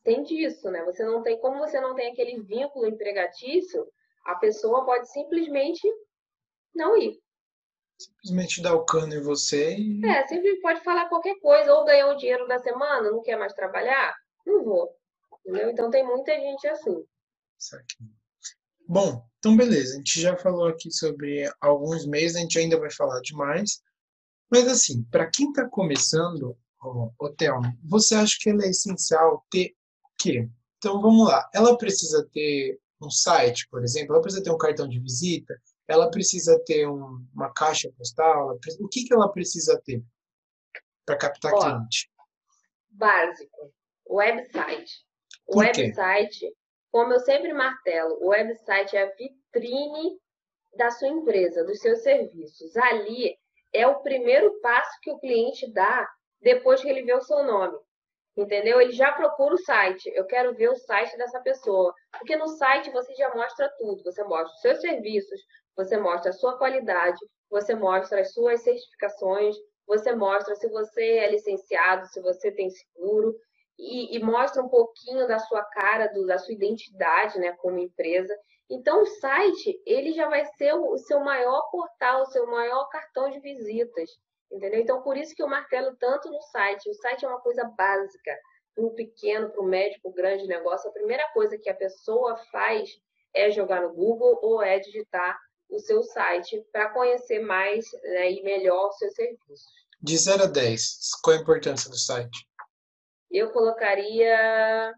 tem 0.03 0.23
disso, 0.23 0.69
né? 0.69 0.83
Você 0.83 1.03
não 1.03 1.21
tem, 1.21 1.39
como 1.39 1.59
você 1.59 1.79
não 1.79 1.95
tem 1.95 2.11
aquele 2.11 2.41
vínculo 2.41 2.87
empregatício, 2.87 3.87
a 4.25 4.35
pessoa 4.35 4.85
pode 4.85 5.11
simplesmente 5.11 5.87
não 6.75 6.97
ir 6.97 7.23
simplesmente 8.03 8.61
dar 8.61 8.73
o 8.73 8.85
cano 8.85 9.13
em 9.13 9.21
você 9.21 9.75
e. 9.75 10.05
É, 10.05 10.25
sempre 10.27 10.59
pode 10.61 10.81
falar 10.81 11.09
qualquer 11.09 11.39
coisa, 11.39 11.73
ou 11.73 11.85
ganhar 11.85 12.07
o 12.07 12.17
dinheiro 12.17 12.47
da 12.47 12.59
semana, 12.59 13.11
não 13.11 13.21
quer 13.21 13.37
mais 13.37 13.53
trabalhar? 13.53 14.13
Não 14.45 14.63
vou. 14.63 14.89
Entendeu? 15.45 15.69
Então 15.69 15.89
tem 15.89 16.05
muita 16.05 16.33
gente 16.33 16.67
assim. 16.67 17.03
Bom, 18.87 19.25
então 19.39 19.55
beleza, 19.55 19.93
a 19.93 19.97
gente 19.97 20.19
já 20.19 20.35
falou 20.37 20.67
aqui 20.67 20.91
sobre 20.91 21.49
alguns 21.61 22.05
meses, 22.05 22.35
a 22.35 22.39
gente 22.39 22.59
ainda 22.59 22.79
vai 22.79 22.91
falar 22.91 23.19
de 23.21 23.33
mais. 23.33 23.81
Mas 24.49 24.67
assim, 24.67 25.03
para 25.05 25.29
quem 25.29 25.49
está 25.49 25.67
começando, 25.67 26.57
Thelma, 27.37 27.75
você 27.83 28.15
acha 28.15 28.35
que 28.39 28.49
é 28.49 28.55
essencial 28.69 29.45
ter 29.49 29.73
quê? 30.24 30.49
Então 30.78 31.01
vamos 31.01 31.28
lá, 31.28 31.49
ela 31.53 31.78
precisa 31.78 32.28
ter 32.32 32.80
um 33.01 33.09
site, 33.09 33.67
por 33.69 33.84
exemplo, 33.84 34.13
ela 34.13 34.21
precisa 34.21 34.43
ter 34.43 34.51
um 34.51 34.57
cartão 34.57 34.88
de 34.88 34.99
visita, 34.99 35.53
ela 35.88 36.09
precisa 36.09 36.59
ter 36.65 36.88
um, 36.88 37.26
uma 37.34 37.53
caixa 37.53 37.91
postal? 37.97 38.57
o 38.80 38.88
que, 38.88 39.03
que 39.05 39.13
ela 39.13 39.30
precisa 39.30 39.80
ter 39.84 40.03
para 41.05 41.17
captar 41.17 41.53
Ó, 41.53 41.59
cliente? 41.59 42.09
Básico, 42.89 43.74
website. 44.09 45.05
O 45.47 45.59
website, 45.59 46.53
como 46.91 47.13
eu 47.13 47.19
sempre 47.19 47.53
martelo, 47.53 48.17
o 48.21 48.30
website 48.30 48.95
é 48.95 49.03
a 49.03 49.15
vitrine 49.15 50.17
da 50.78 50.89
sua 50.89 51.09
empresa, 51.09 51.63
dos 51.65 51.80
seus 51.80 52.01
serviços. 52.01 52.76
Ali 52.78 53.38
é 53.74 53.86
o 53.86 54.01
primeiro 54.01 54.59
passo 54.61 54.99
que 55.01 55.11
o 55.11 55.19
cliente 55.19 55.71
dá 55.74 56.09
depois 56.41 56.82
que 56.82 56.88
ele 56.88 57.03
vê 57.03 57.13
o 57.13 57.21
seu 57.21 57.43
nome. 57.43 57.78
Entendeu? 58.36 58.81
Ele 58.81 58.91
já 58.91 59.11
procura 59.11 59.53
o 59.53 59.59
site. 59.59 60.11
Eu 60.15 60.25
quero 60.25 60.55
ver 60.55 60.69
o 60.69 60.75
site 60.75 61.15
dessa 61.17 61.39
pessoa. 61.41 61.93
Porque 62.11 62.36
no 62.36 62.47
site 62.47 62.89
você 62.91 63.13
já 63.15 63.34
mostra 63.34 63.71
tudo. 63.77 64.03
Você 64.03 64.23
mostra 64.23 64.53
os 64.53 64.61
seus 64.61 64.81
serviços, 64.81 65.39
você 65.75 65.97
mostra 65.97 66.31
a 66.31 66.34
sua 66.34 66.57
qualidade, 66.57 67.19
você 67.49 67.75
mostra 67.75 68.21
as 68.21 68.34
suas 68.34 68.61
certificações, 68.63 69.55
você 69.88 70.15
mostra 70.15 70.55
se 70.55 70.67
você 70.69 71.03
é 71.17 71.29
licenciado, 71.29 72.07
se 72.07 72.21
você 72.21 72.51
tem 72.51 72.69
seguro, 72.69 73.36
e, 73.77 74.15
e 74.15 74.23
mostra 74.23 74.61
um 74.61 74.69
pouquinho 74.69 75.27
da 75.27 75.39
sua 75.39 75.63
cara, 75.63 76.07
do, 76.07 76.25
da 76.25 76.38
sua 76.38 76.53
identidade 76.53 77.39
né, 77.39 77.51
como 77.53 77.79
empresa. 77.79 78.36
Então, 78.69 79.01
o 79.01 79.05
site 79.05 79.81
ele 79.86 80.13
já 80.13 80.27
vai 80.29 80.45
ser 80.57 80.73
o, 80.73 80.93
o 80.93 80.97
seu 80.97 81.19
maior 81.19 81.61
portal, 81.71 82.21
o 82.21 82.27
seu 82.27 82.47
maior 82.47 82.88
cartão 82.89 83.29
de 83.29 83.39
visitas. 83.39 84.09
Entendeu? 84.53 84.79
Então, 84.79 85.01
por 85.01 85.17
isso 85.17 85.33
que 85.35 85.41
eu 85.41 85.47
martelo 85.47 85.95
tanto 85.97 86.29
no 86.29 86.41
site. 86.43 86.87
O 86.87 86.93
site 86.93 87.25
é 87.25 87.27
uma 87.27 87.41
coisa 87.41 87.63
básica. 87.75 88.37
Para 88.75 88.85
o 88.85 88.93
pequeno, 88.93 89.49
para 89.49 89.61
o 89.61 89.65
médio, 89.65 89.99
para 90.01 90.11
o 90.11 90.13
grande 90.13 90.47
negócio, 90.47 90.89
a 90.89 90.93
primeira 90.93 91.27
coisa 91.33 91.57
que 91.57 91.69
a 91.69 91.75
pessoa 91.75 92.37
faz 92.51 92.89
é 93.33 93.49
jogar 93.49 93.81
no 93.81 93.93
Google 93.93 94.39
ou 94.41 94.61
é 94.61 94.79
digitar 94.79 95.39
o 95.69 95.79
seu 95.79 96.03
site 96.03 96.63
para 96.71 96.89
conhecer 96.89 97.39
mais 97.39 97.85
né, 98.03 98.31
e 98.31 98.43
melhor 98.43 98.89
os 98.89 98.97
seus 98.97 99.13
serviços. 99.15 99.61
De 100.01 100.17
0 100.17 100.43
a 100.43 100.47
10, 100.47 100.99
qual 101.23 101.35
a 101.35 101.39
importância 101.39 101.89
do 101.89 101.97
site? 101.97 102.47
Eu 103.31 103.51
colocaria. 103.51 104.93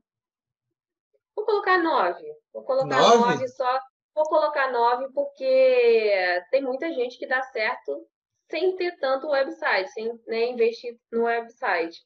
Vou 1.33 1.45
colocar 1.45 1.77
9. 1.77 2.23
Vou 2.53 2.63
colocar 2.63 3.17
9 3.17 3.47
só. 3.49 3.79
Vou 4.13 4.25
colocar 4.25 4.71
9 4.71 5.13
porque 5.13 6.43
tem 6.51 6.61
muita 6.61 6.91
gente 6.93 7.17
que 7.17 7.27
dá 7.27 7.41
certo 7.41 8.05
sem 8.55 8.75
ter 8.77 8.97
tanto 8.99 9.27
website, 9.27 9.91
sem 9.91 10.17
né, 10.27 10.45
investir 10.51 10.97
no 11.11 11.23
website. 11.23 11.99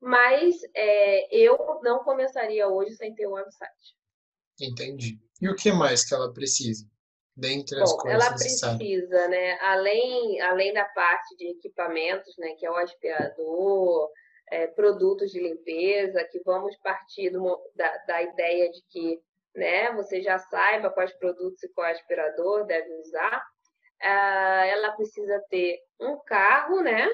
Mas 0.00 0.56
é, 0.74 1.34
eu 1.34 1.80
não 1.82 2.04
começaria 2.04 2.68
hoje 2.68 2.94
sem 2.94 3.14
ter 3.14 3.26
um 3.26 3.32
website. 3.32 3.96
Entendi. 4.60 5.18
E 5.40 5.48
o 5.48 5.56
que 5.56 5.72
mais 5.72 6.06
que 6.06 6.14
ela 6.14 6.32
precisa? 6.32 6.86
dentre 7.36 7.82
as 7.82 7.90
Bom, 7.90 7.98
coisas 7.98 8.22
ela 8.22 8.32
precisa, 8.32 9.28
né, 9.28 9.58
além, 9.60 10.40
além 10.42 10.72
da 10.72 10.84
parte 10.84 11.36
de 11.36 11.48
equipamentos, 11.48 12.32
né, 12.38 12.54
que 12.54 12.64
é 12.64 12.70
o 12.70 12.76
aspirador, 12.76 14.08
é, 14.52 14.66
produtos 14.68 15.32
de 15.32 15.40
limpeza, 15.40 16.24
que 16.30 16.40
vamos 16.44 16.76
partir 16.76 17.30
do, 17.30 17.60
da, 17.74 17.96
da 18.06 18.22
ideia 18.22 18.70
de 18.70 18.80
que 18.88 19.20
né, 19.54 19.92
você 19.92 20.22
já 20.22 20.38
saiba 20.38 20.90
quais 20.90 21.12
produtos 21.18 21.62
e 21.62 21.68
qual 21.70 21.90
aspirador 21.90 22.66
deve 22.66 22.92
usar. 23.00 23.44
Ah, 24.06 24.66
ela 24.66 24.92
precisa 24.92 25.42
ter 25.48 25.80
um 25.98 26.18
carro, 26.18 26.82
né? 26.82 27.08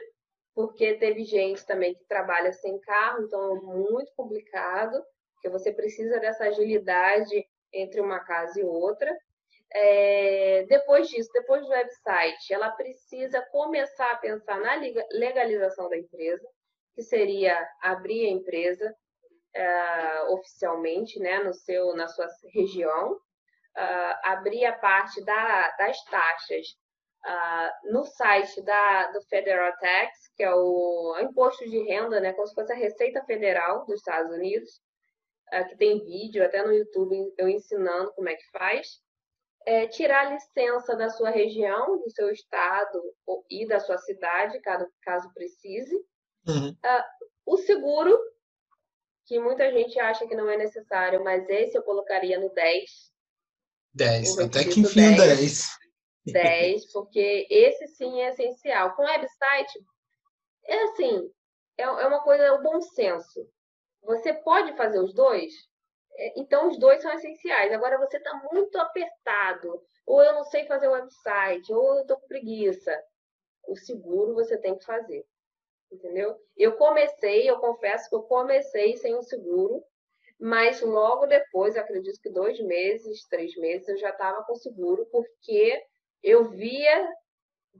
Porque 0.52 0.94
teve 0.94 1.24
gente 1.24 1.64
também 1.64 1.94
que 1.94 2.04
trabalha 2.06 2.52
sem 2.52 2.80
carro, 2.80 3.22
então 3.22 3.56
é 3.56 3.60
muito 3.60 4.12
complicado, 4.16 5.00
porque 5.34 5.48
você 5.48 5.72
precisa 5.72 6.18
dessa 6.18 6.44
agilidade 6.46 7.46
entre 7.72 8.00
uma 8.00 8.18
casa 8.18 8.60
e 8.60 8.64
outra. 8.64 9.16
É, 9.72 10.66
depois 10.68 11.08
disso, 11.08 11.30
depois 11.32 11.62
do 11.62 11.70
website, 11.70 12.52
ela 12.52 12.70
precisa 12.72 13.40
começar 13.52 14.10
a 14.10 14.16
pensar 14.16 14.58
na 14.58 14.74
legalização 15.12 15.88
da 15.88 15.96
empresa, 15.96 16.44
que 16.92 17.02
seria 17.02 17.56
abrir 17.80 18.26
a 18.26 18.30
empresa 18.30 18.92
uh, 19.56 20.34
oficialmente, 20.34 21.20
né, 21.20 21.38
no 21.44 21.54
seu, 21.54 21.94
na 21.94 22.08
sua 22.08 22.26
região, 22.52 23.12
uh, 23.12 24.16
abrir 24.24 24.64
a 24.64 24.76
parte 24.76 25.24
da, 25.24 25.70
das 25.76 26.02
taxas 26.06 26.79
uh, 27.26 27.92
no 27.92 28.04
site 28.04 28.62
da, 28.62 29.12
do 29.12 29.22
Federal 29.22 29.72
Tax, 29.78 30.30
que 30.36 30.42
é 30.42 30.54
o, 30.54 31.14
o 31.16 31.20
imposto 31.20 31.68
de 31.68 31.78
renda, 31.82 32.20
né, 32.20 32.32
como 32.32 32.46
se 32.46 32.54
fosse 32.54 32.72
a 32.72 32.76
Receita 32.76 33.22
Federal 33.24 33.84
dos 33.86 33.96
Estados 33.96 34.32
Unidos, 34.32 34.80
que 35.68 35.76
tem 35.76 36.04
vídeo 36.04 36.44
até 36.44 36.62
no 36.62 36.72
YouTube 36.72 37.34
eu 37.36 37.48
ensinando 37.48 38.12
como 38.12 38.28
é 38.28 38.36
que 38.36 38.50
faz. 38.52 39.00
é, 39.66 39.86
tirar 39.86 40.26
a 40.26 40.30
licença 40.32 40.96
da 40.96 41.10
sua 41.10 41.30
região, 41.30 41.98
do 41.98 42.10
seu 42.10 42.30
estado 42.30 43.02
e 43.50 43.66
da 43.66 43.78
sua 43.80 43.98
cidade, 43.98 44.60
caso, 44.60 44.86
caso 45.02 45.32
precise. 45.34 45.94
Uhum. 46.46 46.70
Uh, 46.70 47.04
o 47.46 47.56
seguro, 47.58 48.18
que 49.26 49.38
muita 49.38 49.70
gente 49.70 49.98
acha 49.98 50.26
que 50.26 50.34
não 50.34 50.48
é 50.48 50.56
necessário, 50.56 51.22
mas 51.22 51.48
esse 51.48 51.76
eu 51.76 51.82
colocaria 51.82 52.38
no 52.38 52.48
10. 52.52 52.90
10, 53.94 54.38
até 54.38 54.64
que 54.64 54.80
enfim 54.80 55.14
10. 55.16 55.38
10. 55.38 55.68
10, 56.32 56.92
porque 56.92 57.46
esse 57.50 57.86
sim 57.88 58.20
é 58.22 58.28
essencial. 58.28 58.94
Com 58.94 59.02
website, 59.04 59.78
é 60.64 60.82
assim, 60.84 61.30
é, 61.78 61.82
é 61.82 62.06
uma 62.06 62.22
coisa, 62.22 62.42
é 62.44 62.52
o 62.52 62.62
bom 62.62 62.80
senso. 62.80 63.48
Você 64.02 64.32
pode 64.32 64.76
fazer 64.76 64.98
os 64.98 65.14
dois? 65.14 65.52
É, 66.14 66.40
então, 66.40 66.68
os 66.68 66.78
dois 66.78 67.02
são 67.02 67.12
essenciais. 67.12 67.72
Agora, 67.72 67.98
você 67.98 68.16
está 68.18 68.34
muito 68.52 68.76
apertado, 68.78 69.82
ou 70.06 70.22
eu 70.22 70.32
não 70.34 70.44
sei 70.44 70.66
fazer 70.66 70.88
o 70.88 70.92
website, 70.92 71.72
ou 71.72 71.96
eu 71.96 72.00
estou 72.02 72.18
com 72.18 72.26
preguiça. 72.26 72.96
O 73.66 73.76
seguro 73.76 74.34
você 74.34 74.58
tem 74.58 74.76
que 74.76 74.84
fazer. 74.84 75.24
Entendeu? 75.90 76.36
Eu 76.56 76.76
comecei, 76.76 77.48
eu 77.50 77.58
confesso 77.58 78.08
que 78.08 78.14
eu 78.14 78.22
comecei 78.22 78.96
sem 78.96 79.14
o 79.14 79.22
seguro, 79.22 79.82
mas 80.38 80.80
logo 80.80 81.26
depois, 81.26 81.76
acredito 81.76 82.20
que 82.22 82.30
dois 82.30 82.58
meses, 82.60 83.26
três 83.28 83.54
meses, 83.56 83.88
eu 83.88 83.98
já 83.98 84.10
estava 84.10 84.44
com 84.44 84.54
seguro, 84.54 85.06
porque 85.10 85.84
eu 86.22 86.50
via 86.50 87.08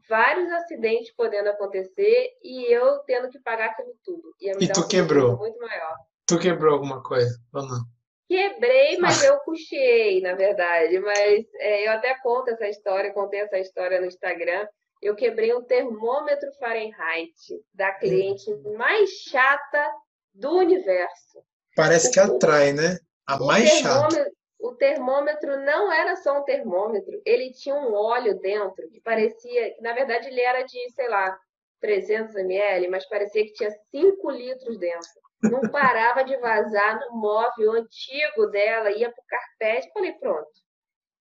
vários 0.09 0.51
acidentes 0.53 1.13
podendo 1.15 1.49
acontecer 1.49 2.31
e 2.43 2.73
eu 2.73 2.99
tendo 3.01 3.29
que 3.29 3.39
pagar 3.41 3.71
aquilo 3.71 3.95
tudo. 4.05 4.35
E, 4.41 4.69
tu 4.69 4.87
quebrou? 4.87 5.37
Muito 5.37 5.59
maior. 5.59 5.97
Tu 6.27 6.39
quebrou 6.39 6.75
alguma 6.75 7.03
coisa 7.03 7.39
ou 7.53 7.63
não? 7.63 7.81
Quebrei, 8.29 8.99
mas 8.99 9.23
eu 9.25 9.39
custeei, 9.41 10.21
na 10.21 10.35
verdade. 10.35 10.99
Mas 11.01 11.45
é, 11.59 11.87
eu 11.87 11.93
até 11.93 12.15
conto 12.23 12.51
essa 12.51 12.69
história, 12.69 13.13
contei 13.13 13.41
essa 13.41 13.59
história 13.59 14.01
no 14.01 14.07
Instagram. 14.07 14.67
Eu 15.03 15.17
quebrei 15.17 15.55
um 15.55 15.65
termômetro 15.65 16.53
Fahrenheit 16.59 17.33
da 17.75 17.93
cliente 17.93 18.55
mais 18.77 19.11
chata 19.29 19.91
do 20.35 20.59
universo. 20.59 21.43
Parece 21.75 22.11
que 22.11 22.21
atrai, 22.21 22.73
né? 22.73 22.99
A 23.27 23.39
mais 23.39 23.69
chata. 23.79 24.31
O 24.61 24.75
termômetro 24.75 25.57
não 25.65 25.91
era 25.91 26.17
só 26.17 26.39
um 26.39 26.45
termômetro, 26.45 27.21
ele 27.25 27.51
tinha 27.53 27.75
um 27.75 27.95
óleo 27.95 28.39
dentro 28.39 28.89
que 28.91 29.01
parecia, 29.01 29.75
que 29.75 29.81
na 29.81 29.93
verdade 29.93 30.29
ele 30.29 30.41
era 30.41 30.63
de, 30.63 30.91
sei 30.91 31.09
lá, 31.09 31.39
300 31.81 32.37
ml, 32.37 32.89
mas 32.89 33.09
parecia 33.09 33.45
que 33.45 33.55
tinha 33.55 33.71
5 33.91 34.31
litros 34.31 34.79
dentro 34.79 35.21
não 35.43 35.61
parava 35.71 36.23
de 36.23 36.37
vazar 36.37 37.01
no 37.01 37.17
móvel 37.17 37.73
antigo 37.73 38.47
dela, 38.49 38.91
ia 38.91 39.11
para 39.11 39.23
o 39.23 39.27
carpete. 39.27 39.91
Falei, 39.93 40.13
pronto. 40.13 40.51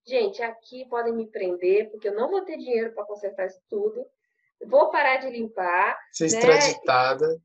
Gente, 0.05 0.41
aqui 0.41 0.87
podem 0.89 1.13
me 1.13 1.27
prender, 1.27 1.89
porque 1.91 2.09
eu 2.09 2.15
não 2.15 2.29
vou 2.29 2.41
ter 2.41 2.57
dinheiro 2.57 2.93
para 2.93 3.05
consertar 3.05 3.45
isso 3.45 3.61
tudo. 3.69 4.05
Vou 4.65 4.89
parar 4.89 5.17
de 5.17 5.29
limpar. 5.29 5.97
Ser 6.11 6.31
né? 6.31 6.37
extraditada. 6.37 7.41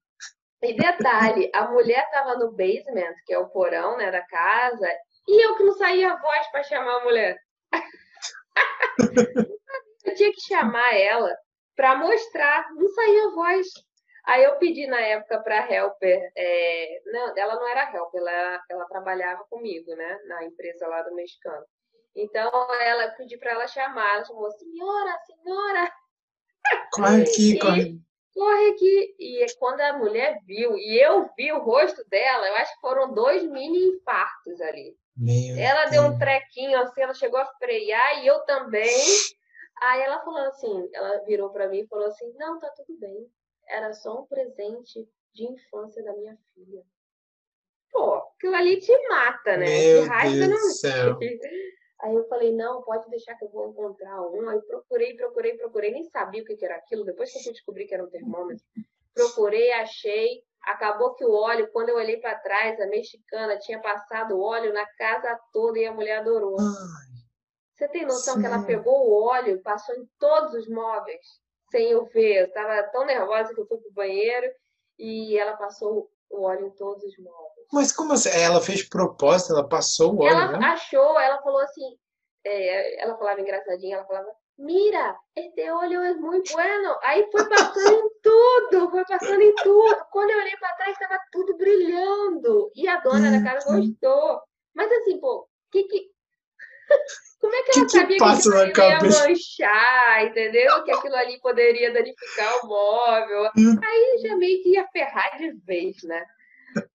E 0.63 0.75
detalhe, 0.75 1.51
a 1.55 1.71
mulher 1.71 2.05
estava 2.05 2.37
no 2.37 2.51
basement, 2.51 3.15
que 3.27 3.35
é 3.35 3.39
o 3.39 3.51
porão 3.51 3.99
né, 3.99 4.11
da 4.11 4.23
casa, 4.23 4.89
e 5.27 5.45
eu 5.45 5.57
que 5.57 5.65
não 5.65 5.73
saía 5.73 6.13
a 6.13 6.17
voz 6.17 6.47
para 6.51 6.63
chamar 6.65 6.97
a 6.97 7.05
mulher. 7.05 7.39
eu 10.05 10.15
tinha 10.15 10.33
que 10.33 10.41
chamar 10.41 10.95
ela 10.95 11.35
para 11.77 11.97
mostrar, 11.97 12.73
não 12.75 12.89
saía 12.89 13.27
a 13.27 13.31
voz. 13.31 13.67
Aí 14.27 14.43
eu 14.45 14.57
pedi 14.57 14.87
na 14.87 15.01
época 15.01 15.43
para 15.43 15.71
Helper, 15.71 16.33
é, 16.35 17.01
não, 17.07 17.37
ela 17.37 17.57
não 17.57 17.69
era 17.69 17.93
Helper, 17.95 18.21
ela, 18.21 18.61
ela 18.71 18.87
trabalhava 18.87 19.45
comigo, 19.51 19.95
né, 19.95 20.19
na 20.27 20.45
empresa 20.45 20.87
lá 20.87 21.03
do 21.03 21.15
mexicano. 21.15 21.65
Então 22.17 22.51
ela 22.81 23.09
pedi 23.11 23.37
para 23.37 23.51
ela 23.51 23.67
chamar, 23.67 24.15
ela 24.15 24.25
chamou, 24.25 24.51
senhora, 24.53 25.19
senhora. 25.27 25.93
Corre 26.93 27.23
aqui, 27.23 27.59
corre. 27.59 28.01
Corre 28.35 28.71
aqui. 28.71 29.17
E 29.19 29.47
quando 29.59 29.81
a 29.81 29.97
mulher 29.97 30.39
viu, 30.45 30.77
e 30.77 31.01
eu 31.01 31.31
vi 31.37 31.53
o 31.53 31.63
rosto 31.63 32.05
dela, 32.09 32.47
eu 32.49 32.57
acho 32.57 32.75
que 32.75 32.81
foram 32.81 33.15
dois 33.15 33.43
mini 33.45 33.79
infartos 33.89 34.61
ali. 34.61 34.97
Meu 35.17 35.57
ela 35.57 35.87
Deus. 35.87 35.93
deu 35.93 36.03
um 36.03 36.19
trequinho 36.19 36.79
assim, 36.81 37.01
ela 37.01 37.15
chegou 37.15 37.39
a 37.39 37.47
frear 37.59 38.23
e 38.23 38.27
eu 38.27 38.41
também. 38.41 38.99
Aí 39.81 40.03
ela 40.03 40.25
falou 40.25 40.41
assim, 40.41 40.89
ela 40.93 41.19
virou 41.25 41.51
para 41.51 41.69
mim 41.69 41.81
e 41.81 41.87
falou 41.87 42.07
assim: 42.07 42.33
"Não, 42.37 42.59
tá 42.59 42.69
tudo 42.77 42.99
bem 42.99 43.29
era 43.69 43.93
só 43.93 44.21
um 44.21 44.27
presente 44.27 45.09
de 45.33 45.45
infância 45.45 46.03
da 46.03 46.13
minha 46.15 46.37
filha. 46.55 46.83
Pô, 47.91 48.15
aquilo 48.15 48.55
ali 48.55 48.81
te 48.81 48.93
mata, 49.09 49.57
né? 49.57 49.67
Meu 49.67 50.09
Deus 50.09 50.49
não... 50.49 50.57
do 50.57 50.71
céu. 50.71 51.19
Aí 52.05 52.15
eu 52.15 52.29
falei, 52.29 52.53
não, 52.53 52.83
pode 52.83 53.09
deixar 53.09 53.35
que 53.35 53.45
eu 53.45 53.49
vou 53.49 53.71
encontrar 53.71 54.21
um. 54.23 54.49
Aí 54.49 54.61
procurei, 54.63 55.17
procurei, 55.17 55.57
procurei, 55.57 55.91
nem 55.91 56.05
sabia 56.05 56.43
o 56.43 56.45
que 56.45 56.65
era 56.65 56.77
aquilo. 56.77 57.05
Depois 57.05 57.33
que 57.33 57.49
eu 57.49 57.53
descobri 57.53 57.87
que 57.87 57.95
era 57.95 58.05
um 58.05 58.11
termômetro, 58.11 58.65
procurei, 59.15 59.73
achei. 59.73 60.43
Acabou 60.63 61.15
que 61.15 61.25
o 61.25 61.33
óleo, 61.33 61.71
quando 61.73 61.89
eu 61.89 61.97
olhei 61.97 62.19
para 62.19 62.39
trás, 62.39 62.81
a 62.81 62.87
mexicana 62.87 63.59
tinha 63.59 63.81
passado 63.81 64.41
óleo 64.41 64.73
na 64.73 64.87
casa 64.97 65.39
toda 65.53 65.79
e 65.79 65.87
a 65.87 65.93
mulher 65.93 66.19
adorou. 66.19 66.57
Você 67.73 67.89
tem 67.89 68.05
noção 68.05 68.35
sim. 68.35 68.41
que 68.41 68.47
ela 68.47 68.65
pegou 68.65 69.09
o 69.09 69.25
óleo, 69.25 69.63
passou 69.63 69.95
em 69.95 70.09
todos 70.19 70.55
os 70.55 70.69
móveis? 70.69 71.45
sem 71.75 71.91
eu 71.91 72.05
ver. 72.07 72.43
Eu 72.43 72.47
estava 72.47 72.83
tão 72.85 73.05
nervosa 73.05 73.53
que 73.53 73.61
eu 73.61 73.67
fui 73.67 73.79
pro 73.79 73.93
banheiro 73.93 74.47
e 74.97 75.37
ela 75.37 75.57
passou 75.57 76.09
o 76.31 76.43
óleo 76.43 76.67
em 76.67 76.71
todos 76.71 77.03
os 77.03 77.19
móveis. 77.19 77.54
Mas 77.73 77.93
como 77.93 78.13
assim? 78.13 78.31
Ela 78.31 78.61
fez 78.61 78.89
propósito, 78.89 79.53
ela 79.53 79.69
passou 79.69 80.15
o 80.15 80.23
óleo, 80.23 80.31
Ela 80.31 80.59
né? 80.59 80.67
achou, 80.67 81.19
ela 81.19 81.41
falou 81.43 81.61
assim, 81.61 81.97
é, 82.45 83.03
ela 83.03 83.17
falava 83.17 83.41
engraçadinha, 83.41 83.97
ela 83.97 84.07
falava, 84.07 84.29
mira, 84.59 85.17
este 85.35 85.71
óleo 85.71 86.03
é 86.03 86.15
muito 86.15 86.53
bueno. 86.53 86.99
Aí 87.03 87.29
foi 87.31 87.49
passando 87.49 87.95
em 87.95 88.11
tudo, 88.23 88.91
foi 88.91 89.05
passando 89.05 89.41
em 89.41 89.55
tudo. 89.57 89.97
Quando 90.11 90.31
eu 90.31 90.39
olhei 90.39 90.57
para 90.59 90.77
trás, 90.77 90.93
estava 90.93 91.19
tudo 91.33 91.57
brilhando. 91.57 92.71
E 92.75 92.87
a 92.87 93.01
dona 93.01 93.31
da 93.31 93.43
casa 93.43 93.77
gostou. 93.77 94.41
Mas 94.75 94.91
assim, 94.93 95.19
pô, 95.19 95.49
que 95.73 95.85
que... 95.85 96.11
Como 97.41 97.55
é 97.55 97.63
que, 97.63 97.73
que 97.73 97.79
ela 97.79 97.89
sabia 97.91 98.17
que, 98.17 98.25
aquilo 98.25 98.57
ali 98.57 98.73
ia 98.79 99.01
manchar, 99.03 100.25
entendeu? 100.25 100.83
Que 100.83 100.93
aquilo 100.93 101.15
ali 101.15 101.39
poderia 101.41 101.93
danificar 101.93 102.65
o 102.65 102.69
móvel. 102.69 103.51
Aí 103.55 104.19
já 104.23 104.35
meio 104.37 104.63
que 104.63 104.71
ia 104.71 104.89
ferrar 104.89 105.37
de 105.37 105.53
vez, 105.67 106.03
né? 106.05 106.25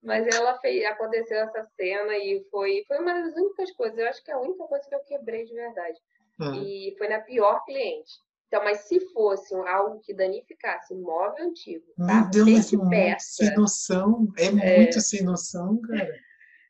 Mas 0.01 0.27
ela 0.27 0.57
fez, 0.59 0.85
aconteceu 0.85 1.37
essa 1.39 1.63
cena 1.75 2.17
e 2.17 2.45
foi, 2.49 2.83
foi 2.87 2.99
uma 2.99 3.13
das 3.13 3.35
únicas 3.35 3.71
coisas, 3.71 3.97
eu 3.97 4.07
acho 4.07 4.23
que 4.23 4.31
é 4.31 4.33
a 4.33 4.39
única 4.39 4.63
coisa 4.65 4.87
que 4.87 4.95
eu 4.95 5.03
quebrei 5.03 5.45
de 5.45 5.53
verdade. 5.53 5.97
Hum. 6.39 6.63
E 6.63 6.95
foi 6.97 7.07
na 7.07 7.19
pior 7.19 7.63
cliente. 7.65 8.11
Então, 8.47 8.63
mas 8.63 8.79
se 8.81 8.99
fosse 9.11 9.53
algo 9.53 9.99
que 9.99 10.13
danificasse 10.13 10.93
um 10.93 11.01
móvel 11.01 11.45
antigo, 11.45 11.85
Meu 11.97 12.07
tá? 12.07 12.29
Deus, 12.31 12.71
mas 12.71 12.89
peça, 12.89 13.45
sem 13.45 13.55
noção, 13.55 14.27
é, 14.37 14.45
é 14.45 14.77
muito 14.77 15.01
sem 15.01 15.23
noção, 15.23 15.79
cara 15.81 16.09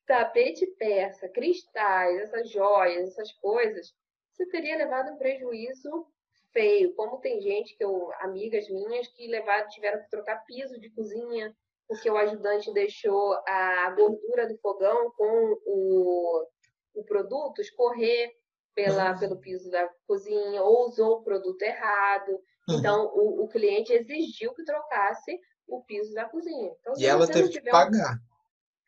tapete 0.10 0.66
persa, 0.66 1.30
cristais, 1.30 2.20
essas 2.22 2.49
joias, 2.49 3.10
essas 3.10 3.32
coisas, 3.34 3.93
você 4.34 4.43
teria 4.47 4.76
levado 4.76 5.12
um 5.12 5.18
prejuízo 5.18 6.07
feio. 6.51 6.95
Como 6.95 7.20
tem 7.20 7.39
gente 7.39 7.78
que 7.78 7.84
eu, 7.84 8.12
amigas 8.22 8.68
minhas, 8.70 9.07
que 9.10 9.28
levaram, 9.28 9.70
tiveram 9.70 10.01
que 10.01 10.10
trocar 10.10 10.43
piso 10.45 10.80
de 10.80 10.89
cozinha, 10.89 11.55
porque 11.90 12.10
o 12.10 12.16
ajudante 12.16 12.72
deixou 12.72 13.34
a 13.46 13.90
gordura 13.98 14.48
do 14.48 14.58
fogão 14.60 15.12
com 15.18 15.60
o, 15.66 16.48
o 16.94 17.04
produto 17.04 17.60
escorrer 17.60 18.32
pela, 18.74 19.12
uhum. 19.12 19.20
pelo 19.20 19.38
piso 19.38 19.70
da 19.70 19.90
cozinha, 20.08 20.64
ou 20.64 20.88
usou 20.88 21.18
o 21.18 21.24
produto 21.24 21.62
errado. 21.64 22.30
Uhum. 22.70 22.80
Então, 22.80 23.12
o, 23.14 23.44
o 23.44 23.50
cliente 23.50 23.92
exigiu 23.92 24.54
que 24.54 24.64
trocasse 24.64 25.38
o 25.68 25.84
piso 25.84 26.14
da 26.14 26.30
cozinha. 26.30 26.72
Então, 26.80 26.94
e 26.96 27.06
ela 27.06 27.28
teve 27.28 27.50
que 27.50 27.62
pagar. 27.62 28.18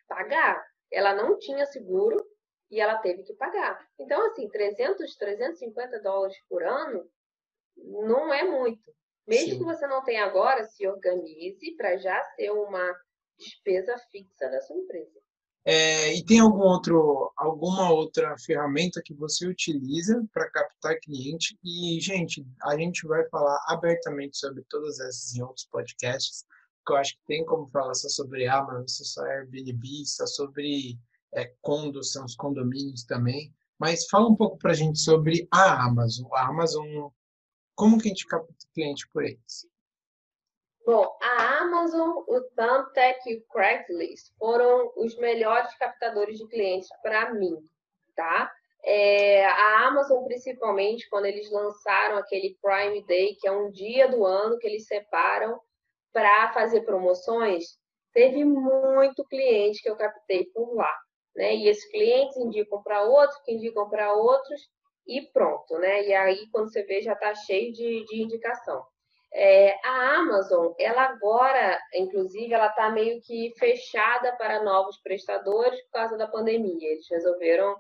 Pagar 0.08 0.72
ela 0.92 1.16
não 1.16 1.40
tinha 1.40 1.66
seguro 1.66 2.18
e 2.70 2.80
ela 2.80 2.98
teve 2.98 3.24
que 3.24 3.34
pagar. 3.34 3.88
Então, 3.98 4.26
assim, 4.28 4.50
300, 4.50 5.16
350 5.16 6.00
dólares 6.02 6.38
por 6.50 6.64
ano 6.64 7.10
não 7.78 8.34
é 8.34 8.44
muito. 8.44 8.94
Mesmo 9.28 9.52
Sim. 9.52 9.58
que 9.60 9.64
você 9.64 9.88
não 9.88 10.04
tenha 10.04 10.26
agora, 10.26 10.64
se 10.64 10.88
organize 10.88 11.76
para 11.78 11.98
já 11.98 12.22
ser 12.36 12.52
uma 12.52 12.94
despesa 13.38 13.98
fixa 14.12 14.50
da 14.50 14.62
sua 14.62 14.76
empresa. 14.78 15.20
É, 15.64 16.12
e 16.16 16.26
tem 16.26 16.40
algum 16.40 16.64
outro, 16.64 17.32
alguma 17.38 17.92
outra 17.92 18.36
ferramenta 18.40 19.02
que 19.04 19.14
você 19.14 19.48
utiliza 19.48 20.26
para 20.34 20.50
captar 20.50 21.00
cliente? 21.00 21.58
E, 21.64 22.00
gente, 22.02 22.44
a 22.64 22.76
gente 22.76 23.06
vai 23.06 23.28
falar 23.30 23.64
abertamente 23.68 24.38
sobre 24.38 24.64
todas 24.70 25.00
essas 25.00 25.36
em 25.36 25.44
outros 25.44 25.68
podcasts 25.68 26.44
que 26.86 26.94
eu 26.94 26.98
acho 26.98 27.14
que 27.14 27.26
tem 27.28 27.46
como 27.46 27.70
falar 27.70 27.94
só 27.94 28.10
sobre 28.10 28.48
Amazon, 28.48 28.88
só 28.88 29.04
sobre 29.04 29.32
Airbnb, 29.32 30.06
só 30.06 30.26
sobre 30.26 30.98
é, 31.34 31.54
condos, 31.62 32.12
são 32.12 32.26
os 32.26 32.36
condomínios 32.36 33.04
também. 33.04 33.54
Mas 33.80 34.08
fala 34.08 34.28
um 34.28 34.36
pouco 34.36 34.58
para 34.58 34.72
a 34.72 34.76
gente 34.76 35.00
sobre 35.00 35.48
a 35.52 35.86
Amazon. 35.86 36.28
A 36.34 36.48
Amazon, 36.48 37.10
como 37.76 37.98
que 37.98 38.08
a 38.08 38.10
gente 38.10 38.28
capta 38.28 38.54
cliente 38.74 39.08
por 39.10 39.24
eles? 39.24 39.68
Bom, 40.86 41.16
a 41.22 41.60
Amazon, 41.60 42.24
o 42.28 42.42
Thumbtack 42.56 43.30
e 43.30 43.38
o 43.38 43.44
Craigslist 43.48 44.34
foram 44.38 44.92
os 44.98 45.16
melhores 45.18 45.74
captadores 45.78 46.40
de 46.40 46.48
clientes 46.48 46.90
para 47.04 47.34
mim, 47.34 47.56
tá? 48.16 48.52
É, 48.84 49.46
a 49.46 49.88
Amazon, 49.88 50.24
principalmente, 50.24 51.08
quando 51.10 51.26
eles 51.26 51.52
lançaram 51.52 52.18
aquele 52.18 52.58
Prime 52.62 53.06
Day, 53.06 53.36
que 53.36 53.48
é 53.48 53.52
um 53.52 53.70
dia 53.70 54.10
do 54.10 54.26
ano 54.26 54.58
que 54.58 54.68
eles 54.68 54.88
separam 54.88 55.60
para 56.12 56.52
fazer 56.52 56.82
promoções, 56.82 57.78
teve 58.12 58.44
muito 58.44 59.24
cliente 59.26 59.82
que 59.82 59.90
eu 59.90 59.96
captei 59.96 60.46
por 60.46 60.74
lá. 60.76 60.92
Né? 61.36 61.56
E 61.56 61.68
esses 61.68 61.90
clientes 61.92 62.36
indicam 62.38 62.82
para 62.82 63.04
outros, 63.04 63.40
que 63.44 63.54
indicam 63.54 63.88
para 63.88 64.14
outros, 64.14 64.62
e 65.08 65.22
pronto, 65.34 65.78
né? 65.78 66.08
E 66.08 66.14
aí, 66.14 66.48
quando 66.52 66.72
você 66.72 66.84
vê, 66.84 67.02
já 67.02 67.14
está 67.14 67.34
cheio 67.36 67.74
de, 67.74 68.06
de 68.06 68.22
indicação. 68.22 68.86
É, 69.34 69.80
a 69.86 70.18
Amazon, 70.18 70.74
ela 70.78 71.04
agora, 71.04 71.80
inclusive, 71.94 72.54
ela 72.54 72.68
está 72.68 72.90
meio 72.90 73.22
que 73.22 73.54
fechada 73.58 74.36
para 74.36 74.64
novos 74.64 74.98
prestadores 75.02 75.82
por 75.84 75.92
causa 75.92 76.18
da 76.18 76.28
pandemia. 76.28 76.92
Eles 76.92 77.08
resolveram 77.10 77.80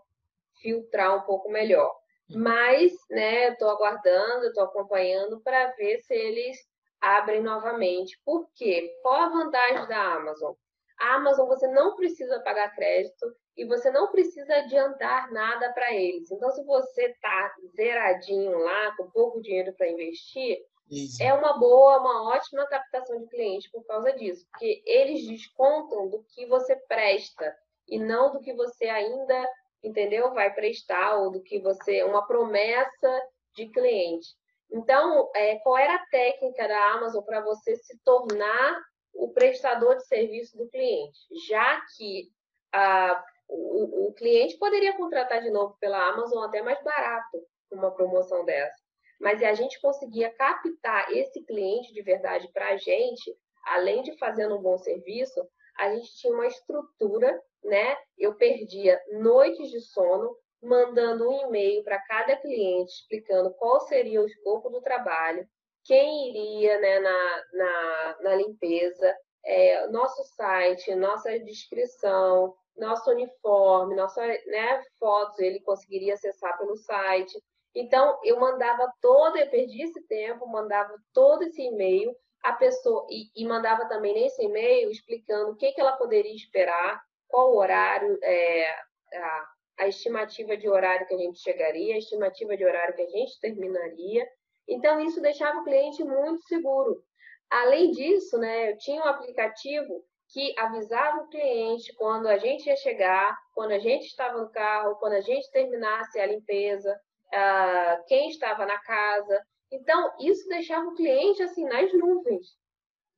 filtrar 0.61 1.17
um 1.17 1.21
pouco 1.21 1.49
melhor. 1.49 1.93
Mas, 2.29 2.93
né, 3.09 3.49
estou 3.49 3.69
aguardando, 3.69 4.45
estou 4.45 4.63
acompanhando 4.63 5.41
para 5.41 5.71
ver 5.71 5.99
se 5.99 6.13
eles 6.13 6.57
abrem 7.01 7.41
novamente. 7.41 8.17
Por 8.23 8.47
quê? 8.55 8.97
Qual 9.01 9.15
a 9.15 9.29
vantagem 9.29 9.87
da 9.87 10.13
Amazon? 10.15 10.53
A 10.99 11.15
Amazon 11.15 11.47
você 11.47 11.67
não 11.67 11.95
precisa 11.95 12.39
pagar 12.39 12.73
crédito 12.73 13.35
e 13.57 13.65
você 13.65 13.91
não 13.91 14.11
precisa 14.11 14.55
adiantar 14.55 15.31
nada 15.31 15.71
para 15.73 15.93
eles. 15.93 16.31
Então, 16.31 16.49
se 16.51 16.63
você 16.63 17.07
está 17.07 17.55
zeradinho 17.75 18.57
lá, 18.57 18.95
com 18.95 19.09
pouco 19.11 19.41
dinheiro 19.41 19.73
para 19.73 19.89
investir, 19.89 20.57
Isso. 20.89 21.21
é 21.21 21.33
uma 21.33 21.57
boa, 21.57 21.99
uma 21.99 22.29
ótima 22.29 22.65
captação 22.67 23.19
de 23.19 23.27
cliente 23.27 23.69
por 23.71 23.85
causa 23.85 24.13
disso, 24.13 24.45
porque 24.51 24.81
eles 24.85 25.27
descontam 25.27 26.09
do 26.09 26.23
que 26.29 26.45
você 26.45 26.75
presta 26.87 27.55
e 27.87 27.99
não 27.99 28.31
do 28.31 28.39
que 28.39 28.53
você 28.53 28.85
ainda, 28.85 29.49
entendeu, 29.83 30.33
vai 30.33 30.53
prestar 30.53 31.17
ou 31.17 31.31
do 31.31 31.41
que 31.41 31.59
você, 31.59 32.03
uma 32.03 32.25
promessa 32.25 33.21
de 33.53 33.67
cliente. 33.67 34.29
Então, 34.71 35.29
é, 35.35 35.57
qual 35.59 35.77
era 35.77 35.95
a 35.95 36.05
técnica 36.07 36.67
da 36.67 36.93
Amazon 36.93 37.23
para 37.23 37.41
você 37.41 37.75
se 37.75 37.99
tornar 38.05 38.81
o 39.13 39.33
prestador 39.33 39.97
de 39.97 40.07
serviço 40.07 40.57
do 40.57 40.69
cliente? 40.69 41.19
Já 41.45 41.81
que 41.97 42.31
a, 42.73 43.21
o, 43.51 44.07
o 44.07 44.13
cliente 44.13 44.57
poderia 44.57 44.95
contratar 44.95 45.41
de 45.41 45.49
novo 45.49 45.75
pela 45.79 46.09
Amazon 46.09 46.43
até 46.43 46.61
mais 46.61 46.81
barato 46.83 47.37
uma 47.71 47.91
promoção 47.91 48.43
dessa. 48.45 48.75
Mas 49.19 49.43
a 49.43 49.53
gente 49.53 49.79
conseguia 49.79 50.33
captar 50.33 51.11
esse 51.11 51.43
cliente 51.43 51.93
de 51.93 52.01
verdade 52.01 52.49
para 52.51 52.69
a 52.69 52.77
gente, 52.77 53.35
além 53.65 54.01
de 54.01 54.17
fazendo 54.17 54.55
um 54.57 54.61
bom 54.61 54.77
serviço, 54.77 55.39
a 55.77 55.93
gente 55.93 56.15
tinha 56.17 56.33
uma 56.33 56.47
estrutura, 56.47 57.39
né? 57.63 57.95
Eu 58.17 58.35
perdia 58.35 58.99
noites 59.11 59.69
de 59.69 59.79
sono 59.79 60.35
mandando 60.61 61.29
um 61.29 61.47
e-mail 61.47 61.83
para 61.83 61.99
cada 62.03 62.35
cliente 62.37 62.91
explicando 62.91 63.53
qual 63.55 63.79
seria 63.81 64.21
o 64.21 64.27
escopo 64.27 64.69
do 64.69 64.81
trabalho, 64.81 65.47
quem 65.83 66.29
iria 66.29 66.79
né, 66.79 66.99
na, 66.99 67.43
na, 67.53 68.17
na 68.21 68.35
limpeza, 68.35 69.15
é, 69.43 69.87
nosso 69.87 70.23
site, 70.35 70.93
nossa 70.93 71.39
descrição, 71.39 72.55
nosso 72.77 73.09
uniforme, 73.11 73.95
nossa 73.95 74.25
né, 74.25 74.83
fotos, 74.99 75.39
ele 75.39 75.59
conseguiria 75.61 76.13
acessar 76.13 76.57
pelo 76.57 76.75
site. 76.75 77.41
Então, 77.75 78.19
eu 78.23 78.39
mandava 78.39 78.91
todo, 79.01 79.37
eu 79.37 79.49
perdi 79.49 79.83
esse 79.83 80.01
tempo, 80.07 80.47
mandava 80.47 80.93
todo 81.13 81.43
esse 81.43 81.61
e-mail, 81.61 82.13
a 82.43 82.53
pessoa, 82.53 83.05
e, 83.09 83.29
e 83.35 83.45
mandava 83.45 83.87
também 83.87 84.13
nesse 84.13 84.43
e-mail 84.43 84.89
explicando 84.89 85.51
o 85.51 85.55
que, 85.55 85.71
que 85.71 85.79
ela 85.79 85.95
poderia 85.95 86.33
esperar, 86.33 87.01
qual 87.27 87.53
o 87.53 87.57
horário, 87.57 88.17
é, 88.23 88.69
a, 89.13 89.49
a 89.79 89.87
estimativa 89.87 90.57
de 90.57 90.67
horário 90.67 91.07
que 91.07 91.13
a 91.13 91.17
gente 91.17 91.39
chegaria, 91.39 91.95
a 91.95 91.99
estimativa 91.99 92.57
de 92.57 92.65
horário 92.65 92.95
que 92.95 93.03
a 93.03 93.09
gente 93.09 93.39
terminaria. 93.39 94.27
Então, 94.67 94.99
isso 94.99 95.21
deixava 95.21 95.59
o 95.59 95.63
cliente 95.63 96.03
muito 96.03 96.43
seguro. 96.47 97.03
Além 97.49 97.91
disso, 97.91 98.37
né, 98.37 98.71
eu 98.71 98.77
tinha 98.77 99.01
um 99.01 99.07
aplicativo 99.07 100.03
que 100.31 100.57
avisava 100.57 101.21
o 101.21 101.27
cliente 101.27 101.93
quando 101.95 102.27
a 102.27 102.37
gente 102.37 102.65
ia 102.67 102.75
chegar, 102.77 103.37
quando 103.53 103.71
a 103.71 103.79
gente 103.79 104.05
estava 104.05 104.41
no 104.41 104.49
carro, 104.49 104.95
quando 104.95 105.13
a 105.13 105.21
gente 105.21 105.51
terminasse 105.51 106.19
a 106.19 106.25
limpeza, 106.25 106.97
uh, 107.27 108.05
quem 108.07 108.29
estava 108.29 108.65
na 108.65 108.79
casa. 108.79 109.41
Então, 109.69 110.11
isso 110.19 110.47
deixava 110.47 110.87
o 110.87 110.95
cliente 110.95 111.43
assim 111.43 111.65
nas 111.65 111.93
nuvens. 111.93 112.47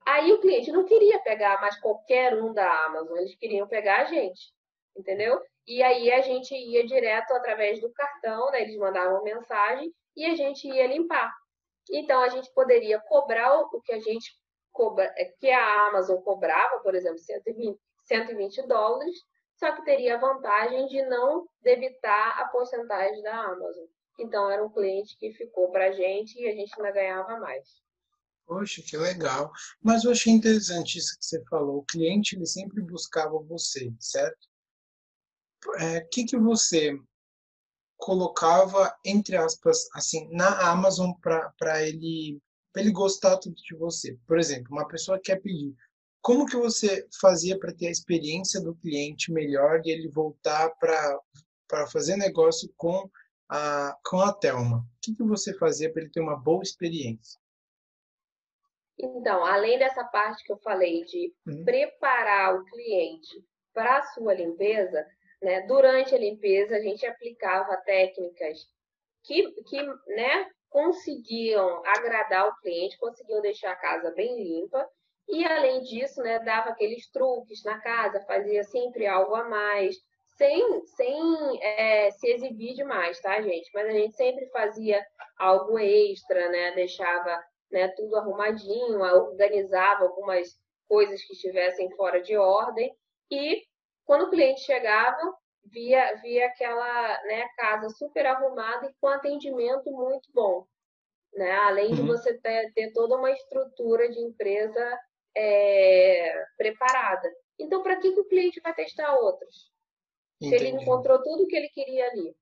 Aí 0.05 0.34
o 0.34 0.41
cliente 0.41 0.72
não 0.72 0.86
queria 0.86 1.20
pegar 1.20 1.61
mais 1.61 1.80
qualquer 1.80 2.34
um 2.41 2.51
da 2.51 2.86
Amazon, 2.86 3.18
eles 3.18 3.36
queriam 3.36 3.68
pegar 3.68 4.01
a 4.01 4.05
gente, 4.05 4.51
entendeu? 4.97 5.39
E 5.66 5.82
aí 5.82 6.11
a 6.11 6.22
gente 6.22 6.53
ia 6.53 6.86
direto 6.86 7.32
através 7.32 7.80
do 7.80 7.91
cartão, 7.93 8.51
né? 8.51 8.64
eles 8.64 8.76
mandavam 8.76 9.24
mensagem 9.24 9.93
e 10.18 10.26
a 10.26 10.36
gente 10.36 10.68
ia 10.68 10.88
limpar. 10.88 11.32
Então 11.91 12.22
a 12.22 12.28
gente 12.28 12.51
poderia 12.53 12.99
cobrar 13.07 13.59
o 13.59 13.82
que 13.82 13.93
a 13.93 13.99
gente 13.99 14.34
é, 14.99 15.26
que 15.39 15.49
a 15.49 15.88
Amazon 15.88 16.17
cobrava, 16.21 16.80
por 16.80 16.95
exemplo, 16.95 17.19
120, 17.19 17.80
120 18.05 18.67
dólares, 18.67 19.15
só 19.57 19.71
que 19.71 19.86
teria 19.86 20.15
a 20.15 20.19
vantagem 20.19 20.88
de 20.88 21.01
não 21.03 21.47
debitar 21.61 22.39
a 22.41 22.45
porcentagem 22.47 23.21
da 23.21 23.36
Amazon. 23.36 23.86
Então 24.19 24.49
era 24.49 24.63
um 24.63 24.69
cliente 24.69 25.17
que 25.17 25.32
ficou 25.34 25.71
para 25.71 25.88
a 25.88 25.91
gente 25.91 26.39
e 26.39 26.47
a 26.47 26.55
gente 26.55 26.74
ainda 26.78 26.91
ganhava 26.91 27.39
mais. 27.39 27.82
Poxa, 28.45 28.82
que 28.86 28.97
legal. 28.97 29.51
Mas 29.82 30.03
eu 30.03 30.11
achei 30.11 30.34
interessante 30.34 30.97
isso 30.97 31.17
que 31.17 31.26
você 31.26 31.43
falou. 31.45 31.78
O 31.78 31.86
cliente 31.86 32.36
ele 32.36 32.45
sempre 32.45 32.82
buscava 32.82 33.39
você, 33.39 33.91
certo? 33.99 34.47
é, 35.78 36.01
que, 36.01 36.26
que 36.26 36.38
você 36.38 36.97
colocava, 37.97 38.95
entre 39.05 39.38
aspas, 39.38 39.88
assim, 39.93 40.28
na 40.32 40.69
Amazon 40.69 41.11
para 41.21 41.88
ele, 41.88 42.41
ele 42.82 42.91
gostar 42.91 43.38
tudo 43.38 43.55
de 43.55 43.76
você? 43.76 44.17
Por 44.28 44.39
exemplo, 44.39 44.71
uma 44.71 44.88
pessoa 44.88 45.19
quer 45.19 45.41
pedir. 45.41 45.76
Como 46.21 46.45
que 46.45 46.55
você 46.55 47.07
fazia 47.19 47.59
para 47.59 47.74
ter 47.74 47.88
a 47.88 47.91
experiência 47.91 48.61
do 48.61 48.76
cliente 48.76 49.32
melhor 49.32 49.82
e 49.84 49.91
ele 49.91 50.07
voltar 50.07 50.69
para 50.80 51.88
fazer 51.91 52.15
negócio 52.15 52.74
com 52.78 53.09
a, 53.49 53.97
com 54.05 54.19
a 54.19 54.34
Telma? 54.34 54.78
O 54.78 54.84
que, 55.01 55.15
que 55.15 55.24
você 55.24 55.53
fazia 55.57 55.91
para 55.91 56.01
ele 56.01 56.11
ter 56.11 56.21
uma 56.21 56.38
boa 56.38 56.63
experiência? 56.63 57.39
Então, 58.97 59.43
além 59.45 59.78
dessa 59.78 60.03
parte 60.03 60.43
que 60.43 60.51
eu 60.53 60.57
falei 60.59 61.03
de 61.03 61.34
uhum. 61.45 61.65
preparar 61.65 62.55
o 62.55 62.65
cliente 62.65 63.43
para 63.74 63.97
a 63.97 64.03
sua 64.13 64.34
limpeza, 64.34 65.05
né? 65.41 65.61
Durante 65.67 66.15
a 66.15 66.17
limpeza, 66.17 66.78
a 66.78 66.80
gente 66.80 67.05
aplicava 67.05 67.76
técnicas 67.78 68.59
que, 69.24 69.51
que 69.63 69.82
né, 69.82 70.49
conseguiam 70.74 71.84
agradar 71.86 72.47
o 72.47 72.55
cliente, 72.57 72.97
conseguiam 72.97 73.41
deixar 73.41 73.71
a 73.71 73.76
casa 73.76 74.11
bem 74.11 74.43
limpa. 74.43 74.89
E, 75.30 75.45
além 75.45 75.84
disso, 75.84 76.19
né, 76.24 76.39
dava 76.39 76.71
aqueles 76.71 77.09
truques 77.11 77.63
na 77.63 77.80
casa, 77.80 78.26
fazia 78.26 78.63
sempre 78.63 79.05
algo 79.05 79.36
a 79.36 79.47
mais, 79.47 79.95
sem, 80.36 80.84
sem 80.88 81.63
é, 81.63 82.09
se 82.11 82.28
exibir 82.28 82.74
demais, 82.74 83.21
tá, 83.21 83.39
gente? 83.39 83.69
Mas 83.71 83.88
a 83.88 83.91
gente 83.91 84.15
sempre 84.15 84.47
fazia 84.47 85.05
algo 85.38 85.78
extra, 85.78 86.49
né? 86.49 86.71
Deixava 86.71 87.39
né, 87.71 87.88
tudo 87.89 88.17
arrumadinho, 88.17 88.99
organizava 88.99 90.05
algumas 90.05 90.47
coisas 90.88 91.24
que 91.24 91.34
estivessem 91.34 91.89
fora 91.95 92.19
de 92.19 92.36
ordem 92.36 92.91
e 93.32 93.61
quando 94.05 94.24
o 94.24 94.30
cliente 94.30 94.61
chegava, 94.61 95.21
via, 95.66 96.16
via 96.22 96.47
aquela 96.47 97.24
né, 97.24 97.47
casa 97.57 97.89
super 97.89 98.26
arrumada 98.26 98.88
e 98.88 98.93
com 98.99 99.07
atendimento 99.07 99.91
muito 99.91 100.30
bom. 100.34 100.66
Né? 101.34 101.51
Além 101.51 101.89
uhum. 101.89 101.95
de 101.95 102.01
você 102.03 102.34
ter, 102.39 102.72
ter, 102.74 102.91
toda 102.91 103.18
uma 103.18 103.32
estrutura 103.32 104.09
de 104.09 104.20
empresa 104.20 104.99
é, 105.36 106.45
preparada. 106.57 107.32
Então, 107.59 107.82
para 107.82 107.97
que, 107.97 108.11
que 108.11 108.20
o 108.20 108.26
cliente 108.26 108.61
vai 108.61 108.74
testar 108.74 109.16
outros? 109.16 109.72
Entendi. 110.39 110.57
Se 110.57 110.64
ele 110.64 110.82
encontrou 110.82 111.22
tudo 111.22 111.43
o 111.43 111.47
que 111.47 111.55
ele 111.55 111.70
queria 111.70 112.07
ali. 112.07 112.36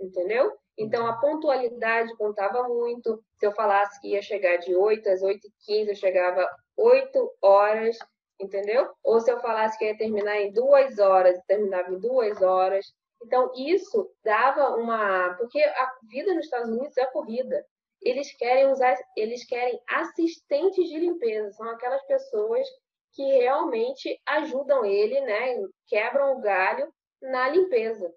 Entendeu? 0.00 0.56
Então, 0.76 1.06
a 1.06 1.14
pontualidade 1.14 2.16
contava 2.16 2.68
muito. 2.68 3.22
Se 3.38 3.46
eu 3.46 3.52
falasse 3.52 4.00
que 4.00 4.08
ia 4.08 4.22
chegar 4.22 4.56
de 4.56 4.74
8 4.74 5.08
às 5.08 5.20
8h15, 5.20 5.88
eu 5.88 5.94
chegava 5.94 6.48
8 6.76 7.36
horas 7.40 7.96
entendeu? 8.42 8.90
Ou 9.02 9.20
se 9.20 9.30
eu 9.30 9.40
falasse 9.40 9.78
que 9.78 9.84
ia 9.84 9.96
terminar 9.96 10.40
em 10.40 10.52
duas 10.52 10.98
horas, 10.98 11.40
terminava 11.46 11.92
em 11.92 11.98
duas 11.98 12.42
horas. 12.42 12.86
Então, 13.24 13.52
isso 13.56 14.10
dava 14.24 14.76
uma. 14.76 15.34
Porque 15.34 15.62
a 15.62 15.92
vida 16.10 16.34
nos 16.34 16.44
Estados 16.44 16.68
Unidos 16.68 16.96
é 16.96 17.06
corrida. 17.06 17.64
Eles 18.00 18.34
querem 18.36 18.68
usar, 18.68 18.96
eles 19.16 19.44
querem 19.44 19.80
assistentes 19.88 20.88
de 20.88 20.98
limpeza, 20.98 21.52
são 21.52 21.68
aquelas 21.68 22.04
pessoas 22.06 22.66
que 23.12 23.22
realmente 23.22 24.20
ajudam 24.26 24.84
ele, 24.84 25.20
né? 25.20 25.54
Quebram 25.86 26.36
o 26.36 26.40
galho 26.40 26.92
na 27.20 27.48
limpeza. 27.48 28.12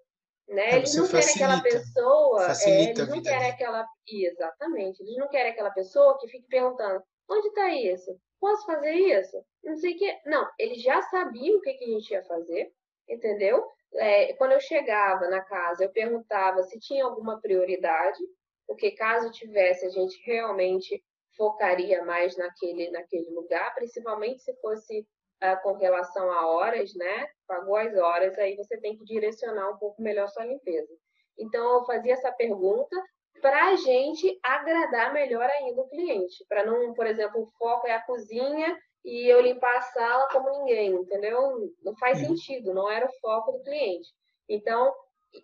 Né? 0.48 0.70
É, 0.70 0.76
eles 0.76 0.94
não 0.94 1.08
querem 1.08 1.34
aquela 1.34 1.60
pessoa, 1.60 2.46
é, 2.64 2.82
eles 2.82 3.08
não 3.08 3.22
querem 3.22 3.50
aquela. 3.50 3.86
Exatamente, 4.08 5.02
eles 5.02 5.16
não 5.16 5.28
querem 5.28 5.52
aquela 5.52 5.70
pessoa 5.70 6.18
que 6.18 6.28
fique 6.28 6.46
perguntando 6.48 7.02
onde 7.28 7.48
está 7.48 7.74
isso? 7.74 8.18
Posso 8.40 8.66
fazer 8.66 8.92
isso? 8.92 9.36
Não 9.64 9.76
sei 9.76 9.94
o 9.94 9.98
que. 9.98 10.20
Não, 10.26 10.48
eles 10.58 10.82
já 10.82 11.00
sabiam 11.02 11.58
o 11.58 11.60
que, 11.60 11.74
que 11.74 11.84
a 11.84 11.88
gente 11.88 12.10
ia 12.10 12.22
fazer, 12.24 12.72
entendeu? 13.08 13.64
é, 13.94 14.32
quando 14.34 14.52
eu 14.52 14.60
chegava 14.60 15.28
na 15.28 15.40
casa, 15.42 15.84
eu 15.84 15.90
perguntava 15.90 16.62
se 16.62 16.78
tinha 16.78 17.04
alguma 17.04 17.40
prioridade, 17.40 18.18
porque 18.66 18.90
caso 18.92 19.30
tivesse, 19.30 19.86
a 19.86 19.90
gente 19.90 20.20
realmente 20.24 21.02
focaria 21.36 22.04
mais 22.04 22.36
naquele, 22.36 22.90
naquele 22.90 23.30
lugar, 23.30 23.74
principalmente 23.74 24.42
se 24.42 24.54
fosse 24.60 25.00
uh, 25.00 25.62
com 25.62 25.74
relação 25.74 26.30
a 26.32 26.46
horas, 26.46 26.94
né? 26.94 27.28
Pagou 27.46 27.76
as 27.76 27.94
horas, 27.94 28.36
aí 28.38 28.56
você 28.56 28.76
tem 28.78 28.96
que 28.96 29.04
direcionar 29.04 29.70
um 29.70 29.76
pouco 29.76 30.00
melhor 30.02 30.28
sua 30.28 30.46
limpeza. 30.46 30.92
Então, 31.38 31.74
eu 31.74 31.84
fazia 31.84 32.14
essa 32.14 32.32
pergunta 32.32 32.96
para 33.40 33.70
a 33.70 33.76
gente 33.76 34.38
agradar 34.42 35.12
melhor 35.12 35.48
ainda 35.48 35.80
o 35.80 35.88
cliente, 35.88 36.44
para 36.48 36.64
não, 36.64 36.92
por 36.94 37.06
exemplo, 37.06 37.42
o 37.42 37.50
foco 37.58 37.86
é 37.86 37.92
a 37.92 38.02
cozinha 38.02 38.76
e 39.04 39.32
eu 39.32 39.40
limpar 39.40 39.76
a 39.76 39.82
sala 39.82 40.28
como 40.32 40.50
ninguém, 40.50 40.90
entendeu? 40.90 41.72
Não 41.82 41.96
faz 41.96 42.18
sentido, 42.18 42.74
não 42.74 42.90
era 42.90 43.06
o 43.06 43.20
foco 43.20 43.52
do 43.52 43.62
cliente. 43.62 44.08
Então, 44.48 44.92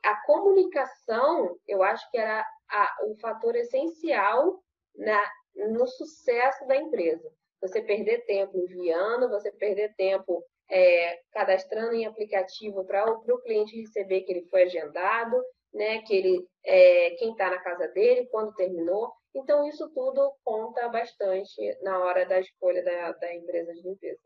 a 0.03 0.16
comunicação, 0.26 1.57
eu 1.66 1.82
acho 1.82 2.09
que 2.11 2.18
era 2.18 2.45
a, 2.68 2.97
o 3.07 3.16
fator 3.20 3.55
essencial 3.55 4.61
na, 4.97 5.22
no 5.55 5.86
sucesso 5.86 6.66
da 6.66 6.76
empresa. 6.76 7.30
Você 7.61 7.80
perder 7.82 8.24
tempo 8.24 8.59
enviando, 8.59 9.28
você 9.28 9.53
perder 9.53 9.95
tempo 9.95 10.45
é, 10.68 11.20
cadastrando 11.30 11.95
em 11.95 12.07
aplicativo 12.07 12.84
para 12.84 13.05
o 13.11 13.40
cliente 13.43 13.80
receber 13.80 14.22
que 14.22 14.32
ele 14.32 14.47
foi 14.49 14.64
agendado, 14.64 15.40
né, 15.72 16.02
que 16.02 16.14
ele, 16.14 16.46
é, 16.64 17.10
quem 17.16 17.32
está 17.32 17.50
na 17.50 17.58
casa 17.58 17.88
dele, 17.88 18.26
quando 18.30 18.54
terminou. 18.54 19.12
Então, 19.34 19.66
isso 19.66 19.88
tudo 19.94 20.34
conta 20.44 20.88
bastante 20.88 21.78
na 21.82 21.98
hora 21.98 22.26
da 22.26 22.40
escolha 22.40 22.84
da, 22.84 23.12
da 23.12 23.34
empresa 23.34 23.72
de 23.72 23.82
limpeza. 23.82 24.20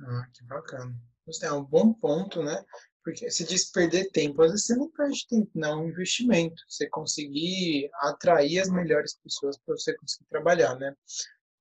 Ah, 0.00 0.26
que 0.32 0.44
bacana. 0.44 0.94
Você 1.26 1.46
é 1.46 1.52
um 1.52 1.64
bom 1.64 1.92
ponto, 1.92 2.42
né? 2.42 2.64
Porque 3.02 3.30
se 3.30 3.44
diz 3.44 3.70
perder 3.70 4.10
tempo, 4.10 4.42
às 4.42 4.50
vezes 4.50 4.66
você 4.66 4.76
não 4.76 4.90
perde 4.90 5.26
tempo, 5.26 5.50
não, 5.54 5.72
é 5.72 5.76
um 5.76 5.88
investimento. 5.88 6.62
Você 6.68 6.88
conseguir 6.88 7.90
atrair 7.94 8.60
as 8.60 8.70
melhores 8.70 9.14
pessoas 9.14 9.58
para 9.58 9.76
você 9.76 9.96
conseguir 9.96 10.28
trabalhar, 10.28 10.74
né? 10.76 10.94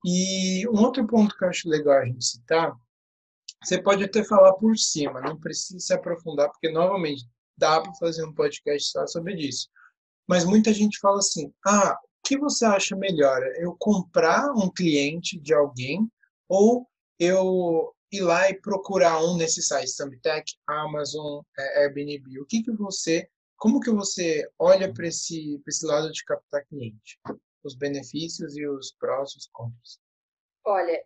E 0.06 0.68
um 0.70 0.84
outro 0.84 1.06
ponto 1.08 1.36
que 1.36 1.44
eu 1.44 1.50
acho 1.50 1.70
legal 1.70 2.00
a 2.00 2.06
gente 2.06 2.24
citar, 2.24 2.74
você 3.64 3.82
pode 3.82 4.04
até 4.04 4.24
falar 4.24 4.54
por 4.54 4.78
cima, 4.78 5.20
não 5.20 5.40
precisa 5.40 5.80
se 5.80 5.94
aprofundar, 5.94 6.50
porque, 6.50 6.72
novamente, 6.72 7.26
dá 7.58 7.82
para 7.82 7.94
fazer 7.96 8.24
um 8.26 8.34
podcast 8.34 8.92
só 8.92 9.08
sobre 9.08 9.36
isso. 9.36 9.68
Mas 10.28 10.46
muita 10.46 10.74
gente 10.74 11.00
fala 11.00 11.20
assim: 11.20 11.54
ah, 11.66 11.98
que 12.28 12.38
você 12.38 12.66
acha 12.66 12.96
melhor? 12.96 13.42
Eu 13.58 13.76
comprar 13.80 14.52
um 14.52 14.70
cliente 14.70 15.40
de 15.40 15.54
alguém 15.54 16.12
ou 16.50 16.86
eu 17.18 17.94
ir 18.12 18.22
lá 18.22 18.50
e 18.50 18.60
procurar 18.60 19.24
um 19.24 19.38
nesses 19.38 19.68
sites, 19.68 19.96
Thumbtack, 19.96 20.54
Amazon, 20.68 21.42
é, 21.58 21.84
Airbnb? 21.84 22.40
O 22.40 22.46
que 22.46 22.64
que 22.64 22.72
você, 22.72 23.30
como 23.58 23.80
que 23.80 23.90
você 23.90 24.46
olha 24.60 24.94
para 24.94 25.08
esse, 25.08 25.62
esse 25.66 25.86
lado 25.86 26.12
de 26.12 26.24
captar 26.26 26.66
cliente? 26.66 27.18
Os 27.64 27.76
benefícios 27.76 28.58
e 28.58 28.68
os 28.68 28.94
prós 29.00 29.32
e 29.32 29.38
os 29.38 29.48
contras. 29.52 30.00
Olha, 30.66 31.02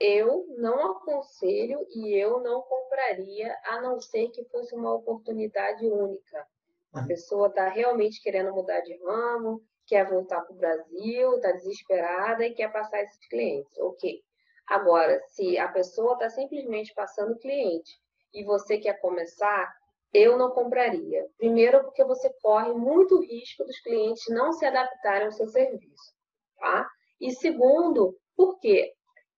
eu 0.00 0.46
não 0.56 0.92
aconselho 0.92 1.86
e 1.94 2.14
eu 2.14 2.40
não 2.40 2.62
compraria, 2.62 3.54
a 3.66 3.82
não 3.82 4.00
ser 4.00 4.28
que 4.30 4.42
fosse 4.44 4.74
uma 4.74 4.94
oportunidade 4.94 5.86
única. 5.86 6.46
A 6.94 7.00
uhum. 7.00 7.06
pessoa 7.06 7.48
está 7.48 7.68
realmente 7.68 8.22
querendo 8.22 8.52
mudar 8.52 8.80
de 8.80 8.96
ramo, 9.04 9.62
quer 9.86 10.08
voltar 10.08 10.40
para 10.40 10.54
o 10.54 10.56
Brasil, 10.56 11.34
está 11.34 11.52
desesperada 11.52 12.46
e 12.46 12.54
quer 12.54 12.72
passar 12.72 13.02
esses 13.02 13.28
clientes. 13.28 13.76
Ok. 13.78 14.22
Agora, 14.66 15.20
se 15.26 15.58
a 15.58 15.68
pessoa 15.68 16.14
está 16.14 16.30
simplesmente 16.30 16.94
passando 16.94 17.38
cliente 17.38 18.00
e 18.32 18.42
você 18.44 18.78
quer 18.78 19.00
começar, 19.00 19.70
eu 20.14 20.38
não 20.38 20.50
compraria. 20.50 21.26
Primeiro, 21.36 21.84
porque 21.84 22.04
você 22.04 22.32
corre 22.40 22.72
muito 22.72 23.20
risco 23.20 23.64
dos 23.64 23.78
clientes 23.80 24.24
não 24.28 24.52
se 24.52 24.64
adaptarem 24.64 25.26
ao 25.26 25.32
seu 25.32 25.48
serviço. 25.48 26.14
Tá? 26.56 26.88
E 27.20 27.32
segundo, 27.32 28.16
porque 28.36 28.92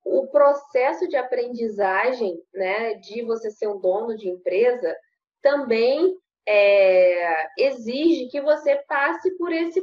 o 0.05 0.27
processo 0.27 1.09
de 1.09 1.17
aprendizagem, 1.17 2.43
né, 2.53 2.95
de 2.95 3.23
você 3.23 3.51
ser 3.51 3.69
um 3.69 3.79
dono 3.79 4.17
de 4.17 4.29
empresa, 4.29 4.97
também 5.41 6.17
é, 6.47 7.47
exige 7.59 8.29
que 8.29 8.41
você 8.41 8.77
passe 8.89 9.31
por 9.37 9.53
esse 9.53 9.83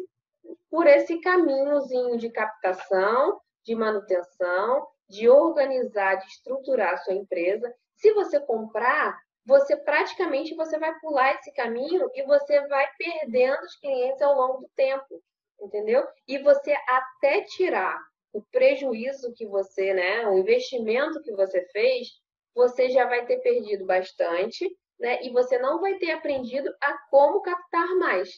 por 0.70 0.88
esse 0.88 1.20
caminhozinho 1.20 2.17
de 2.17 2.30
captação, 2.30 3.39
de 3.63 3.76
manutenção, 3.76 4.88
de 5.07 5.30
organizar, 5.30 6.15
de 6.15 6.28
estruturar 6.28 6.93
a 6.93 6.97
sua 6.97 7.13
empresa. 7.13 7.74
Se 7.95 8.13
você 8.13 8.39
comprar, 8.39 9.17
você 9.45 9.76
praticamente 9.76 10.55
você 10.55 10.78
vai 10.78 10.97
pular 10.99 11.34
esse 11.36 11.51
caminho 11.53 12.09
e 12.13 12.24
você 12.24 12.67
vai 12.67 12.88
perdendo 12.97 13.63
os 13.63 13.76
clientes 13.78 14.22
ao 14.22 14.36
longo 14.36 14.61
do 14.61 14.70
tempo, 14.76 15.22
entendeu? 15.59 16.07
E 16.28 16.38
você 16.39 16.76
até 16.88 17.41
tirar 17.41 17.99
o 18.34 18.41
prejuízo 18.51 19.34
que 19.36 19.45
você, 19.47 19.93
né, 19.93 20.27
o 20.27 20.38
investimento 20.38 21.21
que 21.21 21.32
você 21.32 21.65
fez, 21.71 22.07
você 22.53 22.89
já 22.89 23.05
vai 23.05 23.25
ter 23.25 23.39
perdido 23.39 23.86
bastante, 23.86 24.69
né? 24.99 25.23
E 25.23 25.32
você 25.32 25.57
não 25.57 25.80
vai 25.80 25.97
ter 25.97 26.11
aprendido 26.11 26.69
a 26.82 26.97
como 27.09 27.41
captar 27.41 27.88
mais 27.97 28.30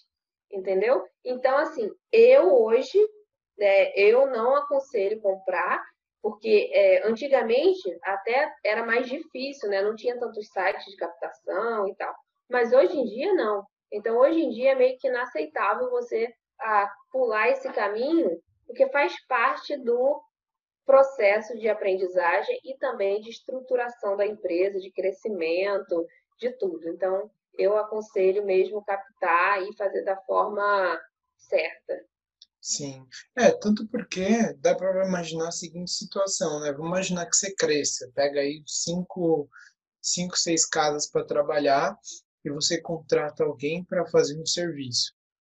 entendeu? 0.53 1.03
Então, 1.23 1.57
assim, 1.57 1.89
eu 2.11 2.53
hoje, 2.63 2.99
é, 3.59 3.99
eu 3.99 4.27
não 4.27 4.55
aconselho 4.55 5.21
comprar, 5.21 5.81
porque 6.21 6.69
é, 6.73 7.07
antigamente 7.07 7.97
até 8.03 8.53
era 8.63 8.85
mais 8.85 9.07
difícil, 9.07 9.69
né? 9.69 9.81
Não 9.81 9.95
tinha 9.95 10.19
tantos 10.19 10.47
sites 10.49 10.85
de 10.85 10.97
captação 10.97 11.87
e 11.87 11.95
tal. 11.95 12.13
Mas 12.49 12.73
hoje 12.73 12.95
em 12.97 13.05
dia, 13.05 13.33
não. 13.33 13.65
Então, 13.91 14.17
hoje 14.17 14.39
em 14.39 14.49
dia 14.49 14.71
é 14.71 14.75
meio 14.75 14.97
que 14.99 15.07
inaceitável 15.07 15.89
você 15.89 16.31
a, 16.59 16.91
pular 17.11 17.49
esse 17.49 17.71
caminho, 17.73 18.39
porque 18.72 18.89
faz 18.89 19.13
parte 19.28 19.78
do 19.78 20.22
processo 20.86 21.57
de 21.59 21.67
aprendizagem 21.67 22.59
e 22.63 22.78
também 22.78 23.22
de 23.22 23.30
estruturação 23.30 24.15
da 24.15 24.26
empresa, 24.26 24.80
de 24.80 24.91
crescimento, 24.91 26.07
de 26.39 26.51
tudo. 26.57 26.88
Então, 26.88 27.30
eu 27.57 27.78
aconselho 27.78 28.45
mesmo 28.45 28.84
captar 28.84 29.61
e 29.61 29.76
fazer 29.76 30.03
da 30.03 30.15
forma 30.22 30.99
certa. 31.38 32.01
Sim, 32.61 33.05
é, 33.36 33.51
tanto 33.51 33.88
porque 33.89 34.53
dá 34.59 34.74
para 34.74 35.05
imaginar 35.05 35.49
a 35.49 35.51
seguinte 35.51 35.91
situação, 35.91 36.61
né? 36.61 36.72
Vamos 36.72 36.88
imaginar 36.88 37.26
que 37.26 37.36
você 37.36 37.53
cresça, 37.53 38.09
pega 38.15 38.39
aí 38.39 38.63
cinco, 38.65 39.49
cinco 40.01 40.38
seis 40.38 40.65
casas 40.65 41.09
para 41.09 41.26
trabalhar 41.26 41.97
e 42.45 42.49
você 42.49 42.80
contrata 42.80 43.43
alguém 43.43 43.84
para 43.84 44.05
fazer 44.07 44.39
um 44.39 44.45
serviço. 44.45 45.13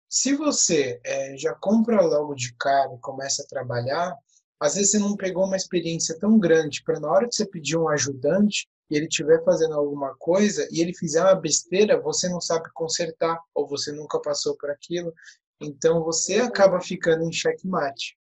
Se 0.09 0.35
você 0.35 0.99
é, 1.03 1.37
já 1.37 1.53
compra 1.53 2.01
logo 2.01 2.33
de 2.33 2.55
cara 2.55 2.93
e 2.93 2.99
começa 2.99 3.43
a 3.43 3.47
trabalhar, 3.47 4.15
às 4.59 4.75
vezes 4.75 4.91
você 4.91 4.99
não 4.99 5.15
pegou 5.15 5.45
uma 5.45 5.57
experiência 5.57 6.17
tão 6.17 6.39
grande 6.39 6.81
para 6.83 6.99
na 6.99 7.11
hora 7.11 7.27
de 7.27 7.35
você 7.35 7.45
pedir 7.45 7.77
um 7.77 7.89
ajudante, 7.89 8.67
e 8.89 8.95
ele 8.95 9.07
estiver 9.07 9.43
fazendo 9.43 9.73
alguma 9.73 10.15
coisa 10.17 10.67
e 10.71 10.81
ele 10.81 10.93
fizer 10.93 11.21
uma 11.21 11.35
besteira, 11.35 11.99
você 11.99 12.29
não 12.29 12.39
sabe 12.39 12.69
consertar, 12.73 13.37
ou 13.53 13.67
você 13.67 13.91
nunca 13.91 14.19
passou 14.21 14.55
por 14.57 14.69
aquilo, 14.69 15.13
então 15.59 16.03
você 16.03 16.39
uhum. 16.39 16.47
acaba 16.47 16.79
ficando 16.79 17.23
em 17.23 17.31
checkmate. 17.31 18.17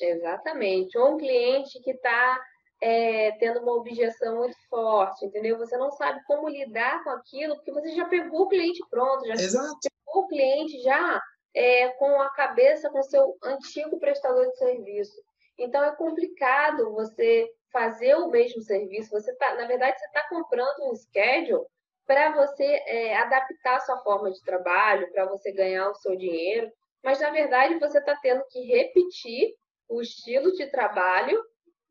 Exatamente. 0.00 0.98
Ou 0.98 1.14
um 1.14 1.18
cliente 1.18 1.80
que 1.80 1.92
está 1.92 2.40
é, 2.84 3.32
tendo 3.38 3.60
uma 3.60 3.72
objeção 3.72 4.36
muito 4.36 4.56
forte, 4.68 5.24
entendeu? 5.24 5.56
Você 5.56 5.74
não 5.78 5.90
sabe 5.92 6.22
como 6.26 6.50
lidar 6.50 7.02
com 7.02 7.08
aquilo, 7.08 7.54
porque 7.54 7.72
você 7.72 7.94
já 7.94 8.04
pegou 8.04 8.42
o 8.42 8.48
cliente 8.48 8.78
pronto, 8.90 9.26
já 9.26 9.32
Exato. 9.32 9.78
pegou 9.82 10.24
o 10.24 10.28
cliente 10.28 10.78
já 10.82 11.18
é, 11.54 11.88
com 11.92 12.20
a 12.20 12.28
cabeça 12.34 12.90
com 12.90 13.02
seu 13.02 13.38
antigo 13.42 13.98
prestador 13.98 14.46
de 14.48 14.58
serviço. 14.58 15.18
Então 15.58 15.82
é 15.82 15.96
complicado 15.96 16.92
você 16.92 17.48
fazer 17.72 18.16
o 18.16 18.28
mesmo 18.28 18.60
serviço, 18.60 19.10
você 19.10 19.34
tá, 19.36 19.54
na 19.54 19.66
verdade, 19.66 19.98
você 19.98 20.04
está 20.04 20.28
comprando 20.28 20.90
um 20.90 20.94
schedule 20.94 21.64
para 22.06 22.32
você 22.32 22.64
é, 22.86 23.16
adaptar 23.16 23.76
a 23.76 23.80
sua 23.80 23.96
forma 24.02 24.30
de 24.30 24.42
trabalho, 24.42 25.10
para 25.10 25.24
você 25.24 25.50
ganhar 25.52 25.88
o 25.88 25.94
seu 25.94 26.14
dinheiro, 26.16 26.70
mas 27.02 27.18
na 27.18 27.30
verdade 27.30 27.78
você 27.78 27.96
está 27.96 28.14
tendo 28.16 28.44
que 28.50 28.60
repetir 28.60 29.54
o 29.88 30.02
estilo 30.02 30.52
de 30.52 30.66
trabalho 30.66 31.42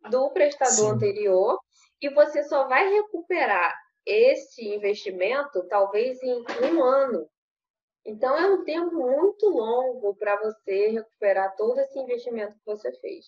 do 0.09 0.29
prestador 0.31 0.75
Sim. 0.75 0.91
anterior 0.91 1.59
e 2.01 2.09
você 2.09 2.43
só 2.43 2.67
vai 2.67 2.89
recuperar 2.89 3.73
esse 4.05 4.67
investimento 4.67 5.65
talvez 5.69 6.21
em 6.21 6.43
um 6.73 6.83
ano. 6.83 7.29
Então 8.05 8.37
é 8.37 8.45
um 8.45 8.65
tempo 8.65 8.93
muito 8.95 9.47
longo 9.47 10.13
para 10.15 10.37
você 10.41 10.89
recuperar 10.89 11.55
todo 11.55 11.79
esse 11.79 11.97
investimento 11.97 12.55
que 12.55 12.65
você 12.65 12.91
fez. 12.99 13.25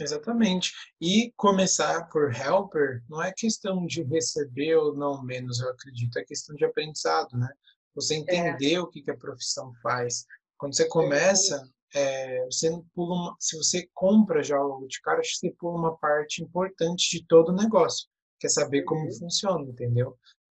Exatamente. 0.00 0.72
E 1.00 1.32
começar 1.36 2.08
por 2.08 2.34
helper 2.34 3.02
não 3.08 3.22
é 3.22 3.32
questão 3.32 3.86
de 3.86 4.02
receber 4.02 4.76
ou 4.76 4.94
não 4.94 5.22
menos, 5.22 5.60
eu 5.60 5.70
acredito, 5.70 6.18
é 6.18 6.24
questão 6.24 6.56
de 6.56 6.64
aprendizado, 6.64 7.36
né? 7.36 7.48
Você 7.94 8.14
é. 8.14 8.18
entender 8.18 8.74
é. 8.74 8.80
o 8.80 8.86
que, 8.86 9.02
que 9.02 9.10
a 9.10 9.16
profissão 9.16 9.72
faz. 9.82 10.26
Quando 10.56 10.74
você 10.74 10.88
começa, 10.88 11.62
é, 11.94 12.44
você 12.44 12.70
pula 12.94 13.14
uma, 13.14 13.36
se 13.38 13.56
você 13.56 13.88
compra 13.92 14.42
já 14.42 14.58
de 14.86 15.00
cara, 15.00 15.20
acho 15.20 15.32
que 15.32 15.48
você 15.48 15.54
pula 15.58 15.78
uma 15.78 15.96
parte 15.96 16.42
importante 16.42 17.10
de 17.10 17.26
todo 17.26 17.50
o 17.50 17.56
negócio, 17.56 18.08
que 18.38 18.46
é 18.46 18.50
saber 18.50 18.82
como 18.82 19.04
uhum. 19.04 19.12
funciona, 19.12 19.64
entendeu? 19.64 20.16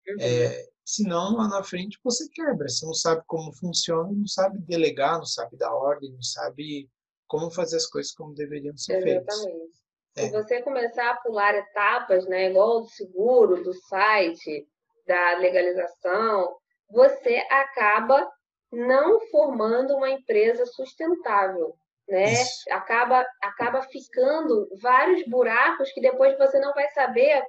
Uhum. 0.08 0.16
É, 0.20 0.68
senão 0.84 1.36
lá 1.36 1.48
na 1.48 1.62
frente 1.62 1.98
você 2.02 2.28
quebra. 2.30 2.68
Você 2.68 2.84
não 2.84 2.94
sabe 2.94 3.22
como 3.26 3.52
funciona, 3.52 4.10
não 4.10 4.26
sabe 4.26 4.58
delegar, 4.60 5.18
não 5.18 5.26
sabe 5.26 5.56
dar 5.56 5.72
ordem, 5.72 6.12
não 6.12 6.22
sabe 6.22 6.88
como 7.26 7.50
fazer 7.50 7.76
as 7.76 7.86
coisas 7.86 8.12
como 8.12 8.34
deveriam 8.34 8.76
ser 8.76 9.02
feitas. 9.02 9.34
Exatamente. 9.34 9.80
É. 10.16 10.22
Se 10.22 10.32
você 10.32 10.62
começar 10.62 11.10
a 11.10 11.16
pular 11.16 11.54
etapas, 11.54 12.26
né, 12.26 12.50
igual 12.50 12.80
do 12.80 12.88
seguro, 12.88 13.62
do 13.62 13.72
site, 13.72 14.66
da 15.06 15.38
legalização, 15.38 16.56
você 16.90 17.36
acaba 17.48 18.28
não 18.72 19.20
formando 19.28 19.96
uma 19.96 20.10
empresa 20.10 20.64
sustentável, 20.66 21.74
né? 22.08 22.34
Acaba 22.70 23.24
acaba 23.42 23.82
ficando 23.82 24.68
vários 24.80 25.24
buracos 25.26 25.90
que 25.92 26.00
depois 26.00 26.36
você 26.38 26.58
não 26.58 26.72
vai 26.72 26.88
saber 26.90 27.42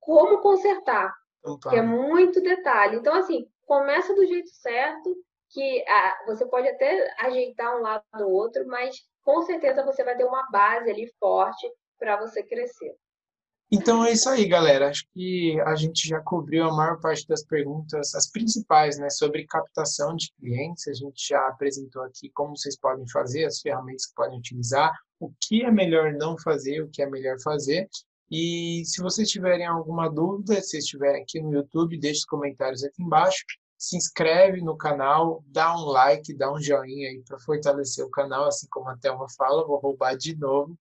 como 0.00 0.40
consertar, 0.40 1.14
então, 1.40 1.58
tá. 1.58 1.70
que 1.70 1.76
é 1.76 1.82
muito 1.82 2.40
detalhe. 2.40 2.96
Então 2.96 3.14
assim, 3.14 3.46
começa 3.66 4.14
do 4.14 4.26
jeito 4.26 4.50
certo, 4.50 5.14
que 5.50 5.84
ah, 5.88 6.18
você 6.26 6.46
pode 6.46 6.68
até 6.68 7.14
ajeitar 7.20 7.76
um 7.76 7.80
lado 7.80 8.04
ou 8.20 8.32
outro, 8.32 8.66
mas 8.66 8.96
com 9.22 9.42
certeza 9.42 9.84
você 9.84 10.02
vai 10.04 10.16
ter 10.16 10.24
uma 10.24 10.48
base 10.50 10.90
ali 10.90 11.06
forte 11.18 11.66
para 11.98 12.16
você 12.16 12.42
crescer. 12.42 12.94
Então 13.70 14.04
é 14.04 14.12
isso 14.12 14.28
aí, 14.28 14.46
galera. 14.46 14.88
Acho 14.88 15.04
que 15.12 15.60
a 15.62 15.74
gente 15.74 16.06
já 16.06 16.20
cobriu 16.20 16.64
a 16.64 16.72
maior 16.72 17.00
parte 17.00 17.26
das 17.26 17.42
perguntas, 17.44 18.14
as 18.14 18.30
principais, 18.30 18.98
né, 18.98 19.10
sobre 19.10 19.46
captação 19.46 20.14
de 20.14 20.32
clientes. 20.38 20.86
A 20.86 20.92
gente 20.92 21.28
já 21.28 21.48
apresentou 21.48 22.02
aqui 22.02 22.30
como 22.34 22.56
vocês 22.56 22.78
podem 22.78 23.08
fazer, 23.08 23.44
as 23.44 23.60
ferramentas 23.60 24.06
que 24.06 24.14
podem 24.14 24.38
utilizar, 24.38 24.92
o 25.18 25.32
que 25.40 25.64
é 25.64 25.70
melhor 25.70 26.12
não 26.12 26.38
fazer, 26.38 26.82
o 26.82 26.88
que 26.88 27.02
é 27.02 27.10
melhor 27.10 27.36
fazer. 27.42 27.88
E 28.30 28.82
se 28.84 29.02
vocês 29.02 29.28
tiverem 29.28 29.66
alguma 29.66 30.08
dúvida, 30.08 30.60
se 30.60 30.78
estiverem 30.78 31.22
aqui 31.22 31.40
no 31.40 31.52
YouTube, 31.52 31.98
deixe 31.98 32.20
os 32.20 32.24
comentários 32.24 32.84
aqui 32.84 33.02
embaixo. 33.02 33.44
Se 33.76 33.96
inscreve 33.96 34.62
no 34.62 34.76
canal, 34.76 35.42
dá 35.48 35.76
um 35.76 35.84
like, 35.86 36.32
dá 36.34 36.52
um 36.52 36.60
joinha 36.60 37.08
aí 37.08 37.22
para 37.26 37.38
fortalecer 37.40 38.04
o 38.04 38.10
canal, 38.10 38.46
assim 38.46 38.66
como 38.70 38.88
a 38.88 38.96
Thelma 38.96 39.26
fala, 39.36 39.66
vou 39.66 39.78
roubar 39.78 40.16
de 40.16 40.36
novo 40.36 40.78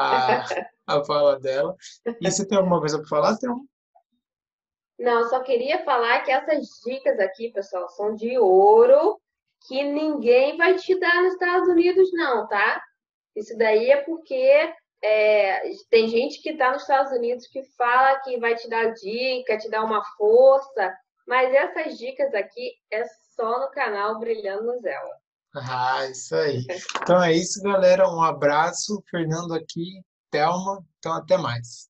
a, 0.00 0.44
a 0.86 1.04
fala 1.04 1.38
dela. 1.38 1.74
E 2.20 2.30
você 2.30 2.46
tem 2.46 2.58
alguma 2.58 2.80
coisa 2.80 2.98
para 2.98 3.08
falar, 3.08 3.36
Thelma? 3.36 3.62
Não, 4.98 5.28
só 5.28 5.40
queria 5.40 5.82
falar 5.84 6.20
que 6.20 6.30
essas 6.30 6.66
dicas 6.84 7.18
aqui, 7.18 7.50
pessoal, 7.50 7.88
são 7.88 8.14
de 8.14 8.38
ouro 8.38 9.18
que 9.66 9.82
ninguém 9.82 10.56
vai 10.56 10.74
te 10.74 10.98
dar 10.98 11.22
nos 11.22 11.32
Estados 11.32 11.68
Unidos, 11.68 12.10
não, 12.12 12.46
tá? 12.46 12.82
Isso 13.34 13.56
daí 13.56 13.90
é 13.90 14.02
porque 14.02 14.74
é, 15.02 15.62
tem 15.90 16.08
gente 16.08 16.42
que 16.42 16.50
está 16.50 16.72
nos 16.72 16.82
Estados 16.82 17.12
Unidos 17.12 17.46
que 17.46 17.62
fala 17.76 18.20
que 18.20 18.38
vai 18.38 18.54
te 18.54 18.68
dar 18.68 18.92
dica, 18.92 19.56
te 19.56 19.70
dar 19.70 19.84
uma 19.84 20.04
força, 20.16 20.94
mas 21.26 21.52
essas 21.54 21.96
dicas 21.96 22.34
aqui 22.34 22.72
é 22.90 23.04
só 23.34 23.60
no 23.60 23.70
canal 23.70 24.18
Brilhando 24.18 24.64
no 24.64 24.78
Zela. 24.80 25.19
Ah, 25.54 26.06
isso 26.06 26.34
aí. 26.34 26.64
Então 27.02 27.22
é 27.22 27.32
isso, 27.32 27.60
galera. 27.62 28.08
Um 28.08 28.22
abraço. 28.22 29.02
Fernando 29.10 29.52
aqui, 29.52 30.02
Thelma. 30.30 30.84
Então 30.98 31.12
até 31.12 31.36
mais. 31.36 31.89